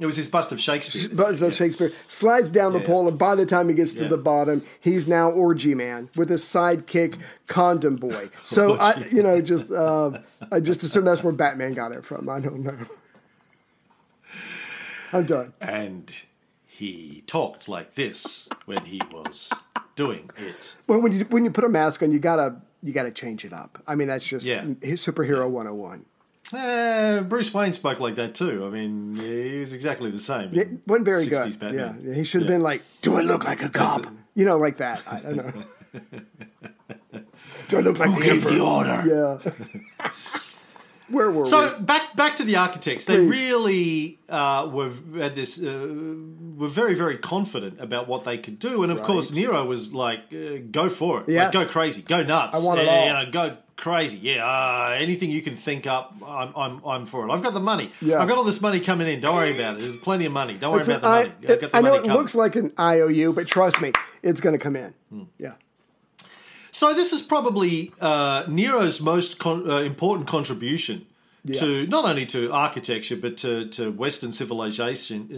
It 0.00 0.06
was 0.06 0.16
his 0.16 0.28
bust 0.28 0.50
of 0.50 0.58
Shakespeare. 0.60 1.10
But 1.12 1.36
so 1.38 1.50
Shakespeare 1.50 1.92
slides 2.06 2.50
down 2.50 2.72
the 2.72 2.80
Yeah. 2.80 2.86
pole, 2.86 3.06
and 3.06 3.18
by 3.18 3.34
the 3.34 3.44
time 3.46 3.68
he 3.68 3.74
gets 3.74 3.92
to 3.94 4.04
Yeah. 4.04 4.08
the 4.08 4.16
bottom, 4.16 4.62
he's 4.80 5.06
now 5.06 5.30
orgy 5.30 5.74
man 5.74 6.08
with 6.16 6.30
his 6.30 6.42
sidekick 6.42 7.16
condom 7.46 7.96
boy. 7.96 8.30
So 8.42 8.76
I, 8.80 9.06
you 9.12 9.22
know, 9.22 9.40
just 9.42 9.70
uh, 9.70 10.18
I 10.50 10.60
just 10.60 10.82
assume 10.82 11.04
that's 11.04 11.22
where 11.22 11.34
Batman 11.34 11.74
got 11.74 11.92
it 11.92 12.04
from. 12.04 12.28
I 12.30 12.40
don't 12.40 12.60
know. 12.64 12.76
I'm 15.12 15.26
done. 15.26 15.52
and 15.60 16.10
he 16.66 17.22
talked 17.26 17.68
like 17.68 17.94
this 17.94 18.48
when 18.64 18.84
he 18.86 19.00
was 19.12 19.52
doing 19.96 20.30
it. 20.38 20.76
Well, 20.86 21.00
when 21.02 21.12
you 21.12 21.24
when 21.26 21.44
you 21.44 21.50
put 21.50 21.64
a 21.64 21.68
mask 21.68 22.02
on, 22.02 22.10
you 22.12 22.18
gotta 22.20 22.56
you 22.82 22.92
gotta 22.92 23.10
change 23.10 23.44
it 23.44 23.52
up. 23.52 23.82
I 23.86 23.96
mean, 23.96 24.08
that's 24.08 24.26
just 24.26 24.46
Yeah. 24.46 24.64
his 24.80 25.04
superhero 25.04 25.48
101. 25.48 26.06
Uh, 26.52 27.20
Bruce 27.22 27.52
Wayne 27.54 27.72
spoke 27.72 28.00
like 28.00 28.16
that 28.16 28.34
too. 28.34 28.66
I 28.66 28.70
mean, 28.70 29.16
he 29.16 29.60
was 29.60 29.72
exactly 29.72 30.10
the 30.10 30.18
same. 30.18 30.52
It 30.54 30.68
wasn't 30.86 31.04
very 31.04 31.24
60s 31.24 31.44
good. 31.44 31.58
Batman. 31.60 32.00
Yeah, 32.04 32.14
he 32.14 32.24
should 32.24 32.42
have 32.42 32.50
Yeah. 32.50 32.56
been 32.56 32.62
like, 32.62 32.82
"Do 33.02 33.16
I 33.16 33.20
look 33.20 33.44
like 33.44 33.62
a 33.62 33.68
cop?" 33.68 34.06
You 34.34 34.44
know, 34.46 34.58
like 34.58 34.78
that. 34.78 35.02
I 35.10 35.20
don't 35.20 35.36
know. 35.36 35.52
Do 37.68 37.78
I 37.78 37.80
look 37.80 37.98
like 37.98 38.18
the 38.18 38.30
Emperor? 38.30 38.60
order? 38.60 39.02
Yeah. 39.06 39.52
Where 41.10 41.30
were 41.30 41.44
So 41.44 41.78
back 41.80 42.14
back 42.16 42.36
to 42.36 42.44
the 42.44 42.56
architects. 42.56 43.04
They 43.04 43.16
Please. 43.16 43.30
really 43.30 44.18
uh, 44.28 44.68
were 44.72 44.90
had 45.18 45.34
this 45.36 45.62
uh, 45.62 45.88
were 46.56 46.68
very 46.68 46.94
very 46.94 47.16
confident 47.18 47.80
about 47.80 48.08
what 48.08 48.24
they 48.24 48.38
could 48.38 48.58
do, 48.58 48.82
and 48.82 48.92
of 48.92 49.02
course 49.02 49.32
Nero 49.32 49.64
was 49.64 49.92
like, 49.94 50.20
uh, 50.32 50.58
"Go 50.70 50.88
for 50.88 51.20
it, 51.20 51.28
Yes. 51.28 51.54
like, 51.54 51.66
go 51.66 51.70
crazy, 51.72 52.02
go 52.02 52.22
nuts, 52.22 52.56
I 52.56 52.60
want 52.64 52.80
it 52.80 52.88
all." 52.88 53.06
you 53.06 53.12
know, 53.12 53.30
go 53.30 53.56
crazy, 53.76 54.18
yeah, 54.18 54.44
uh, 54.46 54.92
anything 54.94 55.30
you 55.30 55.40
can 55.42 55.56
think 55.56 55.86
up, 55.86 56.14
I'm, 56.26 56.52
I'm 56.54 56.80
I'm 56.84 57.06
for 57.06 57.26
it. 57.26 57.30
I've 57.32 57.42
got 57.42 57.54
the 57.54 57.60
money, 57.60 57.90
Yeah. 58.02 58.20
I've 58.20 58.28
got 58.28 58.36
all 58.38 58.44
this 58.44 58.60
money 58.60 58.78
coming 58.80 59.08
in. 59.08 59.20
Don't 59.20 59.34
worry 59.34 59.54
about 59.54 59.76
it. 59.76 59.80
There's 59.80 59.96
plenty 59.96 60.26
of 60.26 60.32
money. 60.32 60.54
Don't 60.54 60.70
worry 60.72 60.80
It's 60.80 60.88
about 60.88 61.00
the 61.02 61.08
I, 61.08 61.22
money. 61.22 61.32
The 61.40 61.70
I 61.76 61.80
know 61.80 61.94
it 61.94 62.02
coming. 62.02 62.16
looks 62.16 62.34
like 62.34 62.56
an 62.56 62.72
IOU, 62.78 63.32
but 63.32 63.46
trust 63.46 63.80
me, 63.80 63.92
it's 64.22 64.40
going 64.40 64.52
to 64.52 64.58
come 64.58 64.76
in. 64.76 64.92
Hmm. 65.10 65.22
Yeah. 65.38 65.54
So 66.72 66.94
this 66.94 67.12
is 67.12 67.22
probably 67.22 67.92
uh, 68.00 68.44
Nero's 68.48 69.00
most 69.00 69.38
con- 69.38 69.68
uh, 69.70 69.78
important 69.78 70.28
contribution 70.28 71.06
to 71.54 71.86
not 71.86 72.04
only 72.04 72.26
to 72.26 72.52
architecture 72.52 73.16
but 73.16 73.36
to, 73.38 73.66
to 73.68 73.90
Western 73.90 74.30
civilization. 74.32 75.28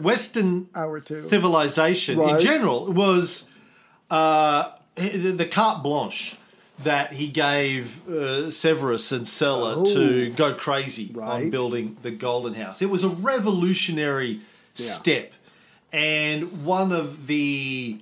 Western 0.00 0.68
hour 0.74 1.00
two. 1.00 1.28
civilization 1.28 2.20
in 2.20 2.40
general 2.40 2.90
was 2.92 3.50
uh, 4.10 4.70
the 4.96 5.46
carte 5.50 5.82
blanche 5.82 6.36
that 6.80 7.12
he 7.14 7.26
gave 7.28 8.08
uh, 8.08 8.50
Severus 8.50 9.10
and 9.12 9.26
Celer 9.28 9.84
to 9.84 10.30
go 10.30 10.54
crazy 10.54 11.12
on 11.20 11.42
Oh. 11.46 11.50
Building 11.50 11.96
the 12.02 12.10
Golden 12.12 12.54
House. 12.54 12.80
It 12.80 12.88
was 12.88 13.02
a 13.04 13.08
revolutionary 13.08 14.40
step 14.82 15.32
and 15.92 16.64
one 16.64 16.92
of 16.92 17.26
the 17.26 17.98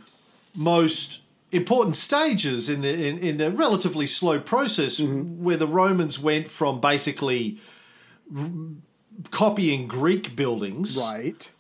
most 0.55 1.23
important 1.53 1.97
stages 1.97 2.69
in 2.69 2.81
the 2.83 2.93
in, 3.09 3.19
in 3.19 3.37
the 3.39 3.51
relatively 3.51 4.07
slow 4.07 4.39
process 4.41 5.01
Mm-hmm. 5.01 5.43
where 5.45 5.57
the 5.57 5.67
Romans 5.67 6.19
went 6.19 6.49
from 6.49 6.81
basically 6.81 7.59
r- 8.37 8.51
copying 9.31 9.87
Greek 9.87 10.35
buildings 10.37 10.97
Right. 10.99 11.51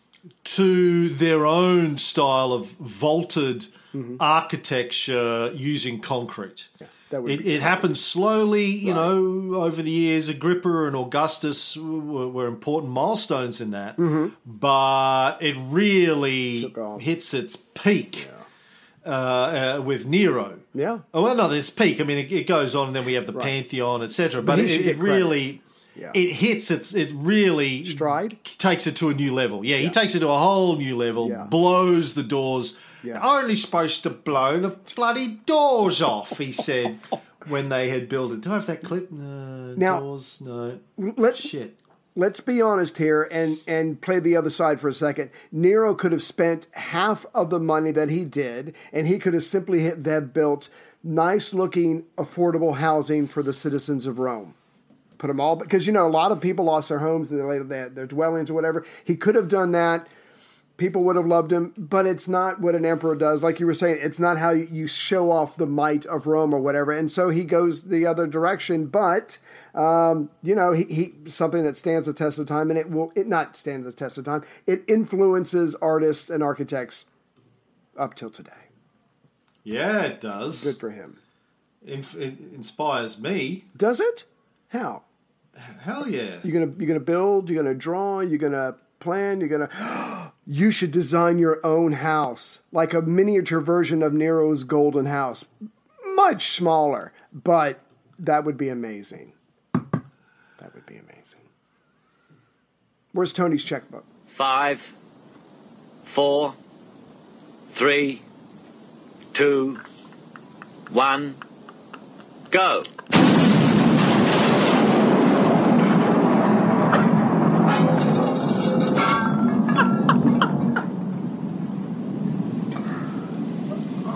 to 0.45 1.09
their 1.11 1.47
own 1.47 1.99
style 1.99 2.53
of 2.53 2.73
vaulted 2.73 3.67
Mm-hmm. 3.95 4.17
architecture 4.21 5.51
using 5.55 6.01
concrete. 6.01 6.69
That 7.11 7.23
would 7.23 7.31
it, 7.33 7.43
be 7.45 7.55
it 7.55 7.63
happened 7.63 7.97
slowly, 7.99 8.67
you 8.67 8.93
know, 8.95 9.55
over 9.55 9.81
the 9.83 9.91
years. 9.91 10.29
Agrippa 10.29 10.87
and 10.87 10.97
Augustus 10.97 11.77
were, 11.77 12.29
were 12.29 12.47
important 12.47 12.93
milestones 12.93 13.61
in 13.61 13.71
that, 13.71 13.97
but 14.45 15.39
it 15.41 15.57
really 15.59 16.73
Mm-hmm. 16.77 16.99
Hits 17.01 17.33
its 17.35 17.57
peak 17.57 18.29
uh, 19.05 19.09
uh, 19.79 19.83
with 19.83 20.07
Nero. 20.07 20.59
Yeah. 20.75 20.99
Oh 21.15 21.23
well, 21.23 21.37
no, 21.37 21.49
there's 21.49 21.71
peak. 21.71 22.01
I 22.01 22.05
mean, 22.05 22.19
it, 22.19 22.33
it 22.33 22.47
goes 22.47 22.75
on, 22.75 22.89
and 22.89 22.97
then 22.97 23.05
we 23.05 23.15
have 23.15 23.27
the 23.27 23.33
Pantheon, 23.33 24.03
etc. 24.03 24.43
But, 24.43 24.59
he 24.59 24.65
it, 24.65 24.87
it 24.87 24.97
really, 24.97 25.63
Yeah. 25.95 26.11
it 26.15 26.33
hits 26.35 26.71
its, 26.71 26.95
it 26.95 27.11
really 27.15 27.85
Stride? 27.85 28.37
takes 28.59 28.87
it 28.87 28.97
to 28.97 29.09
a 29.11 29.15
new 29.15 29.33
level. 29.33 29.65
Yeah, 29.65 29.77
he 29.77 29.89
takes 29.91 30.15
it 30.15 30.21
to 30.21 30.29
a 30.29 30.37
whole 30.39 30.77
new 30.77 30.97
level, 30.97 31.29
Yeah. 31.29 31.45
blows 31.45 32.15
the 32.15 32.23
doors. 32.23 32.79
Yeah. 33.03 33.21
Only 33.23 33.57
supposed 33.57 34.03
to 34.05 34.11
blow 34.11 34.59
the 34.59 34.71
bloody 34.95 35.39
doors 35.47 36.03
off, 36.03 36.39
he 36.39 36.53
said 36.53 36.99
when 37.49 37.69
they 37.69 37.89
had 37.89 38.09
built 38.09 38.33
it. 38.33 38.41
Do 38.41 38.51
I 38.51 38.55
have 38.55 38.67
that 38.67 38.83
clip? 38.83 39.11
No, 39.11 39.75
Now- 39.77 40.01
doors, 40.01 40.41
no. 40.41 40.79
Let's 40.97 41.41
Shit. 41.41 41.77
let's 42.15 42.41
be 42.41 42.61
honest 42.63 42.99
here 42.99 43.29
and 43.31 43.59
and 43.67 44.01
play 44.01 44.19
the 44.19 44.37
other 44.37 44.51
side 44.51 44.81
for 44.81 44.89
a 44.89 44.93
second. 44.93 45.31
Nero 45.53 45.95
could 45.95 46.13
have 46.13 46.23
spent 46.23 46.67
half 46.73 47.27
of 47.35 47.51
the 47.51 47.61
money 47.61 47.93
that 47.93 48.09
he 48.09 48.25
did, 48.25 48.75
and 48.93 49.07
he 49.07 49.19
could 49.19 49.35
have 49.35 49.45
simply 49.45 49.81
hit, 49.81 50.05
have 50.07 50.33
built 50.33 50.69
nice 51.05 51.55
looking, 51.55 52.05
affordable 52.17 52.77
housing 52.77 53.29
for 53.29 53.43
the 53.43 53.53
citizens 53.53 54.07
of 54.07 54.19
Rome. 54.19 54.55
Put 55.19 55.29
them 55.29 55.41
all 55.41 55.57
because 55.57 55.87
you 55.87 55.93
know 55.93 56.07
a 56.07 56.09
lot 56.09 56.33
of 56.33 56.41
people 56.41 56.65
lost 56.65 56.89
their 56.89 56.99
homes, 56.99 57.29
their 57.31 57.63
their, 57.65 57.89
their 57.89 58.07
dwellings 58.07 58.51
or 58.51 58.55
whatever. 58.55 58.85
He 59.05 59.17
could 59.17 59.35
have 59.35 59.49
done 59.49 59.73
that. 59.73 60.07
People 60.77 61.05
would 61.05 61.17
have 61.17 61.27
loved 61.27 61.51
him, 61.51 61.73
but 61.79 62.05
it's 62.05 62.29
not 62.29 62.61
what 62.61 62.75
an 62.75 62.85
emperor 62.85 63.15
does. 63.15 63.43
Like 63.43 63.61
you 63.61 63.67
were 63.67 63.73
saying, 63.73 63.99
it's 64.03 64.21
not 64.21 64.37
how 64.37 64.51
you 64.51 64.87
show 64.87 65.33
off 65.33 65.57
the 65.57 65.67
might 65.67 66.05
of 66.05 66.27
Rome 66.27 66.53
or 66.53 66.61
whatever. 66.61 66.93
And 66.93 67.11
so 67.11 67.31
he 67.31 67.45
goes 67.45 67.85
the 67.85 68.05
other 68.05 68.27
direction. 68.27 68.87
But 68.87 69.39
um, 69.75 70.31
you 70.43 70.55
know, 70.55 70.73
he, 70.73 70.85
he 70.85 71.13
something 71.31 71.63
that 71.65 71.77
stands 71.77 72.07
the 72.07 72.13
test 72.13 72.39
of 72.39 72.47
time, 72.47 72.71
and 72.71 72.79
it 72.79 72.91
will 72.91 73.13
it 73.15 73.27
not 73.27 73.57
stand 73.57 73.85
the 73.85 73.93
test 73.93 74.19
of 74.19 74.25
time. 74.25 74.43
It 74.67 74.83
influences 74.87 75.75
artists 75.77 76.29
and 76.29 76.43
architects 76.43 77.07
up 77.99 78.15
till 78.15 78.31
today. 78.31 78.51
Yeah, 79.65 80.03
it 80.03 80.21
does. 80.21 80.63
Good 80.63 80.77
for 80.77 80.91
him. 80.91 81.19
Inf- 81.87 82.17
it 82.17 82.39
inspires 82.55 83.21
me. 83.21 83.65
Does 83.77 84.01
it? 84.01 84.25
How? 84.69 85.03
Hell 85.81 86.09
yeah. 86.09 86.39
You're 86.43 86.53
gonna 86.53 86.73
you're 86.79 86.89
gonna 86.89 87.01
build. 87.01 87.49
You're 87.49 87.63
gonna 87.63 87.75
draw. 87.75 88.21
You're 88.21 88.39
gonna 88.39 88.77
plan. 88.99 89.41
You're 89.41 89.49
gonna. 89.49 90.26
You 90.47 90.71
should 90.71 90.93
design 90.93 91.39
your 91.39 91.65
own 91.67 91.93
house, 91.93 92.63
like 92.71 92.95
a 92.95 93.03
miniature 93.03 93.61
version 93.61 94.03
of 94.03 94.13
Nero's 94.13 94.63
golden 94.63 95.07
house, 95.07 95.45
much 96.15 96.49
smaller, 96.49 97.13
but 97.33 97.81
that 98.19 98.45
would 98.45 98.57
be 98.57 98.69
amazing. 98.69 99.33
That 99.73 100.75
would 100.75 100.87
be 100.87 100.97
amazing. 100.97 101.41
Where's 103.13 103.33
Tony's 103.33 103.65
checkbook? 103.65 104.05
Five, 104.37 104.81
four, 106.15 106.55
three, 107.75 108.23
two, 109.35 109.81
one, 110.91 111.35
go. 112.51 112.85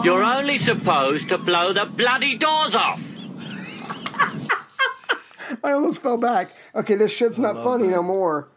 You're 0.05 0.25
only 0.25 0.59
supposed 0.59 1.29
to 1.29 1.39
blow 1.39 1.73
the 1.73 1.85
bloody 1.85 2.37
doors 2.39 2.75
off. 2.75 3.01
I 5.65 5.73
almost 5.73 6.01
fell 6.03 6.17
back. 6.17 6.51
Okay, 6.75 6.95
this 6.95 7.13
shit's 7.13 7.39
not 7.39 7.63
funny 7.63 7.89
no 7.89 8.03
more. 8.03 8.49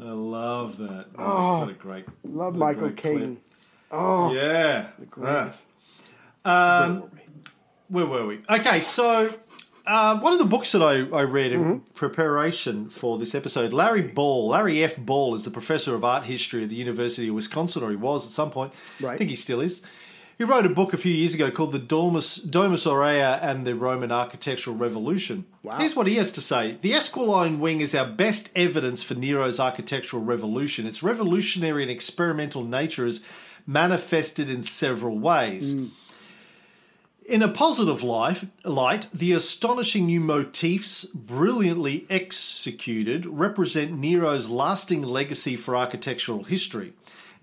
I 0.00 0.10
love 0.10 0.76
that. 0.78 1.06
Oh, 1.18 1.60
what 1.60 1.68
a 1.70 1.74
great. 1.74 2.06
Love 2.24 2.56
what 2.56 2.56
a 2.56 2.74
Michael 2.74 2.88
great. 2.88 2.96
Caine. 2.96 3.40
Oh, 3.90 4.32
Yeah. 4.34 4.88
the 4.98 5.06
greatest. 5.06 5.66
Where 7.88 8.06
were 8.06 8.26
we? 8.26 8.40
Okay, 8.50 8.80
so 8.80 9.30
uh, 9.86 10.18
one 10.18 10.32
of 10.32 10.38
the 10.38 10.44
books 10.46 10.72
that 10.72 10.82
I, 10.82 11.16
I 11.16 11.22
read 11.22 11.52
in 11.52 11.60
Mm-hmm. 11.60 11.78
preparation 11.94 12.90
for 12.90 13.18
this 13.18 13.34
episode, 13.34 13.72
Larry 13.72 14.02
Ball, 14.02 14.48
Larry 14.48 14.82
F. 14.82 14.96
Ball, 14.96 15.34
is 15.34 15.44
the 15.44 15.50
professor 15.50 15.94
of 15.94 16.04
art 16.04 16.24
history 16.24 16.64
at 16.64 16.70
the 16.70 16.76
University 16.76 17.28
of 17.28 17.34
Wisconsin, 17.34 17.82
or 17.84 17.90
he 17.90 17.96
was 17.96 18.24
at 18.26 18.32
some 18.32 18.50
point. 18.50 18.72
Right. 19.00 19.14
I 19.14 19.18
think 19.18 19.30
he 19.30 19.36
still 19.36 19.60
is. 19.60 19.82
He 20.36 20.42
wrote 20.42 20.66
a 20.66 20.70
book 20.70 20.92
a 20.92 20.96
few 20.96 21.12
years 21.12 21.34
ago 21.34 21.50
called 21.50 21.70
The 21.70 21.78
Domus, 21.78 22.36
Domus 22.36 22.86
Aurea 22.86 23.38
and 23.40 23.64
the 23.64 23.74
Roman 23.74 24.10
Architectural 24.10 24.74
Revolution. 24.74 25.44
Wow. 25.62 25.78
Here's 25.78 25.94
what 25.94 26.08
he 26.08 26.16
has 26.16 26.32
to 26.32 26.40
say 26.40 26.76
The 26.80 26.92
Esquiline 26.92 27.60
wing 27.60 27.80
is 27.80 27.94
our 27.94 28.06
best 28.06 28.50
evidence 28.56 29.04
for 29.04 29.14
Nero's 29.14 29.60
architectural 29.60 30.24
revolution. 30.24 30.86
Its 30.86 31.04
revolutionary 31.04 31.82
and 31.82 31.90
experimental 31.90 32.64
nature 32.64 33.06
is 33.06 33.24
manifested 33.64 34.50
in 34.50 34.62
several 34.64 35.18
ways. 35.18 35.74
In 37.26 37.40
a 37.40 37.48
positive 37.48 38.02
life, 38.02 38.44
light, 38.64 39.08
the 39.14 39.32
astonishing 39.32 40.06
new 40.06 40.20
motifs, 40.20 41.06
brilliantly 41.06 42.06
executed, 42.10 43.24
represent 43.24 43.92
Nero's 43.92 44.50
lasting 44.50 45.02
legacy 45.02 45.56
for 45.56 45.74
architectural 45.74 46.42
history. 46.42 46.92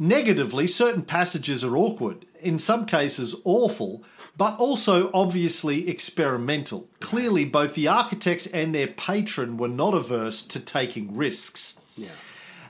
Negatively, 0.01 0.65
certain 0.65 1.03
passages 1.03 1.63
are 1.63 1.77
awkward, 1.77 2.25
in 2.39 2.57
some 2.57 2.87
cases 2.87 3.35
awful, 3.43 4.03
but 4.35 4.57
also 4.57 5.11
obviously 5.13 5.87
experimental. 5.87 6.89
Clearly, 6.99 7.45
both 7.45 7.75
the 7.75 7.87
architects 7.87 8.47
and 8.47 8.73
their 8.73 8.87
patron 8.87 9.57
were 9.57 9.67
not 9.67 9.93
averse 9.93 10.41
to 10.47 10.59
taking 10.59 11.15
risks. 11.15 11.79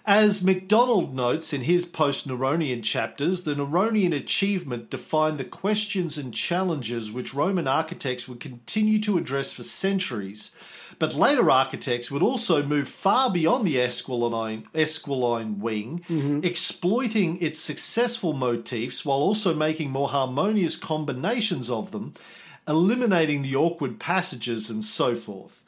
As 0.05 0.43
MacDonald 0.43 1.15
notes 1.15 1.53
in 1.53 1.61
his 1.61 1.85
post 1.85 2.27
Neronian 2.27 2.83
chapters, 2.83 3.43
the 3.43 3.53
Neronian 3.53 4.13
achievement 4.13 4.89
defined 4.89 5.37
the 5.37 5.45
questions 5.45 6.17
and 6.17 6.33
challenges 6.33 7.13
which 7.13 7.33
Roman 7.33 7.65
architects 7.65 8.27
would 8.27 8.41
continue 8.41 8.99
to 8.99 9.17
address 9.17 9.53
for 9.53 9.63
centuries. 9.63 10.53
But 11.01 11.15
later 11.15 11.49
architects 11.49 12.11
would 12.11 12.21
also 12.21 12.61
move 12.61 12.87
far 12.87 13.31
beyond 13.31 13.65
the 13.65 13.77
Esquiline, 13.77 14.67
Esquiline 14.71 15.57
wing, 15.57 16.05
mm-hmm. 16.07 16.41
exploiting 16.43 17.41
its 17.41 17.59
successful 17.59 18.33
motifs 18.33 19.03
while 19.03 19.17
also 19.17 19.55
making 19.55 19.89
more 19.89 20.09
harmonious 20.09 20.75
combinations 20.75 21.71
of 21.71 21.89
them, 21.89 22.13
eliminating 22.67 23.41
the 23.41 23.55
awkward 23.55 23.99
passages 23.99 24.69
and 24.69 24.83
so 24.83 25.15
forth. 25.15 25.63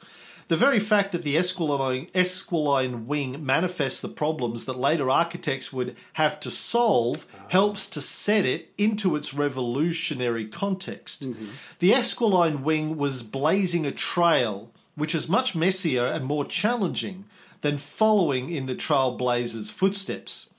The 0.46 0.56
very 0.56 0.78
fact 0.78 1.10
that 1.10 1.24
the 1.24 1.34
Esquiline, 1.34 2.12
Esquiline 2.12 3.06
wing 3.06 3.44
manifests 3.44 4.00
the 4.00 4.08
problems 4.08 4.66
that 4.66 4.78
later 4.78 5.10
architects 5.10 5.72
would 5.72 5.96
have 6.12 6.38
to 6.40 6.50
solve 6.50 7.26
ah. 7.34 7.46
helps 7.48 7.90
to 7.90 8.00
set 8.00 8.46
it 8.46 8.72
into 8.78 9.16
its 9.16 9.34
revolutionary 9.34 10.46
context. 10.46 11.24
Mm-hmm. 11.24 11.46
The 11.80 11.90
Esquiline 11.90 12.62
wing 12.62 12.96
was 12.96 13.24
blazing 13.24 13.84
a 13.84 13.90
trail 13.90 14.70
which 14.94 15.14
is 15.14 15.28
much 15.28 15.54
messier 15.54 16.06
and 16.06 16.24
more 16.24 16.44
challenging 16.44 17.24
than 17.60 17.78
following 17.78 18.50
in 18.50 18.66
the 18.66 18.74
trailblazer's 18.74 19.70
footsteps. 19.70 20.50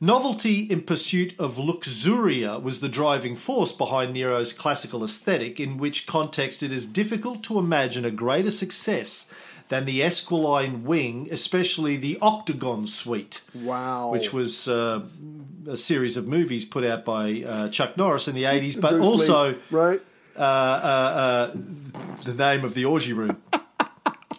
Novelty 0.00 0.60
in 0.60 0.82
pursuit 0.82 1.34
of 1.40 1.58
luxuria 1.58 2.62
was 2.62 2.78
the 2.78 2.88
driving 2.88 3.34
force 3.34 3.72
behind 3.72 4.14
Nero's 4.14 4.52
classical 4.52 5.02
aesthetic, 5.02 5.58
in 5.58 5.76
which 5.76 6.06
context 6.06 6.62
it 6.62 6.70
is 6.70 6.86
difficult 6.86 7.42
to 7.44 7.58
imagine 7.58 8.04
a 8.04 8.12
greater 8.12 8.52
success 8.52 9.34
than 9.68 9.84
the 9.84 10.00
Esquiline 10.00 10.82
wing, 10.82 11.28
especially 11.32 11.96
the 11.96 12.16
Octagon 12.22 12.86
Suite. 12.86 13.42
Wow. 13.54 14.10
Which 14.10 14.32
was 14.32 14.68
uh, 14.68 15.02
a 15.68 15.76
series 15.76 16.16
of 16.16 16.28
movies 16.28 16.64
put 16.64 16.84
out 16.84 17.04
by 17.04 17.44
uh, 17.46 17.68
Chuck 17.68 17.96
Norris 17.96 18.28
in 18.28 18.36
the 18.36 18.44
80s, 18.44 18.80
but 18.80 18.92
Bruce 18.92 19.04
Lee, 19.04 19.10
also 19.10 19.56
right? 19.70 20.00
Uh, 20.38 20.42
uh, 20.42 21.50
uh, 21.54 21.56
the 22.24 22.34
name 22.34 22.64
of 22.64 22.74
the 22.74 22.84
orgy 22.84 23.12
room. 23.12 23.42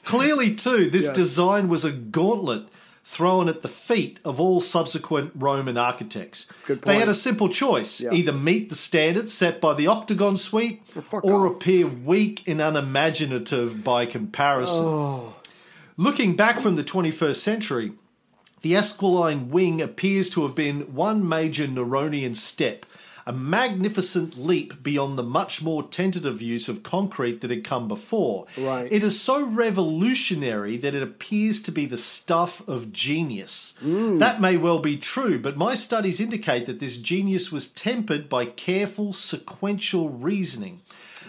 Clearly, 0.03 0.55
too, 0.55 0.89
this 0.89 1.05
Yes. 1.07 1.15
design 1.15 1.67
was 1.69 1.85
a 1.85 1.91
gauntlet 1.91 2.67
thrown 3.03 3.47
at 3.49 3.61
the 3.61 3.67
feet 3.67 4.19
of 4.23 4.39
all 4.39 4.61
subsequent 4.61 5.31
Roman 5.35 5.77
architects. 5.77 6.47
They 6.67 6.97
had 6.99 7.09
a 7.09 7.13
simple 7.13 7.49
choice 7.49 8.01
Yeah. 8.01 8.13
either 8.13 8.31
meet 8.31 8.69
the 8.69 8.75
standards 8.75 9.33
set 9.33 9.59
by 9.61 9.73
the 9.73 9.87
Octagon 9.87 10.37
Suite 10.37 10.81
fuck 10.89 11.23
or 11.23 11.47
off. 11.47 11.55
appear 11.55 11.87
weak 11.87 12.43
and 12.47 12.61
unimaginative 12.61 13.83
by 13.83 14.05
comparison. 14.05 14.85
Oh. 14.85 15.35
Looking 15.97 16.35
back 16.35 16.59
from 16.59 16.75
the 16.75 16.83
21st 16.83 17.41
century, 17.43 17.91
the 18.61 18.73
Esquiline 18.75 19.49
wing 19.49 19.81
appears 19.81 20.29
to 20.31 20.43
have 20.43 20.55
been 20.55 20.93
one 20.93 21.27
major 21.27 21.67
Neronian 21.67 22.35
step, 22.35 22.85
a 23.26 23.34
magnificent 23.34 24.38
leap 24.38 24.82
beyond 24.84 25.17
the 25.17 25.24
much 25.24 25.61
more 25.61 25.84
tentative 25.84 26.41
use 26.41 26.70
of 26.70 26.84
concrete 26.84 27.41
that 27.41 27.49
had 27.49 27.63
come 27.63 27.88
before. 27.88 28.45
Right. 28.57 28.91
It 28.91 29.03
is 29.03 29.20
so 29.20 29.45
revolutionary 29.45 30.78
that 30.78 30.95
it 30.95 31.03
appears 31.03 31.61
to 31.63 31.72
be 31.72 31.86
the 31.86 31.97
stuff 31.97 32.67
of 32.67 32.91
genius. 32.91 33.78
Mm. 33.84 34.20
That 34.20 34.41
may 34.41 34.57
well 34.57 34.80
be 34.80 34.97
true, 34.97 35.39
but 35.39 35.57
my 35.57 35.76
studies 35.76 36.20
indicate 36.20 36.65
that 36.65 36.80
this 36.80 36.97
genius 36.97 37.51
was 37.51 37.70
tempered 37.70 38.30
by 38.30 38.45
careful 38.45 39.13
sequential 39.13 40.09
reasoning. 40.09 40.80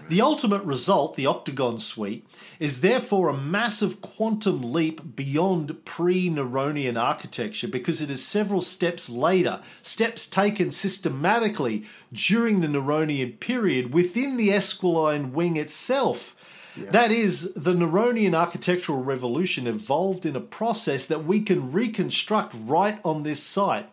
The 0.09 0.21
ultimate 0.23 0.65
result, 0.65 1.15
the 1.15 1.27
Octagon 1.27 1.79
Suite, 1.79 2.27
is 2.61 2.83
therefore 2.83 3.29
a 3.29 3.37
massive 3.37 4.03
quantum 4.03 4.73
leap 4.73 5.17
beyond 5.17 5.85
pre 5.87 6.29
Neronian 6.29 7.01
architecture 7.01 7.67
because 7.67 8.03
it 8.03 8.11
is 8.11 8.25
several 8.25 8.61
steps 8.61 9.09
later, 9.09 9.61
steps 9.83 10.29
taken 10.29 10.71
systematically 10.71 11.85
during 12.13 12.61
the 12.61 12.69
Neronian 12.69 13.41
period 13.41 13.93
within 13.95 14.37
the 14.37 14.51
Esquiline 14.51 15.33
wing 15.33 15.57
itself. 15.57 16.37
That 16.77 17.11
is, 17.11 17.55
the 17.55 17.75
Neronian 17.75 18.35
architectural 18.35 19.03
revolution 19.03 19.67
evolved 19.67 20.25
in 20.25 20.37
a 20.37 20.41
process 20.41 21.07
that 21.07 21.25
we 21.25 21.41
can 21.41 21.73
reconstruct 21.73 22.55
right 22.59 23.01
on 23.05 23.23
this 23.23 23.43
site. 23.43 23.89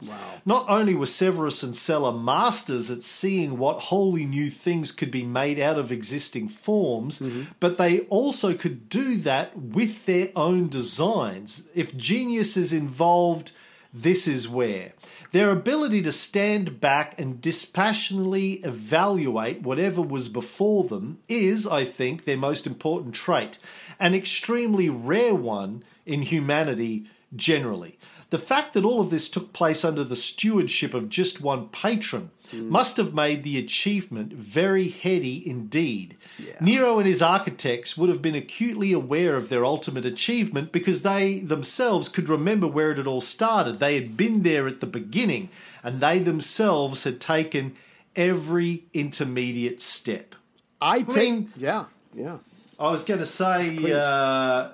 Not 0.46 0.66
only 0.70 0.96
were 0.96 1.06
Severus 1.06 1.64
and 1.64 1.76
Celer 1.76 2.12
masters 2.12 2.92
at 2.92 3.04
seeing 3.04 3.58
what 3.58 3.80
wholly 3.84 4.26
new 4.26 4.50
things 4.50 4.92
could 4.92 5.12
be 5.12 5.24
made 5.24 5.60
out 5.60 5.78
of 5.78 5.92
existing 5.92 6.50
forms, 6.50 7.20
mm-hmm. 7.20 7.44
but 7.60 7.78
they 7.78 8.02
also 8.02 8.54
could 8.54 8.90
do 8.90 9.18
that 9.18 9.58
with 9.58 10.06
their 10.06 10.30
own 10.36 10.70
designs. 10.70 11.68
If 11.76 11.98
genius 11.98 12.58
is 12.58 12.74
involved, 12.74 13.52
this 13.94 14.28
is 14.28 14.48
where. 14.48 14.94
Their 15.32 15.52
ability 15.52 16.02
to 16.04 16.12
stand 16.12 16.80
back 16.80 17.20
and 17.20 17.42
dispassionately 17.42 18.54
evaluate 18.64 19.62
whatever 19.62 20.02
was 20.02 20.30
before 20.30 20.86
them 20.86 21.20
is, 21.28 21.68
I 21.68 21.84
think, 21.84 22.24
their 22.24 22.38
most 22.38 22.66
important 22.66 23.14
trait, 23.14 23.60
an 24.00 24.14
extremely 24.14 24.90
rare 24.90 25.36
one 25.36 25.84
in 26.06 26.22
humanity 26.22 27.08
generally. 27.36 28.00
The 28.30 28.38
fact 28.38 28.74
that 28.74 28.86
all 28.86 29.02
of 29.02 29.10
this 29.10 29.30
took 29.30 29.54
place 29.54 29.84
under 29.84 30.04
the 30.04 30.16
stewardship 30.16 30.94
of 30.94 31.10
just 31.10 31.42
one 31.42 31.70
patron 31.70 32.32
must 32.54 32.98
have 32.98 33.14
made 33.14 33.44
the 33.44 33.58
achievement 33.58 34.34
very 34.34 34.90
heady 34.90 35.48
indeed. 35.48 36.16
Nero 36.62 37.00
and 37.00 37.08
his 37.08 37.22
architects 37.22 37.98
would 37.98 38.10
have 38.10 38.22
been 38.22 38.36
acutely 38.36 38.94
aware 38.94 39.36
of 39.36 39.50
their 39.50 39.66
ultimate 39.66 40.06
achievement 40.06 40.72
because 40.72 41.02
they 41.02 41.40
themselves 41.40 42.10
could 42.10 42.30
remember 42.30 42.68
where 42.68 42.92
it 42.92 42.98
had 42.98 43.08
all 43.08 43.22
started. 43.22 43.76
They 43.80 43.96
had 43.96 44.16
been 44.18 44.44
there 44.44 44.68
at 44.68 44.80
the 44.80 44.88
beginning 44.88 45.50
and 45.84 46.00
they 46.02 46.20
themselves 46.20 47.04
had 47.04 47.20
taken 47.22 47.76
every 48.16 48.84
intermediate 48.94 49.82
step. 49.82 50.36
I 50.82 51.02
take. 51.02 51.16
mean- 51.34 51.54
yeah, 51.58 51.86
yeah. 52.14 52.38
I 52.80 52.92
was 52.92 53.04
going 53.04 53.20
to 53.20 53.26
say, 53.26 53.92
uh, 53.92 54.00
uh, 54.00 54.72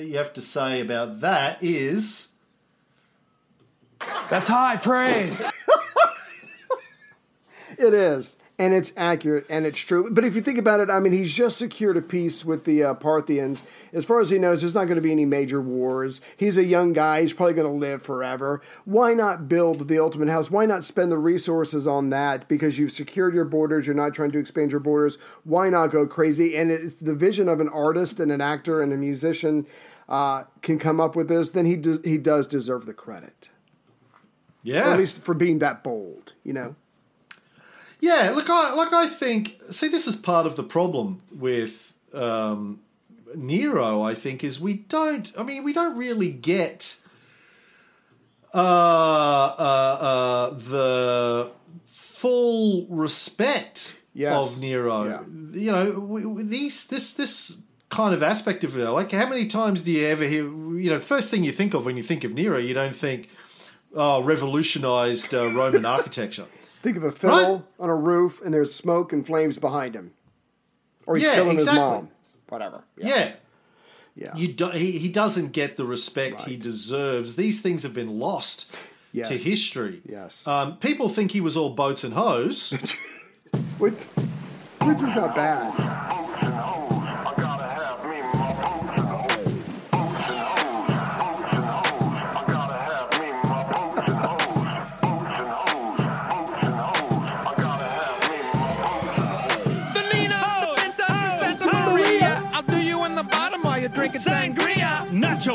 you 0.00 0.16
have 0.16 0.32
to 0.34 0.40
say 0.40 0.80
about 0.80 1.20
that 1.20 1.62
is. 1.62 2.30
That's 4.30 4.46
high 4.48 4.76
praise. 4.76 5.44
It 7.78 7.92
is, 7.92 8.38
and 8.58 8.72
it's 8.72 8.92
accurate, 8.96 9.44
and 9.50 9.66
it's 9.66 9.78
true. 9.78 10.08
But 10.10 10.24
if 10.24 10.34
you 10.34 10.40
think 10.40 10.56
about 10.58 10.80
it, 10.80 10.88
I 10.88 10.98
mean, 10.98 11.12
he's 11.12 11.34
just 11.34 11.58
secured 11.58 11.98
a 11.98 12.02
peace 12.02 12.42
with 12.42 12.64
the 12.64 12.82
uh, 12.84 12.94
Parthians. 12.94 13.62
As 13.92 14.06
far 14.06 14.20
as 14.20 14.30
he 14.30 14.38
knows, 14.38 14.62
there's 14.62 14.74
not 14.74 14.84
going 14.84 14.96
to 14.96 15.02
be 15.02 15.12
any 15.12 15.26
major 15.26 15.60
wars. 15.60 16.22
He's 16.38 16.56
a 16.56 16.64
young 16.64 16.94
guy; 16.94 17.20
he's 17.20 17.34
probably 17.34 17.52
going 17.52 17.66
to 17.70 17.78
live 17.86 18.02
forever. 18.02 18.62
Why 18.86 19.12
not 19.12 19.46
build 19.48 19.88
the 19.88 19.98
ultimate 19.98 20.30
house? 20.30 20.50
Why 20.50 20.64
not 20.64 20.84
spend 20.84 21.12
the 21.12 21.18
resources 21.18 21.86
on 21.86 22.08
that? 22.10 22.48
Because 22.48 22.78
you've 22.78 22.92
secured 22.92 23.34
your 23.34 23.44
borders. 23.44 23.86
You're 23.86 23.94
not 23.94 24.14
trying 24.14 24.30
to 24.32 24.38
expand 24.38 24.70
your 24.70 24.80
borders. 24.80 25.18
Why 25.44 25.68
not 25.68 25.88
go 25.88 26.06
crazy? 26.06 26.56
And 26.56 26.70
it's 26.70 26.94
the 26.94 27.14
vision 27.14 27.50
of 27.50 27.60
an 27.60 27.68
artist 27.68 28.20
and 28.20 28.32
an 28.32 28.40
actor 28.40 28.80
and 28.80 28.90
a 28.92 28.96
musician 28.96 29.66
uh, 30.08 30.44
can 30.62 30.78
come 30.78 30.98
up 30.98 31.14
with 31.14 31.28
this. 31.28 31.50
Then 31.50 31.66
he 31.66 31.76
do, 31.76 32.00
he 32.02 32.16
does 32.16 32.46
deserve 32.46 32.86
the 32.86 32.94
credit, 32.94 33.50
Yeah. 34.62 34.88
or 34.88 34.92
at 34.92 34.98
least 34.98 35.20
for 35.20 35.34
being 35.34 35.58
that 35.58 35.84
bold. 35.84 36.32
You 36.42 36.54
know. 36.54 36.76
Yeah, 38.00 38.30
look, 38.34 38.48
I 38.50 38.72
like. 38.74 38.92
I 38.92 39.06
think. 39.08 39.56
See, 39.70 39.88
this 39.88 40.06
is 40.06 40.16
part 40.16 40.46
of 40.46 40.56
the 40.56 40.62
problem 40.62 41.22
with 41.34 41.92
um, 42.12 42.80
Nero. 43.34 44.02
I 44.02 44.14
think 44.14 44.44
is 44.44 44.60
we 44.60 44.74
don't. 44.74 45.32
I 45.38 45.42
mean, 45.42 45.64
we 45.64 45.72
don't 45.72 45.96
really 45.96 46.30
get 46.30 46.98
uh, 48.54 48.58
uh, 48.58 49.98
uh, 50.00 50.50
the 50.50 51.50
full 51.86 52.86
respect 52.88 54.00
Yes. 54.14 54.56
of 54.56 54.60
Nero. 54.62 55.04
Yeah. 55.04 55.22
You 55.60 55.72
know, 55.72 55.90
we, 56.00 56.24
we- 56.26 56.42
these 56.42 56.86
this 56.86 57.14
this 57.14 57.62
kind 57.88 58.14
of 58.14 58.22
aspect 58.22 58.64
of 58.64 58.76
it. 58.78 58.88
Like, 58.90 59.12
how 59.12 59.28
many 59.28 59.46
times 59.46 59.82
do 59.82 59.92
you 59.92 60.06
ever 60.06 60.24
hear? 60.24 60.44
You 60.44 60.90
know, 60.90 60.98
first 61.00 61.30
thing 61.30 61.44
you 61.44 61.52
think 61.52 61.74
of 61.74 61.84
when 61.86 61.96
you 61.96 62.02
think 62.02 62.24
of 62.24 62.34
Nero, 62.34 62.58
you 62.58 62.74
don't 62.74 62.96
think, 62.96 63.28
oh, 63.94 64.22
revolutionized 64.22 65.34
uh, 65.34 65.48
Roman 65.50 65.84
architecture. 65.96 66.46
Think 66.86 66.98
of 66.98 67.02
a 67.02 67.10
fiddle 67.10 67.54
Right? 67.56 67.62
on 67.80 67.88
a 67.90 67.96
roof 67.96 68.40
and 68.44 68.54
there's 68.54 68.72
smoke 68.72 69.12
and 69.12 69.26
flames 69.26 69.58
behind 69.58 69.96
him. 69.96 70.12
Or 71.04 71.16
he's 71.16 71.26
Yeah, 71.26 71.34
killing 71.34 71.54
exactly. 71.56 71.80
his 71.80 71.84
mom. 71.90 72.08
Whatever. 72.48 72.84
Yeah. 72.96 73.32
Yeah. 74.14 74.36
You 74.36 74.52
do, 74.52 74.70
he, 74.70 74.92
he 74.92 75.08
doesn't 75.08 75.50
get 75.50 75.76
the 75.76 75.84
respect 75.84 76.42
he 76.42 76.56
deserves. 76.56 77.34
These 77.34 77.60
things 77.60 77.82
have 77.82 77.92
been 77.92 78.20
lost 78.20 78.72
Yes. 79.10 79.30
to 79.30 79.36
history. 79.36 80.00
Yes. 80.08 80.46
Um, 80.46 80.76
people 80.76 81.08
think 81.08 81.32
he 81.32 81.40
was 81.40 81.56
all 81.56 81.70
boats 81.70 82.04
and 82.04 82.14
hoes. 82.14 82.70
Which, 83.78 84.04
which 84.82 84.96
is 84.98 85.02
not 85.02 85.34
bad. 85.34 86.15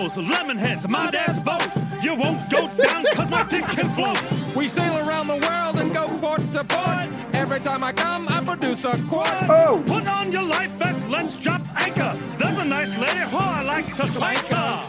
Nachos, 0.01 0.29
lemon 0.29 0.57
heads, 0.57 0.87
my 0.87 1.11
dad's 1.11 1.39
boat. 1.39 1.67
You 2.01 2.15
won't 2.15 2.49
go 2.49 2.67
down 2.69 3.05
cause 3.13 3.29
my 3.29 3.43
dick 3.43 3.63
can 3.65 3.89
float. 3.91 4.19
We 4.55 4.67
sail 4.67 4.97
around 5.07 5.27
the 5.27 5.35
world 5.35 5.77
and 5.77 5.93
go 5.93 6.07
port 6.19 6.41
to 6.53 6.63
port. 6.63 7.07
Every 7.33 7.59
time 7.59 7.83
I 7.83 7.93
come, 7.93 8.27
I 8.27 8.43
produce 8.43 8.83
a 8.85 8.97
quart. 9.07 9.29
Oh, 9.49 9.83
Put 9.85 10.07
on 10.07 10.31
your 10.31 10.43
life 10.43 10.71
vest, 10.73 11.07
let's 11.09 11.35
drop 11.35 11.61
anchor. 11.75 12.17
There's 12.37 12.57
a 12.57 12.65
nice 12.65 12.97
lady 12.97 13.29
who 13.29 13.37
I 13.37 13.61
like 13.61 13.95
to 13.95 14.07
spank 14.07 14.39
her. 14.47 14.85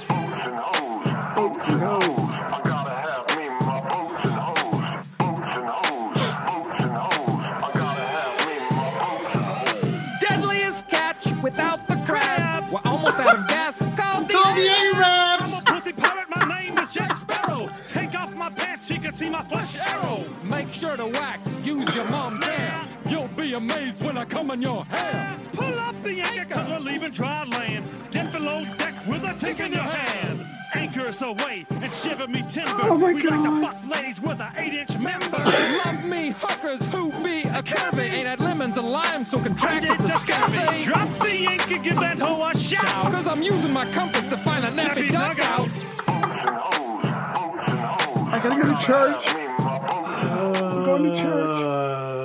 boats 1.36 1.68
and 1.68 1.82
hoes. 1.82 2.22
Deadliest 2.62 2.71
be 23.52 23.56
amazed 23.56 24.02
when 24.02 24.16
I 24.16 24.24
come 24.24 24.50
in 24.50 24.62
your 24.62 24.82
hair. 24.86 25.36
Pull 25.52 25.78
up 25.78 26.02
the 26.02 26.22
anchor 26.22 26.54
cause 26.54 26.68
we're 26.68 26.78
leaving 26.78 27.12
dry 27.12 27.44
land. 27.44 27.86
Get 28.10 28.32
below 28.32 28.64
deck 28.78 28.94
with 29.06 29.24
a 29.24 29.34
tick 29.34 29.60
in 29.60 29.72
your 29.72 29.82
hand. 29.82 30.46
Anchor 30.74 31.02
us 31.08 31.20
away 31.20 31.66
and 31.70 31.92
shiver 31.92 32.26
me 32.28 32.42
timber. 32.48 32.70
Oh, 32.84 32.96
my 32.96 33.12
we 33.12 33.22
like 33.22 33.24
God. 33.24 33.60
to 33.60 33.66
fuck 33.66 33.90
ladies 33.94 34.20
with 34.22 34.40
an 34.40 34.52
eight 34.56 34.72
inch 34.72 34.98
member. 34.98 35.36
Love 35.84 36.04
me 36.06 36.32
hookers 36.38 36.86
who 36.86 37.10
be 37.22 37.42
a 37.42 37.62
curvy. 37.62 38.10
Ain't 38.10 38.26
had 38.26 38.40
lemons 38.40 38.78
and 38.78 38.88
limes 38.88 39.30
so 39.30 39.38
I 39.38 39.42
contract 39.42 39.82
did 39.82 39.90
with 39.90 39.98
the 40.00 40.06
the 40.06 40.18
scurvy. 40.18 40.58
scurvy. 40.58 40.84
Drop 40.84 41.08
the 41.18 41.46
anchor, 41.48 41.82
give 41.82 41.96
that 41.96 42.18
hoe 42.18 42.48
a 42.48 42.56
shout. 42.56 43.12
Cause 43.12 43.28
I'm 43.28 43.42
using 43.42 43.72
my 43.72 43.84
compass 43.92 44.28
to 44.28 44.38
find 44.38 44.64
a 44.64 44.70
nappy 44.70 45.08
Nappy 45.08 45.36
dugout. 45.36 45.68
I 48.32 48.40
gotta 48.42 48.62
go 48.62 48.74
to 48.74 48.86
church. 48.86 49.26
Uh, 49.58 50.52
I'm 50.54 50.84
going 50.86 51.02
to 51.04 51.16
church. 51.20 52.21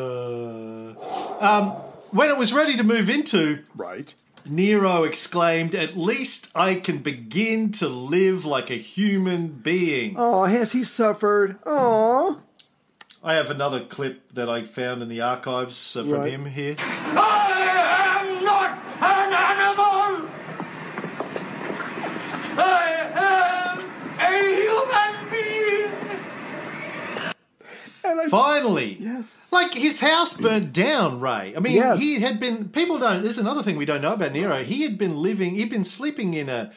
Um, 1.39 1.69
when 2.11 2.29
it 2.29 2.38
was 2.38 2.53
ready 2.53 2.75
to 2.77 2.83
move 2.83 3.09
into, 3.09 3.63
Right. 3.75 4.13
Nero 4.49 5.03
exclaimed, 5.03 5.75
At 5.75 5.97
least 5.97 6.51
I 6.55 6.75
can 6.75 6.99
begin 6.99 7.71
to 7.73 7.88
live 7.89 8.45
like 8.45 8.69
a 8.69 8.75
human 8.75 9.47
being. 9.49 10.15
Oh, 10.17 10.45
has 10.45 10.71
he 10.71 10.83
suffered? 10.83 11.57
Oh. 11.65 12.41
I 13.23 13.33
have 13.33 13.49
another 13.49 13.81
clip 13.81 14.31
that 14.33 14.47
I 14.49 14.63
found 14.63 15.01
in 15.01 15.09
the 15.09 15.19
archives 15.21 15.95
uh, 15.97 16.03
from 16.03 16.11
Right. 16.21 16.31
him 16.31 16.45
here. 16.45 16.75
I 16.79 18.21
am 18.21 18.43
not 18.45 18.77
an 19.01 19.33
animal. 19.33 20.29
I 22.59 22.89
am 23.15 23.79
a 24.19 24.31
human 24.55 25.29
being. 25.31 25.91
Finally! 28.30 28.97
yes. 28.99 29.38
Like 29.51 29.73
his 29.73 29.99
house 29.99 30.34
burnt 30.36 30.73
down, 30.73 31.19
Ray. 31.19 31.53
I 31.55 31.59
mean, 31.59 31.73
Yes. 31.73 31.99
he 31.99 32.19
had 32.19 32.39
been. 32.39 32.69
People 32.69 32.97
don't. 32.99 33.21
There's 33.23 33.38
another 33.38 33.63
thing 33.63 33.78
we 33.78 33.86
don't 33.86 34.01
know 34.01 34.13
about 34.13 34.32
Nero. 34.34 34.63
He 34.63 34.84
had 34.84 34.97
been 34.97 35.17
living. 35.21 35.55
He'd 35.55 35.69
been 35.69 35.84
sleeping 35.86 36.34
in 36.34 36.49
a 36.49 36.71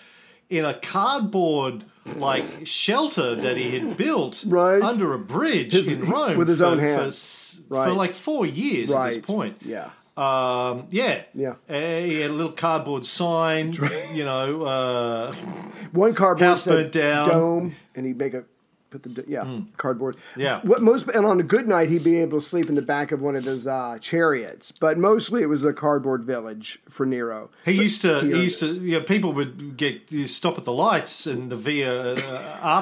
in 0.49 0.65
a 0.65 0.75
cardboard 0.75 1.85
like 2.17 2.45
shelter 2.65 3.37
that 3.37 3.57
he 3.57 3.71
had 3.79 3.97
built 3.97 4.45
Right. 4.49 4.83
under 4.83 5.13
a 5.13 5.19
bridge 5.19 5.73
His- 5.75 5.87
in 5.87 6.07
Rome 6.09 6.37
with 6.39 6.49
his 6.49 6.59
for, 6.59 6.65
own 6.67 6.79
for, 6.79 6.83
hands. 6.83 7.07
s- 7.15 7.61
Right. 7.69 7.89
for 7.89 7.95
like 7.95 8.11
four 8.13 8.47
years 8.47 8.91
Right. 8.91 9.07
at 9.09 9.13
this 9.15 9.23
point. 9.23 9.57
Yeah. 9.65 9.91
Um, 10.17 10.87
yeah, 10.91 11.23
Yeah. 11.35 11.55
Uh, 11.69 11.75
he 11.75 12.21
had 12.21 12.31
a 12.31 12.35
little 12.35 12.53
cardboard 12.53 13.07
sign. 13.07 13.73
You 14.13 14.25
know, 14.25 14.63
uh, 14.63 15.33
One 15.93 16.15
cardboard 16.15 16.47
House 16.49 16.67
burnt 16.67 16.93
down. 16.93 17.29
dome, 17.29 17.77
and 17.95 18.05
he'd 18.07 18.19
make 18.19 18.35
a 18.35 18.45
put 18.91 19.03
the 19.03 19.25
yeah 19.27 19.61
cardboard. 19.77 20.17
Yeah. 20.37 20.61
What 20.63 20.83
most 20.83 21.09
and 21.09 21.25
on 21.25 21.41
a 21.41 21.43
good 21.43 21.69
night 21.69 21.89
he'd 21.89 22.05
be 22.05 22.19
able 22.19 22.41
to 22.41 22.45
sleep 22.45 22.69
in 22.69 22.75
the 22.75 22.83
back 22.83 23.13
of 23.13 23.21
one 23.21 23.37
of 23.37 23.45
his 23.45 23.67
uh, 23.67 23.99
chariots, 24.01 24.73
but 24.73 24.99
mostly 24.99 25.43
it 25.43 25.47
was 25.49 25.63
a 25.65 25.73
cardboard 25.73 26.25
village 26.25 26.81
for 26.89 27.07
Nero. 27.07 27.51
He 27.65 27.73
used 27.73 28.03
to. 28.03 28.21
He 28.21 28.43
used 28.43 28.61
to. 28.61 28.67
You 28.67 28.99
know, 28.99 29.05
people 29.05 29.33
would 29.33 29.77
get 29.77 30.11
stop 30.29 30.59
at 30.59 30.65
the 30.65 30.73
lights 30.73 31.27
and 31.27 31.51
the 31.51 31.57
Via 31.57 32.15
uh, 32.15 32.17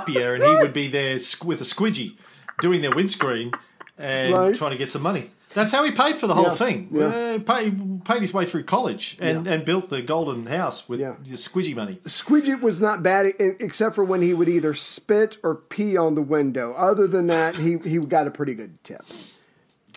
Appia, 0.00 0.34
and 0.34 0.42
he 0.44 0.54
would 0.56 0.72
be 0.72 0.88
there 0.88 1.14
with 1.44 1.60
a 1.60 1.64
squidgy, 1.64 2.16
doing 2.60 2.80
their 2.82 2.94
windscreen 2.94 3.52
and 3.98 4.32
Right. 4.34 4.54
trying 4.54 4.70
to 4.70 4.76
get 4.76 4.88
some 4.88 5.02
money. 5.02 5.30
That's 5.54 5.72
how 5.72 5.82
he 5.84 5.90
paid 5.90 6.18
for 6.18 6.26
the 6.26 6.34
whole 6.34 6.44
Yeah, 6.48 6.54
thing. 6.54 6.88
yeah. 6.92 7.06
Uh, 7.06 7.38
pay, 7.38 7.72
paid 8.04 8.20
his 8.20 8.34
way 8.34 8.44
through 8.44 8.64
college 8.64 9.16
and, 9.20 9.46
Yeah. 9.46 9.52
and 9.52 9.64
built 9.64 9.88
the 9.88 10.02
golden 10.02 10.46
house 10.46 10.88
with 10.88 11.00
Yeah. 11.00 11.14
the 11.24 11.36
squidgy 11.36 11.74
money. 11.74 12.00
Squidgy 12.04 12.60
was 12.60 12.80
not 12.80 13.02
bad 13.02 13.32
except 13.38 13.94
for 13.94 14.04
when 14.04 14.20
he 14.20 14.34
would 14.34 14.48
either 14.48 14.74
spit 14.74 15.38
or 15.42 15.54
pee 15.54 15.96
on 15.96 16.14
the 16.16 16.22
window. 16.22 16.74
Other 16.74 17.06
than 17.06 17.28
that, 17.28 17.56
he 17.56 17.78
he 17.78 17.98
got 17.98 18.26
a 18.26 18.30
pretty 18.30 18.54
good 18.54 18.82
tip. 18.84 19.02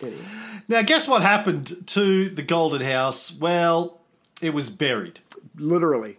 Anyway. 0.02 0.16
Now, 0.68 0.82
guess 0.82 1.06
what 1.06 1.22
happened 1.22 1.86
to 1.88 2.28
the 2.30 2.42
golden 2.42 2.80
house? 2.80 3.36
Well, 3.38 4.00
it 4.40 4.54
was 4.54 4.70
buried. 4.70 5.20
Literally. 5.56 6.16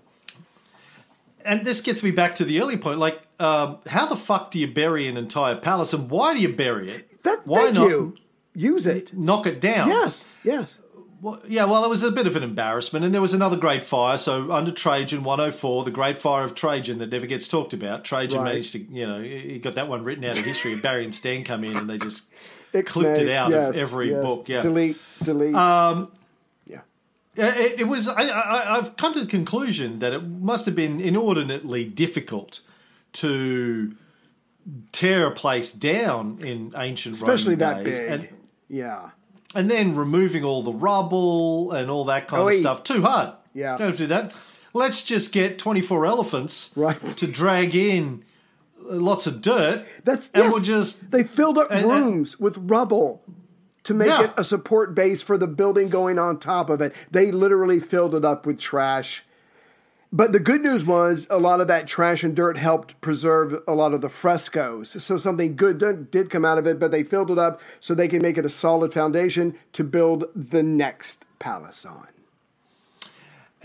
And 1.45 1.65
this 1.65 1.81
gets 1.81 2.03
me 2.03 2.11
back 2.11 2.35
to 2.35 2.45
the 2.45 2.61
early 2.61 2.77
point. 2.77 2.99
Like, 2.99 3.19
um, 3.39 3.79
how 3.87 4.05
the 4.05 4.15
fuck 4.15 4.51
do 4.51 4.59
you 4.59 4.67
bury 4.67 5.07
an 5.07 5.17
entire 5.17 5.55
palace, 5.55 5.91
and 5.91 6.09
why 6.09 6.33
do 6.33 6.39
you 6.39 6.53
bury 6.53 6.89
it? 6.89 7.23
That 7.23 7.41
why 7.45 7.63
thank 7.63 7.75
not 7.75 7.89
you. 7.89 8.15
Use 8.55 8.85
it. 8.85 9.13
knock 9.13 9.45
it 9.47 9.59
down? 9.59 9.87
Yes. 9.87 10.25
Yes. 10.43 10.79
Well, 11.21 11.41
yeah, 11.47 11.63
well, 11.63 11.85
it 11.85 11.89
was 11.89 12.03
a 12.03 12.11
bit 12.11 12.27
of 12.27 12.35
an 12.35 12.43
embarrassment, 12.43 13.05
and 13.05 13.13
there 13.13 13.21
was 13.21 13.33
another 13.33 13.55
great 13.55 13.85
fire. 13.85 14.17
So 14.17 14.51
under 14.51 14.71
Trajan 14.71 15.23
104, 15.23 15.85
the 15.85 15.91
Great 15.91 16.17
Fire 16.17 16.43
of 16.43 16.53
Trajan 16.53 16.97
that 16.97 17.11
never 17.11 17.25
gets 17.25 17.47
talked 17.47 17.71
about. 17.71 18.03
Trajan 18.03 18.39
Right. 18.41 18.49
managed 18.49 18.73
to, 18.73 18.79
you 18.79 19.07
know, 19.07 19.21
he 19.21 19.57
got 19.57 19.75
that 19.75 19.87
one 19.87 20.03
written 20.03 20.25
out 20.25 20.37
of 20.37 20.43
history. 20.43 20.73
And 20.73 20.81
Barry 20.81 21.05
and 21.05 21.15
Stan 21.15 21.45
come 21.45 21.63
in, 21.63 21.77
and 21.77 21.89
they 21.89 21.97
just 21.97 22.25
clipped 22.85 23.19
it 23.19 23.29
out 23.29 23.51
yes, 23.51 23.69
of 23.69 23.77
every 23.77 24.11
yes. 24.11 24.21
book. 24.21 24.49
Yeah, 24.49 24.59
Delete. 24.59 24.97
Delete. 25.23 25.55
Um, 25.55 26.11
yeah. 26.67 26.81
it, 27.37 27.79
it 27.79 27.87
was. 27.87 28.09
I, 28.09 28.23
I, 28.27 28.77
I've 28.77 28.97
come 28.97 29.13
to 29.13 29.21
the 29.21 29.25
conclusion 29.25 29.99
that 29.99 30.11
it 30.11 30.23
must 30.23 30.65
have 30.65 30.75
been 30.75 30.99
inordinately 30.99 31.85
difficult 31.85 32.59
to 33.13 33.95
tear 34.91 35.27
a 35.27 35.31
place 35.31 35.71
down 35.71 36.39
in 36.43 36.73
ancient 36.75 37.15
Especially 37.15 37.55
Roman 37.55 37.77
that 37.77 37.83
days. 37.85 37.99
big. 37.99 38.09
And, 38.09 38.27
yeah. 38.73 39.09
and 39.55 39.69
then 39.69 39.95
removing 39.95 40.43
all 40.43 40.63
the 40.63 40.73
rubble 40.73 41.71
and 41.73 41.89
all 41.91 42.05
that 42.05 42.27
kind 42.27 42.41
Oh, 42.43 42.47
of 42.47 42.53
stuff. 42.55 42.83
Too 42.83 43.01
hard. 43.03 43.33
Yeah. 43.53 43.77
Don't 43.77 43.87
have 43.87 43.97
to 43.97 44.03
do 44.03 44.07
that. 44.07 44.33
Let's 44.73 45.03
just 45.03 45.31
get 45.31 45.59
24 45.59 46.05
elephants 46.07 46.71
Right. 46.75 46.99
to 47.17 47.27
drag 47.27 47.75
in 47.75 48.23
lots 48.81 49.27
of 49.27 49.41
dirt. 49.41 49.85
That's 50.03 50.29
and 50.33 50.45
yes, 50.45 50.53
we'll 50.53 50.63
just 50.63 51.11
they 51.11 51.23
filled 51.23 51.57
up 51.59 51.69
and- 51.69 51.81
and- 51.85 51.91
rooms 51.91 52.39
with 52.39 52.57
rubble 52.57 53.21
to 53.83 53.93
make 53.93 54.07
Yeah. 54.07 54.23
it 54.23 54.31
a 54.37 54.43
support 54.43 54.95
base 54.95 55.21
for 55.21 55.37
the 55.37 55.45
building 55.47 55.89
going 55.89 56.17
on 56.17 56.39
top 56.39 56.69
of 56.71 56.81
it. 56.81 56.93
They 57.11 57.31
literally 57.31 57.79
filled 57.79 58.15
it 58.15 58.25
up 58.25 58.45
with 58.47 58.59
trash. 58.59 59.23
But 60.15 60.31
the 60.31 60.39
good 60.39 60.61
news 60.61 60.85
was 60.85 61.25
a 61.31 61.39
lot 61.39 61.59
of 61.59 61.67
that 61.69 61.87
trash 61.87 62.23
and 62.23 62.35
dirt 62.35 62.55
helped 62.55 63.01
preserve 63.01 63.59
a 63.67 63.73
lot 63.73 63.95
of 63.95 64.01
the 64.01 64.09
frescoes. 64.09 65.03
So 65.03 65.17
something 65.17 65.55
good 65.55 65.79
did- 66.11 66.29
come 66.29 66.45
out 66.45 66.59
of 66.59 66.67
it, 66.67 66.79
but 66.79 66.91
they 66.91 67.03
filled 67.03 67.31
it 67.31 67.39
up 67.39 67.59
so 67.79 67.95
they 67.95 68.07
can 68.07 68.21
make 68.21 68.37
it 68.37 68.45
a 68.45 68.49
solid 68.49 68.93
foundation 68.93 69.55
to 69.73 69.83
build 69.83 70.25
the 70.35 70.61
next 70.61 71.25
palace 71.39 71.83
on. 71.83 72.07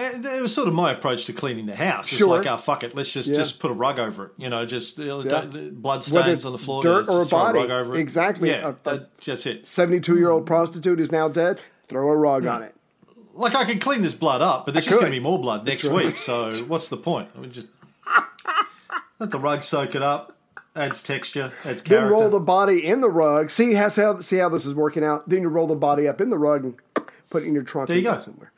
It 0.01 0.41
was 0.41 0.55
sort 0.55 0.69
of 0.69 0.75
my 0.75 0.93
approach 0.93 1.27
to 1.27 1.33
cleaning 1.35 1.67
the 1.67 1.75
house. 1.77 2.07
It's 2.09 2.17
Sure. 2.17 2.39
like, 2.39 2.47
oh 2.47 2.57
fuck 2.57 2.83
it, 2.85 2.95
let's 2.95 3.13
just 3.13 3.29
Yeah. 3.29 3.37
just 3.37 3.59
put 3.59 3.71
a 3.71 3.75
rug 3.75 3.99
over 3.99 4.27
it. 4.27 4.33
You 4.39 4.49
know, 4.49 4.65
just 4.65 4.97
Yeah. 4.97 5.45
blood 5.73 6.03
stains 6.05 6.47
on 6.47 6.53
the 6.53 6.59
floor. 6.59 6.81
dirt 6.83 7.09
or 7.09 7.23
a 7.23 7.27
body. 7.27 7.59
rug 7.59 7.71
over 7.71 7.95
it. 7.97 8.01
Exactly. 8.01 8.49
Yeah, 8.51 8.75
A- 8.87 8.91
a- 8.91 9.07
that's 9.27 9.45
it. 9.45 9.67
72 9.67 10.17
year 10.17 10.31
old 10.31 10.47
prostitute 10.47 10.99
is 11.01 11.13
now 11.13 11.29
dead. 11.29 11.59
Throw 11.89 12.09
a 12.09 12.17
rug 12.17 12.47
on 12.47 12.59
hmm. 12.59 12.69
it. 12.69 12.75
Like 13.39 13.55
I 13.55 13.65
can 13.65 13.79
clean 13.79 14.03
this 14.03 14.15
blood 14.15 14.43
up, 14.43 14.67
but 14.67 14.73
there's 14.73 14.87
I 14.87 14.91
just 14.91 15.01
going 15.01 15.13
to 15.13 15.17
be 15.17 15.23
more 15.23 15.39
blood 15.39 15.65
next 15.65 15.85
week. 15.85 16.19
So 16.19 16.51
what's 16.65 16.89
the 16.89 16.97
point? 16.97 17.29
I 17.37 17.41
mean, 17.41 17.53
just 17.53 17.69
let 19.19 19.31
the 19.31 19.39
rug 19.39 19.63
soak 19.63 19.95
it 19.95 20.03
up. 20.03 20.37
Adds 20.75 21.03
texture. 21.03 21.51
Adds 21.65 21.83
character. 21.83 21.89
Then 21.89 22.09
roll 22.09 22.29
the 22.29 22.41
body 22.41 22.87
in 22.87 23.01
the 23.01 23.11
rug. 23.11 23.51
See 23.51 23.75
how, 23.75 23.89
see 23.89 24.37
how 24.37 24.49
this 24.49 24.67
is 24.67 24.75
working 24.75 25.03
out. 25.05 25.29
Then 25.29 25.43
you 25.43 25.49
roll 25.49 25.67
the 25.67 25.77
body 25.77 26.07
up 26.07 26.21
in 26.21 26.31
the 26.31 26.39
rug 26.39 26.65
and 26.65 26.75
put 27.31 27.43
it 27.43 27.47
in 27.47 27.55
your 27.55 27.63
trunk. 27.63 27.89
There 27.89 27.97
you 27.97 28.05
go. 28.05 28.19
Somewhere. 28.19 28.53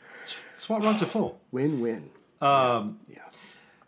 That's 0.50 0.68
what 0.68 0.82
rugs 0.82 1.02
are 1.02 1.06
for. 1.06 1.36
Win 1.52 1.80
win. 1.80 2.10
Um, 2.40 3.00
yeah. 3.08 3.18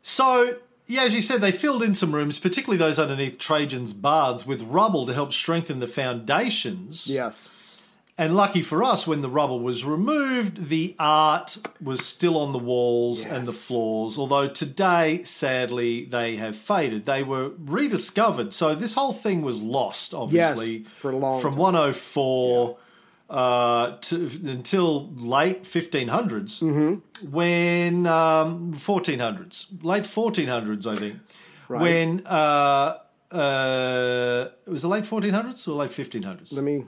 So, 0.03 0.57
yeah, 0.87 1.03
as 1.03 1.15
you 1.15 1.21
said, 1.21 1.41
they 1.41 1.53
filled 1.53 1.83
in 1.83 1.95
some 1.95 2.15
rooms, 2.15 2.39
particularly 2.39 2.79
those 2.79 2.99
underneath 2.99 3.39
Trajan's 3.39 3.93
baths, 3.93 4.47
with 4.47 4.63
rubble 4.63 5.07
to 5.07 5.15
help 5.15 5.33
strengthen 5.33 5.81
the 5.81 5.87
foundations. 5.87 7.09
Yes. 7.09 7.51
And 8.19 8.37
lucky 8.37 8.61
for 8.63 8.85
us, 8.85 9.07
when 9.07 9.23
the 9.23 9.29
rubble 9.31 9.59
was 9.61 9.85
removed, 9.87 10.67
the 10.69 10.95
art 10.99 11.57
was 11.83 12.05
still 12.05 12.37
on 12.37 12.53
the 12.53 12.59
walls 12.59 13.25
and 13.25 13.47
the 13.47 13.53
floors. 13.53 14.19
Although 14.19 14.49
today, 14.49 15.23
sadly, 15.25 16.05
they 16.05 16.37
have 16.37 16.55
faded. 16.55 17.07
They 17.07 17.23
were 17.23 17.53
rediscovered. 17.59 18.53
So 18.53 18.75
this 18.75 18.95
whole 18.95 19.15
thing 19.15 19.41
was 19.43 19.63
lost, 19.63 20.13
obviously, 20.13 20.81
for 20.85 21.11
a 21.11 21.17
long 21.17 21.41
from 21.41 21.53
time. 21.53 21.61
104 21.61 22.77
uh, 23.31 23.97
to 24.03 24.17
until 24.45 25.07
late 25.15 25.63
1500s, 25.65 26.63
Mm-hmm. 26.63 27.31
when 27.33 28.07
um, 28.07 28.75
1400s, 28.75 29.83
late 29.83 30.05
1400s, 30.05 30.87
I 30.87 30.97
think. 30.97 31.17
Right. 31.69 31.81
when 31.81 32.27
uh, 32.27 32.99
uh, 33.31 34.49
it 34.67 34.71
was 34.71 34.83
the 34.83 34.89
late 34.89 35.05
1400s 35.05 35.67
or 35.67 35.73
late 35.73 35.91
1500s. 35.91 36.53
Let 36.53 36.63
me 36.65 36.85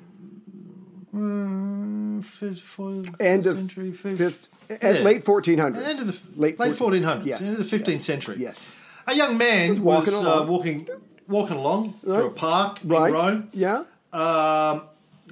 Mm, 1.15 2.25
fifth, 2.25 2.61
fourth 2.61 3.21
end 3.21 3.47
of 3.47 3.57
century, 3.57 3.93
fifth, 3.93 4.19
fifth, 4.19 4.49
yeah. 4.69 4.77
at 4.89 5.03
late 5.03 5.25
1400s. 5.25 5.77
End 5.77 6.01
of 6.01 6.07
the 6.35 6.41
late 6.41 6.59
late 6.59 6.75
14 6.75 7.03
1400s, 7.03 7.25
Yes. 7.27 7.41
into 7.41 7.62
the 7.62 7.77
15th 7.77 7.89
yes. 7.89 8.05
century. 8.05 8.37
Yes. 8.39 8.71
A 9.07 9.15
young 9.15 9.39
man 9.39 9.71
Was 9.71 9.81
was, 9.81 10.07
walking 10.07 10.15
uh, 10.15 10.19
along. 10.35 10.49
walking 10.49 10.89
walking 11.29 11.57
along 11.57 11.93
through 12.01 12.27
a 12.27 12.31
park 12.31 12.81
Right. 12.85 13.09
in 13.09 13.15
Rome. 13.15 13.49
Yeah. 13.53 13.85
Um, 14.12 14.83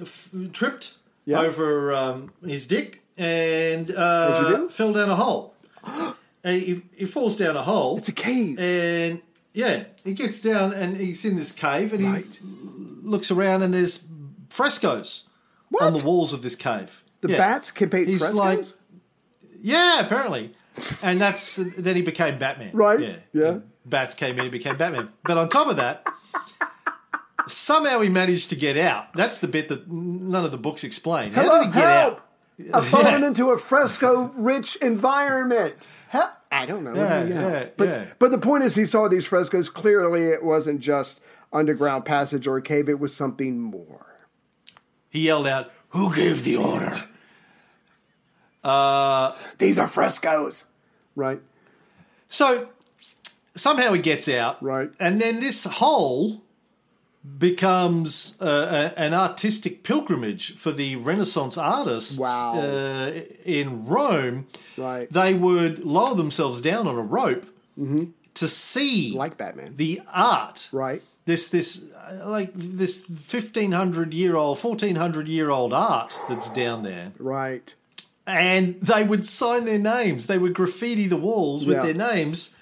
f- 0.01 0.29
tripped 0.53 0.93
Yeah. 1.25 1.41
over 1.41 1.93
um, 1.93 2.31
his 2.45 2.65
dick 2.67 3.01
and 3.17 3.91
uh, 3.91 4.67
fell 4.69 4.93
down 4.93 5.09
a 5.09 5.15
hole. 5.15 5.53
he, 6.43 6.81
he 6.95 7.05
falls 7.05 7.35
down 7.37 7.55
a 7.57 7.61
hole. 7.63 7.97
It's 7.97 8.09
a 8.09 8.13
cave. 8.13 8.57
And 8.59 9.21
yeah, 9.53 9.83
he 10.03 10.13
gets 10.13 10.41
down 10.41 10.73
and 10.73 10.97
he's 10.97 11.25
in 11.25 11.35
this 11.35 11.51
cave 11.51 11.93
and 11.93 12.03
Right. 12.05 12.25
he 12.25 12.39
looks 13.01 13.31
around 13.31 13.63
and 13.63 13.73
there's 13.73 14.07
frescoes 14.49 15.27
on 15.81 15.93
the 15.93 16.03
walls 16.03 16.33
of 16.33 16.41
this 16.41 16.55
cave. 16.55 17.03
The 17.21 17.29
Yeah. 17.31 17.37
bats 17.37 17.71
can 17.71 17.89
paint 17.89 18.07
He's 18.07 18.19
frescoes. 18.19 18.37
like, 18.39 18.65
yeah, 19.61 19.99
apparently. 19.99 20.55
And 21.01 21.21
that's 21.21 21.55
then 21.55 21.95
he 21.95 22.01
became 22.01 22.37
Batman. 22.39 22.71
Right, 22.73 22.99
Yeah. 22.99 23.15
yeah. 23.31 23.47
And 23.49 23.63
bats 23.85 24.13
came 24.15 24.37
in, 24.39 24.45
he 24.45 24.51
became 24.51 24.75
Batman. 24.77 25.09
But 25.23 25.37
on 25.37 25.47
top 25.49 25.67
of 25.67 25.77
that, 25.77 26.05
somehow 27.47 27.99
he 28.01 28.09
managed 28.09 28.49
to 28.51 28.55
get 28.55 28.77
out. 28.77 29.13
That's 29.13 29.39
the 29.39 29.47
bit 29.47 29.69
that 29.69 29.89
none 29.91 30.45
of 30.45 30.51
the 30.51 30.57
books 30.57 30.83
explain. 30.83 31.33
How 31.33 31.43
did 31.61 31.67
he 31.67 31.73
get 31.73 31.87
help! 31.89 32.13
out? 32.15 32.25
I've 32.73 32.87
fallen 32.89 33.21
Yeah. 33.21 33.27
into 33.27 33.49
a 33.51 33.57
fresco-rich 33.57 34.75
environment. 34.77 35.87
Hel- 36.09 36.37
I 36.51 36.65
don't 36.67 36.83
know. 36.83 36.93
Yeah, 36.93 37.23
yeah, 37.23 37.65
but 37.77 37.87
yeah. 37.89 38.05
but 38.19 38.29
the 38.31 38.37
point 38.37 38.63
is, 38.63 38.75
he 38.75 38.85
saw 38.85 39.07
these 39.07 39.25
frescoes. 39.25 39.69
Clearly, 39.69 40.27
it 40.29 40.43
wasn't 40.43 40.79
just 40.81 41.19
underground 41.51 42.05
passage 42.05 42.45
or 42.45 42.57
a 42.57 42.61
cave. 42.61 42.87
It 42.89 42.99
was 42.99 43.13
something 43.15 43.59
more. 43.59 44.12
He 45.13 45.21
yelled 45.21 45.47
out, 45.47 45.71
Who 45.89 46.13
gave 46.13 46.43
the 46.43 46.57
order? 46.57 46.91
Uh, 48.63 49.35
These 49.59 49.77
are 49.79 49.87
frescoes, 49.87 50.65
right? 51.15 51.39
So 52.29 52.69
somehow 53.55 53.93
he 53.93 54.01
gets 54.01 54.27
out. 54.27 54.61
Right. 54.63 54.89
And 54.99 55.21
then 55.21 55.39
this 55.39 55.65
hole 55.65 56.41
becomes 57.37 58.41
uh, 58.41 58.91
a, 58.95 58.99
an 58.99 59.13
artistic 59.13 59.83
pilgrimage 59.83 60.55
for 60.55 60.71
the 60.71 60.95
Renaissance 60.97 61.57
artists 61.57 62.17
Wow. 62.19 62.59
uh, 62.59 63.11
in 63.45 63.85
Rome. 63.85 64.47
Right. 64.77 65.09
They 65.11 65.33
would 65.33 65.85
lower 65.85 66.15
themselves 66.15 66.59
down 66.61 66.87
on 66.87 66.95
a 66.97 67.01
rope 67.01 67.45
to 67.77 68.47
see 68.47 69.09
Mm-hmm. 69.11 69.17
Like 69.17 69.37
Batman. 69.37 69.75
the 69.77 70.01
art. 70.11 70.69
Right. 70.71 71.01
This 71.25 71.47
this 71.49 71.92
like 72.25 72.51
this 72.53 73.03
fifteen 73.05 73.71
hundred 73.71 74.13
year 74.13 74.35
old, 74.35 74.59
fourteen 74.59 74.95
hundred 74.95 75.27
year 75.27 75.49
old 75.49 75.73
art 75.73 76.19
that's 76.29 76.49
down 76.49 76.83
there 76.83 77.11
Right. 77.19 77.73
and 78.27 78.79
they 78.81 79.03
would 79.03 79.25
sign 79.25 79.65
their 79.65 79.79
names. 79.79 80.27
They 80.27 80.37
would 80.37 80.53
graffiti 80.53 81.07
the 81.07 81.17
walls 81.17 81.65
with 81.65 81.77
Yeah. 81.77 81.83
their 81.85 81.93
names. 82.15 82.55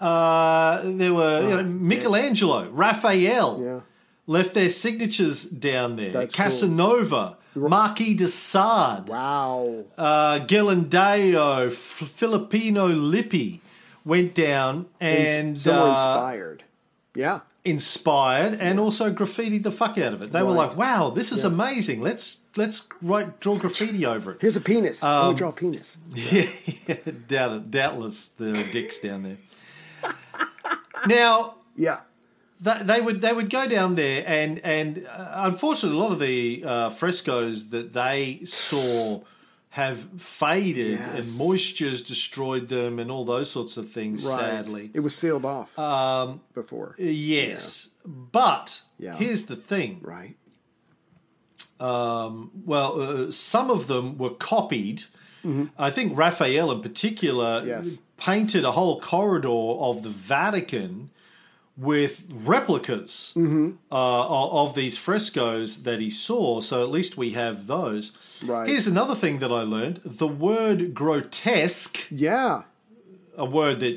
Uh, 0.00 0.80
there 0.84 1.12
were 1.12 1.42
you 1.42 1.56
know, 1.56 1.62
Michelangelo, 1.62 2.68
Raphael 2.70 3.60
Yeah. 3.62 3.80
left 4.26 4.54
their 4.54 4.70
signatures 4.70 5.44
down 5.44 5.96
there. 5.96 6.10
That's 6.12 6.34
cool. 6.34 6.44
Casanova, 6.44 7.36
Marquis 7.54 8.14
de 8.14 8.28
Sade, 8.28 9.08
Wow. 9.08 9.84
uh, 9.98 10.38
Ghirlandaio, 10.46 11.66
F- 11.66 11.74
Filippino 11.74 12.88
Lippi 12.88 13.60
went 14.04 14.34
down 14.34 14.86
and 15.00 15.58
so 15.58 15.72
uh, 15.72 15.90
inspired. 15.92 16.62
Yeah. 17.14 17.40
Inspired 17.64 18.54
and 18.60 18.80
also 18.80 19.12
graffiti 19.12 19.58
the 19.58 19.70
fuck 19.70 19.98
out 19.98 20.12
of 20.14 20.22
it. 20.22 20.32
They 20.32 20.42
were 20.42 20.52
like, 20.52 20.76
"Wow, 20.76 21.10
this 21.10 21.30
is 21.32 21.44
amazing. 21.44 22.00
Let's 22.00 22.44
let's 22.56 22.88
write 23.02 23.38
draw 23.40 23.56
graffiti 23.56 24.06
over 24.06 24.32
it." 24.32 24.38
Here's 24.40 24.56
a 24.56 24.60
penis. 24.60 25.02
Um, 25.02 25.34
to 25.34 25.38
draw 25.38 25.48
a 25.50 25.52
penis. 25.52 25.98
Yeah, 26.14 26.46
doubt, 27.28 27.70
doubtless 27.70 28.28
there 28.28 28.54
are 28.54 28.72
dicks 28.72 29.00
down 29.00 29.22
there. 29.22 29.36
now 31.06 31.54
Yeah. 31.76 32.00
th- 32.64 32.82
they 32.82 33.00
would 33.00 33.20
they 33.20 33.32
would 33.32 33.50
go 33.50 33.68
down 33.68 33.94
there 33.94 34.24
and 34.26 34.58
and 34.60 35.06
uh, 35.06 35.32
unfortunately 35.48 35.98
a 35.98 36.02
lot 36.02 36.12
of 36.12 36.18
the 36.18 36.62
uh, 36.64 36.90
frescoes 36.90 37.70
that 37.70 37.92
they 37.92 38.40
saw 38.44 39.20
have 39.74 40.20
faded 40.20 40.98
Yes. 40.98 41.16
and 41.38 41.38
moisture's 41.48 42.02
destroyed 42.02 42.68
them 42.68 42.98
and 42.98 43.10
all 43.10 43.24
those 43.24 43.50
sorts 43.50 43.76
of 43.76 43.88
things. 43.90 44.24
Right. 44.26 44.38
Sadly, 44.38 44.90
It 44.94 45.00
was 45.00 45.14
sealed 45.14 45.44
off 45.44 45.78
um, 45.78 46.40
before. 46.54 46.94
yes. 46.98 47.90
But 48.04 48.82
Yeah. 48.98 49.16
here's 49.16 49.44
the 49.46 49.54
thing. 49.56 50.00
Right. 50.02 50.36
Well, 51.78 53.00
uh, 53.00 53.30
some 53.30 53.70
of 53.70 53.86
them 53.86 54.18
were 54.18 54.30
copied. 54.34 55.02
I 55.78 55.90
think 55.90 56.16
Raphael, 56.18 56.70
in 56.70 56.82
particular, 56.82 57.60
Mm-hmm. 57.60 57.68
Yes. 57.68 58.00
painted 58.18 58.64
a 58.64 58.72
whole 58.72 59.00
corridor 59.00 59.48
of 59.48 60.02
the 60.02 60.10
Vatican 60.10 61.10
with 61.80 62.26
replicas 62.30 63.32
Mm-hmm. 63.36 63.70
uh, 63.90 64.24
of 64.36 64.68
of 64.68 64.74
these 64.74 64.98
frescoes 64.98 65.82
that 65.84 65.98
he 66.00 66.10
saw. 66.10 66.60
So 66.60 66.82
at 66.82 66.90
least 66.90 67.16
we 67.16 67.30
have 67.42 67.66
those. 67.66 68.12
Right. 68.44 68.68
Here's 68.68 68.86
another 68.86 69.14
thing 69.14 69.38
that 69.40 69.50
I 69.50 69.62
learned: 69.62 69.96
the 70.04 70.26
word 70.48 70.92
grotesque, 70.94 71.96
Yeah. 72.10 72.62
a 73.36 73.44
word 73.44 73.80
that 73.80 73.96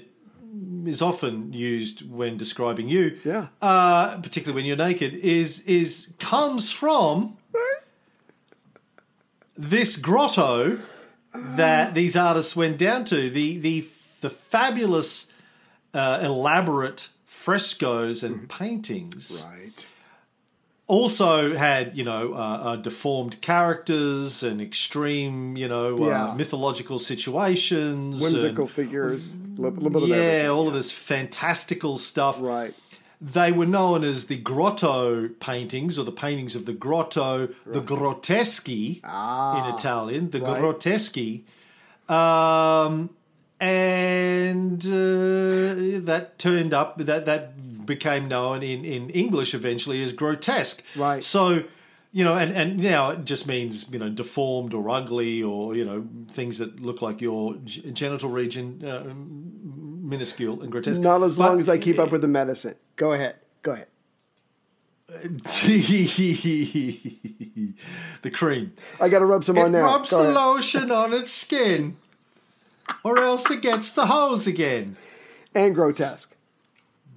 is 0.85 1.01
often 1.01 1.51
used 1.51 1.97
when 2.09 2.37
describing 2.37 2.87
you, 2.87 3.17
Yeah. 3.25 3.47
uh, 3.61 4.17
particularly 4.21 4.55
when 4.59 4.65
you're 4.65 4.85
naked, 4.89 5.13
is 5.15 5.61
is 5.67 6.13
comes 6.19 6.71
from 6.71 7.37
this 9.57 9.97
grotto 9.97 10.79
that 11.33 11.93
these 11.93 12.15
artists 12.15 12.55
went 12.55 12.77
down 12.77 13.05
to. 13.05 13.29
The 13.29 13.57
the 13.57 13.85
the 14.21 14.29
fabulous, 14.29 15.31
uh, 15.93 16.19
elaborate 16.23 17.09
frescoes 17.47 18.23
and 18.23 18.47
paintings 18.47 19.45
Right. 19.51 19.85
also 20.87 21.55
had 21.57 21.95
you 21.97 22.03
know 22.03 22.33
uh, 22.33 22.37
uh, 22.37 22.75
deformed 22.77 23.41
characters 23.41 24.43
and 24.43 24.61
extreme 24.61 25.57
you 25.57 25.67
know 25.67 26.07
Yeah. 26.07 26.29
uh, 26.29 26.35
mythological 26.35 26.99
situations, 26.99 28.21
Whimsical 28.21 28.65
and- 28.65 28.71
figures. 28.79 29.35
Little, 29.57 29.71
little 29.83 30.01
bit 30.01 30.03
of 30.03 30.09
yeah, 30.17 30.47
all 30.47 30.67
of 30.67 30.73
this 30.73 30.91
fantastical 30.91 31.97
stuff. 31.97 32.35
Right. 32.41 32.73
They 33.21 33.51
were 33.51 33.67
known 33.77 34.03
as 34.03 34.25
the 34.27 34.37
grotto 34.37 35.29
paintings 35.39 35.97
or 35.99 36.03
the 36.05 36.11
paintings 36.25 36.55
of 36.55 36.65
the 36.65 36.73
grotto, 36.73 37.47
the 37.65 37.79
grotteschi 37.81 38.85
in 39.59 39.63
Italian, 39.75 40.29
the 40.31 40.41
Ah, 40.45 40.51
right. 40.53 40.61
grotteschi. 40.61 41.43
Um, 42.09 43.09
and 43.63 44.83
uh, 44.85 46.05
that 46.05 46.33
turned 46.37 46.73
up, 46.73 46.97
that, 46.97 47.25
that 47.25 47.85
became 47.85 48.27
known 48.27 48.61
in, 48.63 48.83
in 48.83 49.09
English 49.11 49.53
eventually 49.53 50.03
as 50.03 50.11
grotesque. 50.13 50.83
Right. 50.95 51.23
So, 51.23 51.63
you 52.11 52.23
know, 52.23 52.35
and, 52.37 52.51
and 52.53 52.77
now 52.79 53.11
it 53.11 53.25
just 53.25 53.47
means, 53.47 53.89
you 53.91 53.99
know, 53.99 54.09
deformed 54.09 54.73
or 54.73 54.89
ugly 54.89 55.41
or, 55.41 55.75
you 55.75 55.85
know, 55.85 56.05
things 56.29 56.57
that 56.57 56.79
look 56.81 57.01
like 57.01 57.21
your 57.21 57.55
g- 57.63 57.89
genital 57.91 58.29
region, 58.29 58.83
uh, 58.85 59.03
minuscule 59.15 60.61
and 60.61 60.71
grotesque. 60.71 60.99
Not 61.01 61.23
as 61.23 61.37
But- 61.37 61.49
long 61.49 61.59
as 61.59 61.69
I 61.69 61.77
keep 61.77 61.99
up 61.99 62.11
with 62.11 62.21
the 62.21 62.27
medicine. 62.27 62.75
Go 62.97 63.13
ahead. 63.13 63.35
Go 63.61 63.71
ahead. 63.71 63.87
the 68.21 68.31
cream. 68.31 68.73
I 68.99 69.09
got 69.09 69.19
to 69.19 69.25
rub 69.25 69.43
some 69.43 69.57
It 69.57 69.61
on 69.63 69.71
now. 69.71 69.81
rubs 69.83 70.09
Go 70.11 70.17
the 70.17 70.23
ahead. 70.23 70.35
lotion 70.35 70.91
on 70.91 71.13
its 71.13 71.31
skin, 71.31 71.97
or 73.03 73.17
else 73.19 73.49
it 73.51 73.61
gets 73.61 73.91
the 73.91 74.05
hose 74.07 74.47
again. 74.47 74.95
and 75.55 75.73
grotesque. 75.75 76.35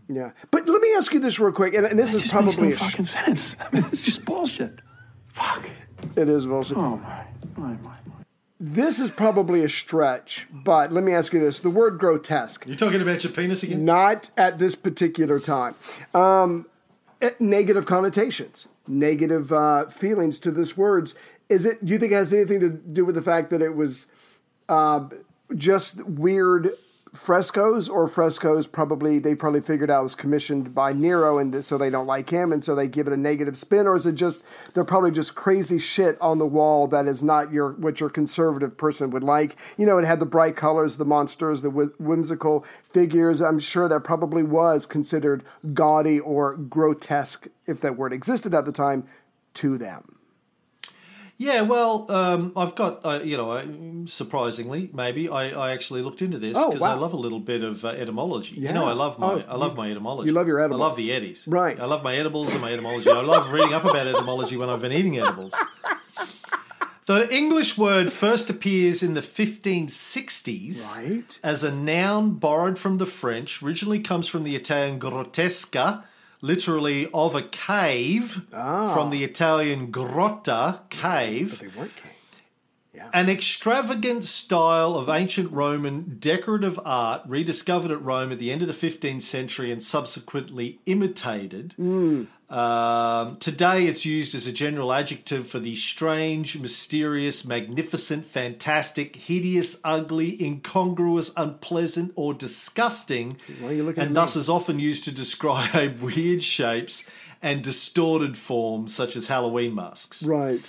Yeah, 0.08 0.30
but 0.52 0.68
let 0.68 0.80
me 0.80 0.94
ask 0.94 1.12
you 1.12 1.18
this 1.20 1.40
real 1.40 1.50
quick, 1.52 1.74
and, 1.74 1.84
and 1.84 1.98
this 1.98 2.14
is 2.14 2.22
just 2.22 2.32
probably 2.32 2.68
makes 2.68 2.80
no 2.80 2.86
a 2.86 2.88
sh- 2.88 2.90
fucking 2.92 3.04
sense. 3.06 3.56
I 3.60 3.74
mean, 3.74 3.84
it's 3.90 4.04
just 4.04 4.24
bullshit. 4.24 4.80
Fuck. 5.28 5.68
it 6.14 6.28
is 6.28 6.46
bullshit. 6.46 6.76
Oh 6.76 6.96
my, 6.98 7.24
my, 7.56 7.72
my. 7.82 7.96
This 8.60 9.00
is 9.00 9.10
probably 9.10 9.64
a 9.64 9.68
stretch, 9.68 10.46
but 10.52 10.92
let 10.92 11.02
me 11.02 11.12
ask 11.12 11.32
you 11.32 11.40
this: 11.40 11.58
the 11.58 11.70
word 11.70 11.98
grotesque, 11.98 12.64
You're 12.66 12.76
talking 12.76 13.02
about 13.02 13.24
your 13.24 13.32
penis 13.32 13.64
again? 13.64 13.84
not 13.84 14.30
at 14.36 14.58
this 14.58 14.76
particular 14.76 15.40
time. 15.40 15.74
Um, 16.14 16.66
eh, 17.20 17.30
negative 17.40 17.84
connotations, 17.84 18.68
negative 18.86 19.52
uh, 19.52 19.86
feelings 19.86 20.38
to 20.38 20.52
this 20.52 20.76
words. 20.76 21.16
Is 21.48 21.64
it? 21.64 21.84
Do 21.84 21.92
you 21.92 21.98
think 21.98 22.12
it 22.12 22.16
has 22.16 22.32
anything 22.32 22.60
to 22.60 22.70
do 22.70 23.04
with 23.04 23.16
the 23.16 23.22
fact 23.22 23.50
that 23.50 23.60
it 23.60 23.74
was 23.74 24.06
uh, 24.68 25.08
just 25.54 26.04
weird 26.06 26.70
frescoes 27.16 27.88
or 27.88 28.06
frescoes 28.06 28.66
probably 28.66 29.18
they 29.18 29.34
probably 29.34 29.60
figured 29.60 29.90
out 29.90 30.02
was 30.02 30.14
commissioned 30.14 30.74
by 30.74 30.92
Nero 30.92 31.38
and 31.38 31.64
so 31.64 31.78
they 31.78 31.90
don't 31.90 32.06
like 32.06 32.30
him 32.30 32.52
and 32.52 32.64
so 32.64 32.74
they 32.74 32.86
give 32.86 33.06
it 33.06 33.12
a 33.12 33.16
negative 33.16 33.56
spin 33.56 33.86
or 33.86 33.94
is 33.94 34.06
it 34.06 34.14
just 34.14 34.44
they're 34.74 34.84
probably 34.84 35.10
just 35.10 35.34
crazy 35.34 35.78
shit 35.78 36.20
on 36.20 36.38
the 36.38 36.46
wall 36.46 36.86
that 36.88 37.06
is 37.06 37.22
not 37.22 37.52
your 37.52 37.72
what 37.72 38.00
your 38.00 38.10
conservative 38.10 38.76
person 38.76 39.10
would 39.10 39.24
like? 39.24 39.56
You 39.78 39.86
know 39.86 39.98
it 39.98 40.04
had 40.04 40.20
the 40.20 40.26
bright 40.26 40.56
colors 40.56 40.98
the 40.98 41.04
monsters 41.04 41.62
the 41.62 41.70
whimsical 41.70 42.64
figures. 42.82 43.40
I'm 43.40 43.58
sure 43.58 43.88
that 43.88 44.04
probably 44.04 44.42
was 44.42 44.84
considered 44.84 45.42
gaudy 45.72 46.20
or 46.20 46.56
grotesque 46.56 47.46
if 47.66 47.80
that 47.80 47.96
word 47.96 48.12
existed 48.12 48.54
at 48.54 48.66
the 48.66 48.72
time 48.72 49.06
to 49.54 49.78
them 49.78 50.15
Yeah, 51.38 51.60
well, 51.62 52.10
um, 52.10 52.52
I've 52.56 52.74
got, 52.74 53.04
uh, 53.04 53.20
you 53.22 53.36
know, 53.36 53.50
uh, 53.52 53.66
surprisingly, 54.06 54.88
maybe 54.94 55.28
I, 55.28 55.50
I 55.50 55.72
actually 55.72 56.00
looked 56.00 56.22
into 56.22 56.38
this 56.38 56.56
Oh, 56.58 56.70
because 56.70 56.82
I 56.82 56.94
love 56.94 57.12
a 57.12 57.18
little 57.18 57.40
bit 57.40 57.62
of 57.62 57.84
uh, 57.84 57.88
etymology. 57.88 58.56
Yeah. 58.58 58.70
You 58.70 58.74
know, 58.74 58.86
I 58.86 58.92
love 58.92 59.18
my, 59.18 59.32
Oh, 59.34 59.44
I 59.46 59.56
love 59.56 59.72
you- 59.72 59.76
my 59.76 59.90
etymology. 59.90 60.28
you 60.28 60.34
love 60.34 60.46
your 60.48 60.62
I 60.62 60.66
love 60.66 60.96
the 60.96 61.12
eddies. 61.12 61.46
Right. 61.46 61.78
I 61.78 61.84
love 61.84 62.02
my 62.02 62.16
edibles 62.16 62.52
and 62.54 62.62
my 62.62 62.72
etymology. 62.72 63.10
I 63.10 63.20
love 63.20 63.52
reading 63.52 63.74
up 63.74 63.84
about 63.84 64.06
etymology 64.06 64.56
when 64.56 64.70
I've 64.70 64.80
been 64.80 64.92
eating 64.92 65.18
edibles. 65.18 65.54
The 67.06 67.32
English 67.32 67.78
word 67.78 68.12
first 68.12 68.50
appears 68.50 69.00
in 69.00 69.14
the 69.14 69.20
1560s 69.20 70.96
Right. 70.96 71.38
as 71.44 71.62
a 71.62 71.70
noun 71.72 72.32
borrowed 72.32 72.78
from 72.80 72.98
the 72.98 73.06
French, 73.06 73.62
originally 73.62 74.00
comes 74.00 74.26
from 74.26 74.42
the 74.42 74.56
Italian 74.56 74.98
grottesca, 74.98 76.02
literally 76.40 77.08
of 77.12 77.34
a 77.34 77.42
cave, 77.42 78.46
ah. 78.52 78.92
from 78.92 79.10
the 79.10 79.24
Italian 79.24 79.92
grotta, 79.92 80.80
cave. 80.90 81.58
But 81.60 81.72
they 81.72 81.78
weren't 81.78 81.96
caves 81.96 82.12
An 83.12 83.28
extravagant 83.28 84.24
style 84.24 84.94
of 84.94 85.08
ancient 85.08 85.52
Roman 85.52 86.16
decorative 86.18 86.80
art 86.84 87.22
rediscovered 87.26 87.90
at 87.90 88.02
Rome 88.02 88.32
at 88.32 88.38
the 88.38 88.50
end 88.50 88.62
of 88.62 88.68
the 88.68 88.74
15th 88.74 89.22
century 89.22 89.70
and 89.70 89.82
subsequently 89.82 90.80
imitated. 90.86 91.74
Hmm. 91.76 92.24
Um, 92.48 93.38
today, 93.38 93.86
it's 93.86 94.06
used 94.06 94.34
as 94.34 94.46
a 94.46 94.52
general 94.52 94.92
adjective 94.92 95.48
for 95.48 95.58
the 95.58 95.74
strange, 95.74 96.58
mysterious, 96.60 97.44
magnificent, 97.44 98.24
fantastic, 98.24 99.16
hideous, 99.16 99.80
ugly, 99.82 100.40
incongruous, 100.42 101.32
unpleasant, 101.36 102.12
or 102.14 102.34
disgusting, 102.34 103.38
Why 103.60 103.70
are 103.70 103.72
you 103.72 103.82
looking 103.82 104.00
at 104.00 104.06
and 104.06 104.14
me? 104.14 104.20
thus 104.20 104.36
is 104.36 104.48
often 104.48 104.78
used 104.78 105.04
to 105.04 105.12
describe 105.12 105.98
weird 106.00 106.42
shapes 106.42 107.08
and 107.42 107.62
distorted 107.64 108.38
forms, 108.38 108.94
such 108.94 109.16
as 109.16 109.26
Halloween 109.26 109.74
masks. 109.74 110.22
right 110.22 110.60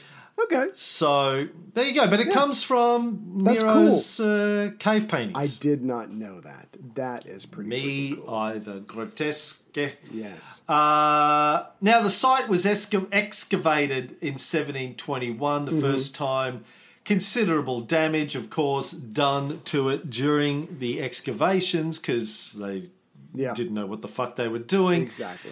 okay 0.43 0.67
So 0.73 1.47
there 1.73 1.85
you 1.85 1.93
go. 1.93 2.07
But 2.09 2.19
it 2.19 2.31
comes 2.31 2.63
from 2.63 3.43
That's 3.43 3.63
Nero's 3.63 4.19
uh, 4.19 4.71
cave 4.79 5.07
paintings. 5.07 5.35
I 5.37 5.47
did 5.61 5.83
not 5.83 6.09
know 6.11 6.39
that 6.41 6.67
that 6.95 7.25
is 7.25 7.45
pretty 7.45 7.69
Me 7.69 8.11
freaking 8.11 8.25
cool. 8.25 8.33
either. 8.35 8.79
Grotesque. 8.79 9.77
yes 10.11 10.61
Uh, 10.67 11.65
now, 11.81 12.01
the 12.01 12.09
site 12.09 12.47
was 12.47 12.65
excavated 12.65 14.11
in 14.21 14.33
1721, 14.37 15.65
Mm-hmm. 15.65 15.75
the 15.75 15.81
first 15.81 16.15
time. 16.15 16.63
Considerable 17.05 17.79
damage, 17.81 18.35
of 18.35 18.49
course, 18.49 18.91
done 18.91 19.61
to 19.65 19.89
it 19.89 20.09
during 20.09 20.79
the 20.79 21.01
excavations 21.01 21.99
because 21.99 22.49
they 22.53 22.89
Yeah. 23.33 23.53
didn't 23.53 23.73
know 23.73 23.85
what 23.85 24.01
the 24.01 24.07
fuck 24.09 24.35
they 24.35 24.47
were 24.47 24.59
doing. 24.59 25.03
exactly 25.03 25.51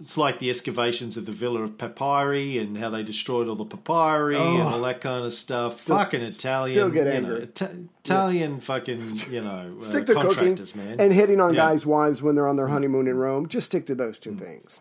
It's 0.00 0.16
like 0.16 0.38
the 0.38 0.48
excavations 0.48 1.18
of 1.18 1.26
the 1.26 1.32
Villa 1.32 1.60
of 1.60 1.76
Papyri 1.76 2.56
and 2.56 2.78
how 2.78 2.88
they 2.88 3.02
destroyed 3.02 3.48
all 3.48 3.54
the 3.54 3.66
papyri 3.66 4.34
and 4.36 4.62
all 4.62 4.80
that 4.80 5.02
kind 5.02 5.26
of 5.26 5.32
stuff. 5.34 5.78
fucking 5.80 6.22
Italian. 6.22 6.74
still 6.74 6.88
get 6.88 7.04
you 7.06 7.20
know, 7.20 7.28
angry. 7.34 7.42
Ita- 7.42 7.76
Italian 8.02 8.60
fucking, 8.60 9.16
you 9.30 9.42
know, 9.42 9.76
uh, 9.78 9.82
stick 9.82 10.06
to 10.06 10.14
cooking 10.14 10.30
contractors, 10.30 10.74
man. 10.74 10.98
and 10.98 11.12
hitting 11.12 11.38
on 11.38 11.52
Yeah. 11.52 11.68
guys' 11.68 11.84
wives 11.84 12.22
when 12.22 12.34
they're 12.34 12.48
on 12.48 12.56
their 12.56 12.68
honeymoon 12.68 13.08
in 13.08 13.16
Rome. 13.18 13.46
Just 13.46 13.66
stick 13.66 13.84
to 13.88 13.94
those 13.94 14.18
two 14.18 14.34
things. 14.34 14.80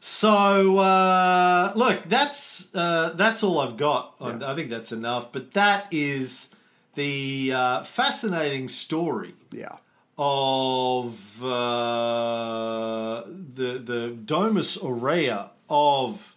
So 0.00 0.78
uh, 0.78 1.72
look, 1.76 2.02
that's 2.04 2.74
uh, 2.74 3.12
that's 3.14 3.42
all 3.42 3.60
I've 3.60 3.76
got. 3.76 4.14
I- 4.20 4.50
I 4.50 4.54
think 4.54 4.68
that's 4.68 4.92
enough. 4.92 5.32
But 5.32 5.52
that 5.52 5.86
is 5.90 6.54
the 6.94 7.52
uh, 7.54 7.82
fascinating 7.84 8.68
story 8.68 9.34
Yeah. 9.50 9.76
Of 10.16 11.42
uh, 11.42 13.22
the 13.26 13.78
the 13.78 14.16
Domus 14.24 14.76
Aurea 14.76 15.50
of 15.68 16.34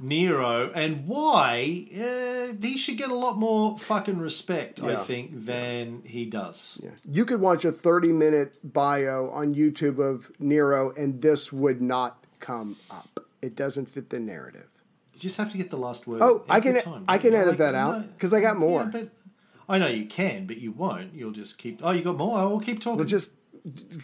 Nero 0.00 0.70
and 0.74 1.08
why 1.08 1.86
uh, 1.92 2.54
he 2.62 2.76
should 2.76 2.96
get 2.96 3.10
a 3.10 3.14
lot 3.14 3.36
more 3.36 3.76
fucking 3.78 4.18
respect, 4.18 4.80
I 4.82 4.94
think, 4.94 5.44
than 5.44 6.02
he 6.04 6.24
does. 6.24 6.80
Yeah. 6.82 6.90
You 7.04 7.24
could 7.24 7.40
watch 7.40 7.64
a 7.64 7.72
30 7.72 8.12
minute 8.12 8.58
bio 8.62 9.28
on 9.30 9.56
YouTube 9.56 9.98
of 9.98 10.30
Nero 10.38 10.92
and 10.96 11.20
this 11.20 11.52
would 11.52 11.82
not 11.82 12.22
come 12.38 12.76
up. 12.90 13.24
It 13.42 13.56
doesn't 13.56 13.86
fit 13.86 14.10
the 14.10 14.20
narrative. 14.20 14.68
You 15.14 15.20
just 15.20 15.36
have 15.38 15.50
to 15.50 15.58
get 15.58 15.70
the 15.70 15.76
last 15.76 16.06
word. 16.06 16.22
Oh, 16.22 16.44
I 16.48 16.60
can 16.60 16.80
time. 16.80 17.04
I 17.08 17.18
can 17.18 17.34
edit 17.34 17.48
like, 17.48 17.58
that 17.58 17.74
out 17.74 18.08
because 18.12 18.32
I 18.32 18.40
got 18.40 18.56
more. 18.56 18.82
Yeah, 18.82 18.90
but 18.92 19.08
I 19.68 19.78
know 19.78 19.86
you 19.86 20.06
can, 20.06 20.46
but 20.46 20.58
you 20.58 20.72
won't. 20.72 21.14
You'll 21.14 21.32
just 21.32 21.58
keep. 21.58 21.80
Oh, 21.82 21.90
you 21.90 22.02
got 22.02 22.16
more. 22.16 22.38
Oh, 22.38 22.40
I 22.40 22.44
will 22.44 22.60
keep 22.60 22.80
talking. 22.80 22.98
Well, 22.98 23.06
just 23.06 23.32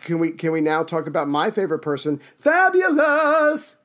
can 0.03 0.19
we 0.19 0.33
can 0.33 0.53
we 0.53 0.61
now 0.61 0.83
talk 0.83 1.07
about 1.07 1.29
my 1.29 1.51
favorite 1.51 1.81
person, 1.81 2.21
Fabullus, 2.43 3.77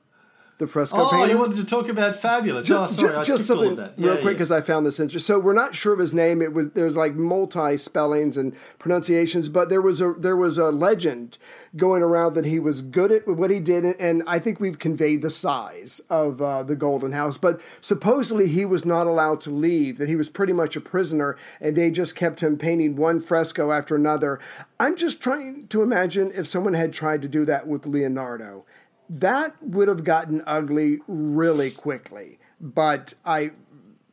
the 0.60 0.68
fresco 0.68 0.98
painting. 0.98 1.08
oh, 1.08 1.18
painter. 1.22 1.32
you 1.34 1.38
wanted 1.40 1.56
to 1.56 1.66
talk 1.66 1.88
about 1.88 2.14
Fabullus. 2.14 2.66
Ju- 2.66 2.76
oh, 2.76 2.86
sorry, 2.86 3.12
ju- 3.12 3.18
I 3.18 3.24
just 3.24 3.50
all 3.50 3.62
of 3.64 3.76
that. 3.78 3.94
real 3.98 4.14
Yeah, 4.14 4.20
quick 4.20 4.24
yeah. 4.24 4.30
because 4.34 4.52
I 4.52 4.60
found 4.60 4.86
this 4.86 5.00
interesting. 5.00 5.26
So 5.34 5.40
we're 5.40 5.52
not 5.54 5.74
sure 5.74 5.92
of 5.92 5.98
his 5.98 6.14
name. 6.14 6.40
It 6.40 6.52
was 6.52 6.70
there's 6.70 6.96
like 6.96 7.14
multi 7.14 7.76
spellings 7.76 8.36
and 8.36 8.54
pronunciations, 8.78 9.48
but 9.48 9.68
there 9.68 9.82
was 9.82 10.00
a 10.00 10.14
there 10.16 10.36
was 10.36 10.56
a 10.58 10.70
legend 10.70 11.38
going 11.76 12.02
around 12.02 12.34
that 12.34 12.44
he 12.44 12.58
was 12.60 12.80
good 12.82 13.10
at 13.10 13.26
what 13.26 13.50
he 13.50 13.58
did, 13.58 13.84
and 13.84 14.22
I 14.26 14.38
think 14.38 14.60
we've 14.60 14.78
conveyed 14.78 15.22
the 15.22 15.30
size 15.30 16.00
of 16.08 16.40
uh, 16.40 16.62
the 16.62 16.76
Golden 16.76 17.12
House. 17.12 17.38
But 17.38 17.60
supposedly 17.80 18.46
he 18.48 18.64
was 18.64 18.84
not 18.84 19.06
allowed 19.06 19.40
to 19.42 19.50
leave; 19.50 19.98
that 19.98 20.08
he 20.08 20.16
was 20.16 20.28
pretty 20.28 20.52
much 20.52 20.76
a 20.76 20.80
prisoner, 20.80 21.36
and 21.60 21.74
they 21.76 21.90
just 21.90 22.14
kept 22.14 22.40
him 22.40 22.56
painting 22.56 22.96
one 22.96 23.20
fresco 23.20 23.72
after 23.72 23.96
another. 23.96 24.38
I'm 24.78 24.96
just 24.96 25.22
trying 25.22 25.66
to 25.68 25.82
imagine 25.82 26.30
if 26.34 26.46
someone 26.46 26.74
had 26.74 26.92
tried 26.92 27.22
to 27.22 27.28
do 27.28 27.44
that 27.46 27.66
with 27.66 27.86
Leonardo 27.86 28.64
that 29.12 29.60
would 29.62 29.88
have 29.88 30.04
gotten 30.04 30.42
ugly 30.46 30.98
really 31.08 31.70
quickly. 31.70 32.38
But 32.60 33.14
I, 33.24 33.50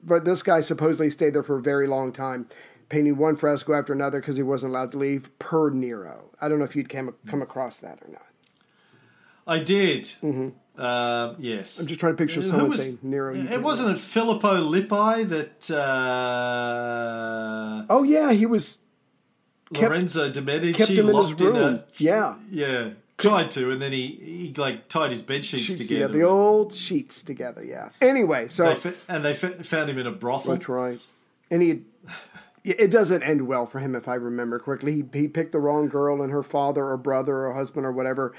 but 0.04 0.26
this 0.26 0.42
guy 0.42 0.62
supposedly 0.62 1.10
stayed 1.12 1.34
there 1.36 1.44
for 1.44 1.58
a 1.58 1.62
very 1.62 1.86
long 1.88 2.12
time, 2.12 2.48
painting 2.90 3.18
one 3.18 3.36
fresco 3.36 3.74
after 3.74 3.94
another 3.94 4.20
because 4.20 4.38
he 4.38 4.44
wasn't 4.44 4.72
allowed 4.72 4.92
to 4.94 4.98
leave 4.98 5.30
per 5.40 5.70
Nero. 5.70 6.32
I 6.42 6.50
don't 6.50 6.58
know 6.60 6.66
if 6.66 6.76
you'd 6.76 6.90
come 6.90 7.14
come 7.28 7.42
across 7.42 7.78
that 7.80 8.00
or 8.02 8.10
not. 8.12 8.24
I 9.46 9.60
did. 9.60 10.12
Uh, 10.78 11.34
yes. 11.40 11.74
Mm-hmm. 11.76 11.82
I'm 11.82 11.88
just 11.88 12.00
trying 12.00 12.14
to 12.14 12.18
picture 12.18 12.42
Who 12.42 12.48
someone 12.48 12.70
was- 12.70 12.84
saying 12.84 13.00
Nero. 13.04 13.34
It 13.36 13.62
wasn't 13.62 13.90
it 13.92 14.00
Filippo 14.00 14.62
Lippi 14.62 15.24
that 15.26 15.70
uh, 15.72 15.78
Oh 17.90 18.04
yeah, 18.04 18.32
he 18.34 18.46
was 18.46 18.80
kept- 19.74 19.90
Lorenzo 19.92 20.30
de 20.30 20.42
Medici 20.42 20.74
kept 20.78 20.92
him 20.92 21.10
in 21.10 21.16
his 21.16 21.30
locked 21.32 21.42
in 21.42 21.48
room. 21.48 21.58
a 21.76 21.84
yeah, 21.98 22.36
yeah 22.52 22.90
tried 23.18 23.52
to, 23.52 23.72
and 23.72 23.82
then 23.82 23.92
he 23.92 24.08
he 24.08 24.54
like 24.58 24.88
tied 24.88 25.12
his 25.12 25.22
bed 25.22 25.44
sheets, 25.44 25.64
sheets 25.64 25.80
together. 25.80 26.08
together, 26.08 26.18
the 26.18 26.24
old 26.24 26.74
sheets 26.74 27.24
together. 27.24 27.64
Yeah. 27.64 27.90
Anyway, 28.02 28.48
so 28.48 28.66
They 28.66 28.76
fa- 28.76 28.94
and 29.08 29.26
they 29.26 29.34
fa- 29.34 29.64
found 29.64 29.90
him 29.90 29.98
in 29.98 30.08
a 30.08 30.12
brothel. 30.12 30.54
That's 30.54 30.70
right. 30.70 31.00
And 31.50 31.62
he, 31.62 31.82
it 32.64 32.92
doesn't 32.92 33.24
end 33.24 33.48
well 33.48 33.66
for 33.66 33.80
him, 33.80 33.96
if 33.96 34.08
I 34.08 34.16
remember 34.16 34.60
correctly. 34.60 34.94
He, 35.14 35.20
he 35.20 35.28
picked 35.28 35.54
the 35.54 35.60
wrong 35.60 35.88
girl, 35.88 36.22
and 36.22 36.32
her 36.32 36.44
father 36.44 36.86
or 36.86 36.98
brother 36.98 37.46
or 37.48 37.54
husband 37.54 37.86
or 37.86 37.92
whatever 37.92 38.34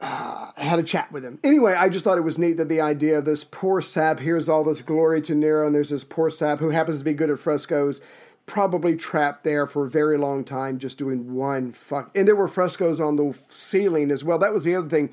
uh, 0.00 0.50
had 0.56 0.78
a 0.78 0.82
chat 0.82 1.10
with 1.12 1.24
him. 1.24 1.38
Anyway, 1.44 1.74
I 1.74 1.88
just 1.88 2.04
thought 2.04 2.18
it 2.18 2.22
was 2.22 2.36
neat 2.38 2.56
that 2.58 2.68
the 2.68 2.80
idea 2.80 3.18
of 3.18 3.24
this 3.24 3.44
poor 3.44 3.80
sap 3.80 4.18
here's 4.20 4.48
all 4.48 4.64
this 4.64 4.82
glory 4.82 5.22
to 5.22 5.34
Nero, 5.34 5.64
and 5.66 5.74
there's 5.74 5.90
this 5.90 6.04
poor 6.04 6.28
sap 6.28 6.58
who 6.58 6.70
happens 6.70 6.98
to 6.98 7.04
be 7.04 7.14
good 7.14 7.30
at 7.30 7.38
frescoes. 7.38 8.00
Probably 8.46 8.96
trapped 8.96 9.44
there 9.44 9.66
for 9.66 9.86
a 9.86 9.90
very 9.90 10.18
long 10.18 10.44
time, 10.44 10.78
just 10.78 10.98
doing 10.98 11.34
one 11.34 11.72
fuck. 11.72 12.10
And 12.16 12.26
there 12.26 12.36
were 12.36 12.48
frescoes 12.48 13.00
on 13.00 13.16
the 13.16 13.38
ceiling 13.48 14.10
as 14.10 14.24
well. 14.24 14.38
That 14.38 14.52
was 14.52 14.64
the 14.64 14.74
other 14.74 14.88
thing 14.88 15.10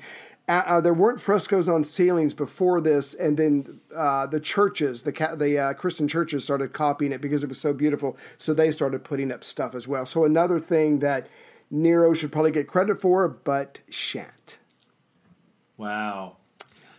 uh, 0.50 0.64
uh, 0.66 0.80
there 0.80 0.92
weren't 0.92 1.20
frescoes 1.20 1.68
on 1.68 1.84
ceilings 1.84 2.34
before 2.34 2.80
this, 2.80 3.14
and 3.14 3.36
then 3.36 3.80
uh, 3.94 4.26
the 4.26 4.40
churches, 4.40 5.02
the 5.02 5.12
ca- 5.12 5.36
the 5.36 5.56
uh, 5.56 5.72
Christian 5.74 6.08
churches, 6.08 6.42
started 6.42 6.72
copying 6.72 7.12
it 7.12 7.20
because 7.20 7.44
it 7.44 7.48
was 7.48 7.60
so 7.60 7.72
beautiful. 7.72 8.16
So 8.36 8.52
they 8.52 8.72
started 8.72 9.04
putting 9.04 9.30
up 9.30 9.44
stuff 9.44 9.76
as 9.76 9.86
well. 9.86 10.06
So 10.06 10.24
another 10.24 10.58
thing 10.58 10.98
that 10.98 11.28
Nero 11.70 12.14
should 12.14 12.32
probably 12.32 12.50
get 12.50 12.66
credit 12.66 13.00
for, 13.00 13.28
but 13.28 13.78
shan't. 13.88 14.58
Wow. 15.76 16.38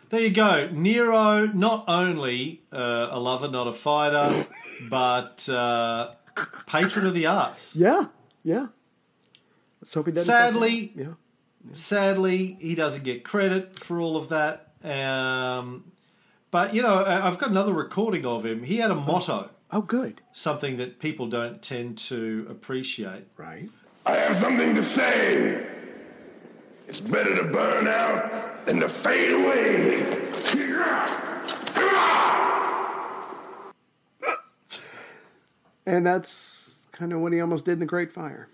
There 0.08 0.22
you 0.22 0.30
go. 0.30 0.70
Nero, 0.72 1.48
not 1.48 1.84
only 1.90 2.62
uh, 2.72 3.10
a 3.12 3.20
lover, 3.20 3.50
not 3.50 3.68
a 3.68 3.74
fighter, 3.74 4.46
but 4.90 5.48
uh, 5.50 6.14
patron 6.68 7.06
of 7.06 7.14
the 7.14 7.26
arts. 7.26 7.76
Yeah, 7.76 8.06
yeah. 8.44 8.68
Let's 9.82 9.94
hope 9.94 10.06
he 10.08 10.12
doesn't. 10.12 10.28
Sadly, 10.32 10.88
fuck 10.88 10.98
it 11.06 11.08
up. 11.10 11.18
sadly, 11.74 12.58
he 12.60 12.76
doesn't 12.76 13.04
get 13.04 13.24
credit 13.24 13.80
for 13.80 14.00
all 14.00 14.16
of 14.18 14.30
that. 14.30 14.74
Um, 14.84 15.92
but 16.52 16.74
you 16.76 16.82
know, 16.82 17.04
I- 17.04 17.28
I've 17.28 17.38
got 17.40 17.50
another 17.50 17.74
recording 17.74 18.26
of 18.26 18.46
him. 18.46 18.64
He 18.64 18.78
had 18.78 18.92
a 18.92 18.96
motto. 18.96 19.50
Oh, 19.74 19.82
good. 19.82 20.20
something 20.34 20.76
that 20.78 21.00
people 21.00 21.28
don't 21.28 21.62
tend 21.62 21.98
to 21.98 22.46
appreciate. 22.50 23.26
Right. 23.38 23.70
I 24.06 24.16
have 24.18 24.36
something 24.36 24.76
to 24.76 24.84
say. 24.84 25.66
It's 26.88 27.00
better 27.00 27.36
to 27.38 27.46
burn 27.46 27.88
out 27.88 28.66
than 28.66 28.82
to 28.82 28.90
fade 28.90 29.32
away. 29.32 30.06
And 35.86 36.06
that's 36.06 36.80
kind 36.92 37.14
of 37.14 37.20
what 37.22 37.34
he 37.34 37.42
almost 37.42 37.66
did 37.66 37.74
in 37.74 37.80
the 37.80 37.86
Great 37.86 38.12
Fire. 38.12 38.48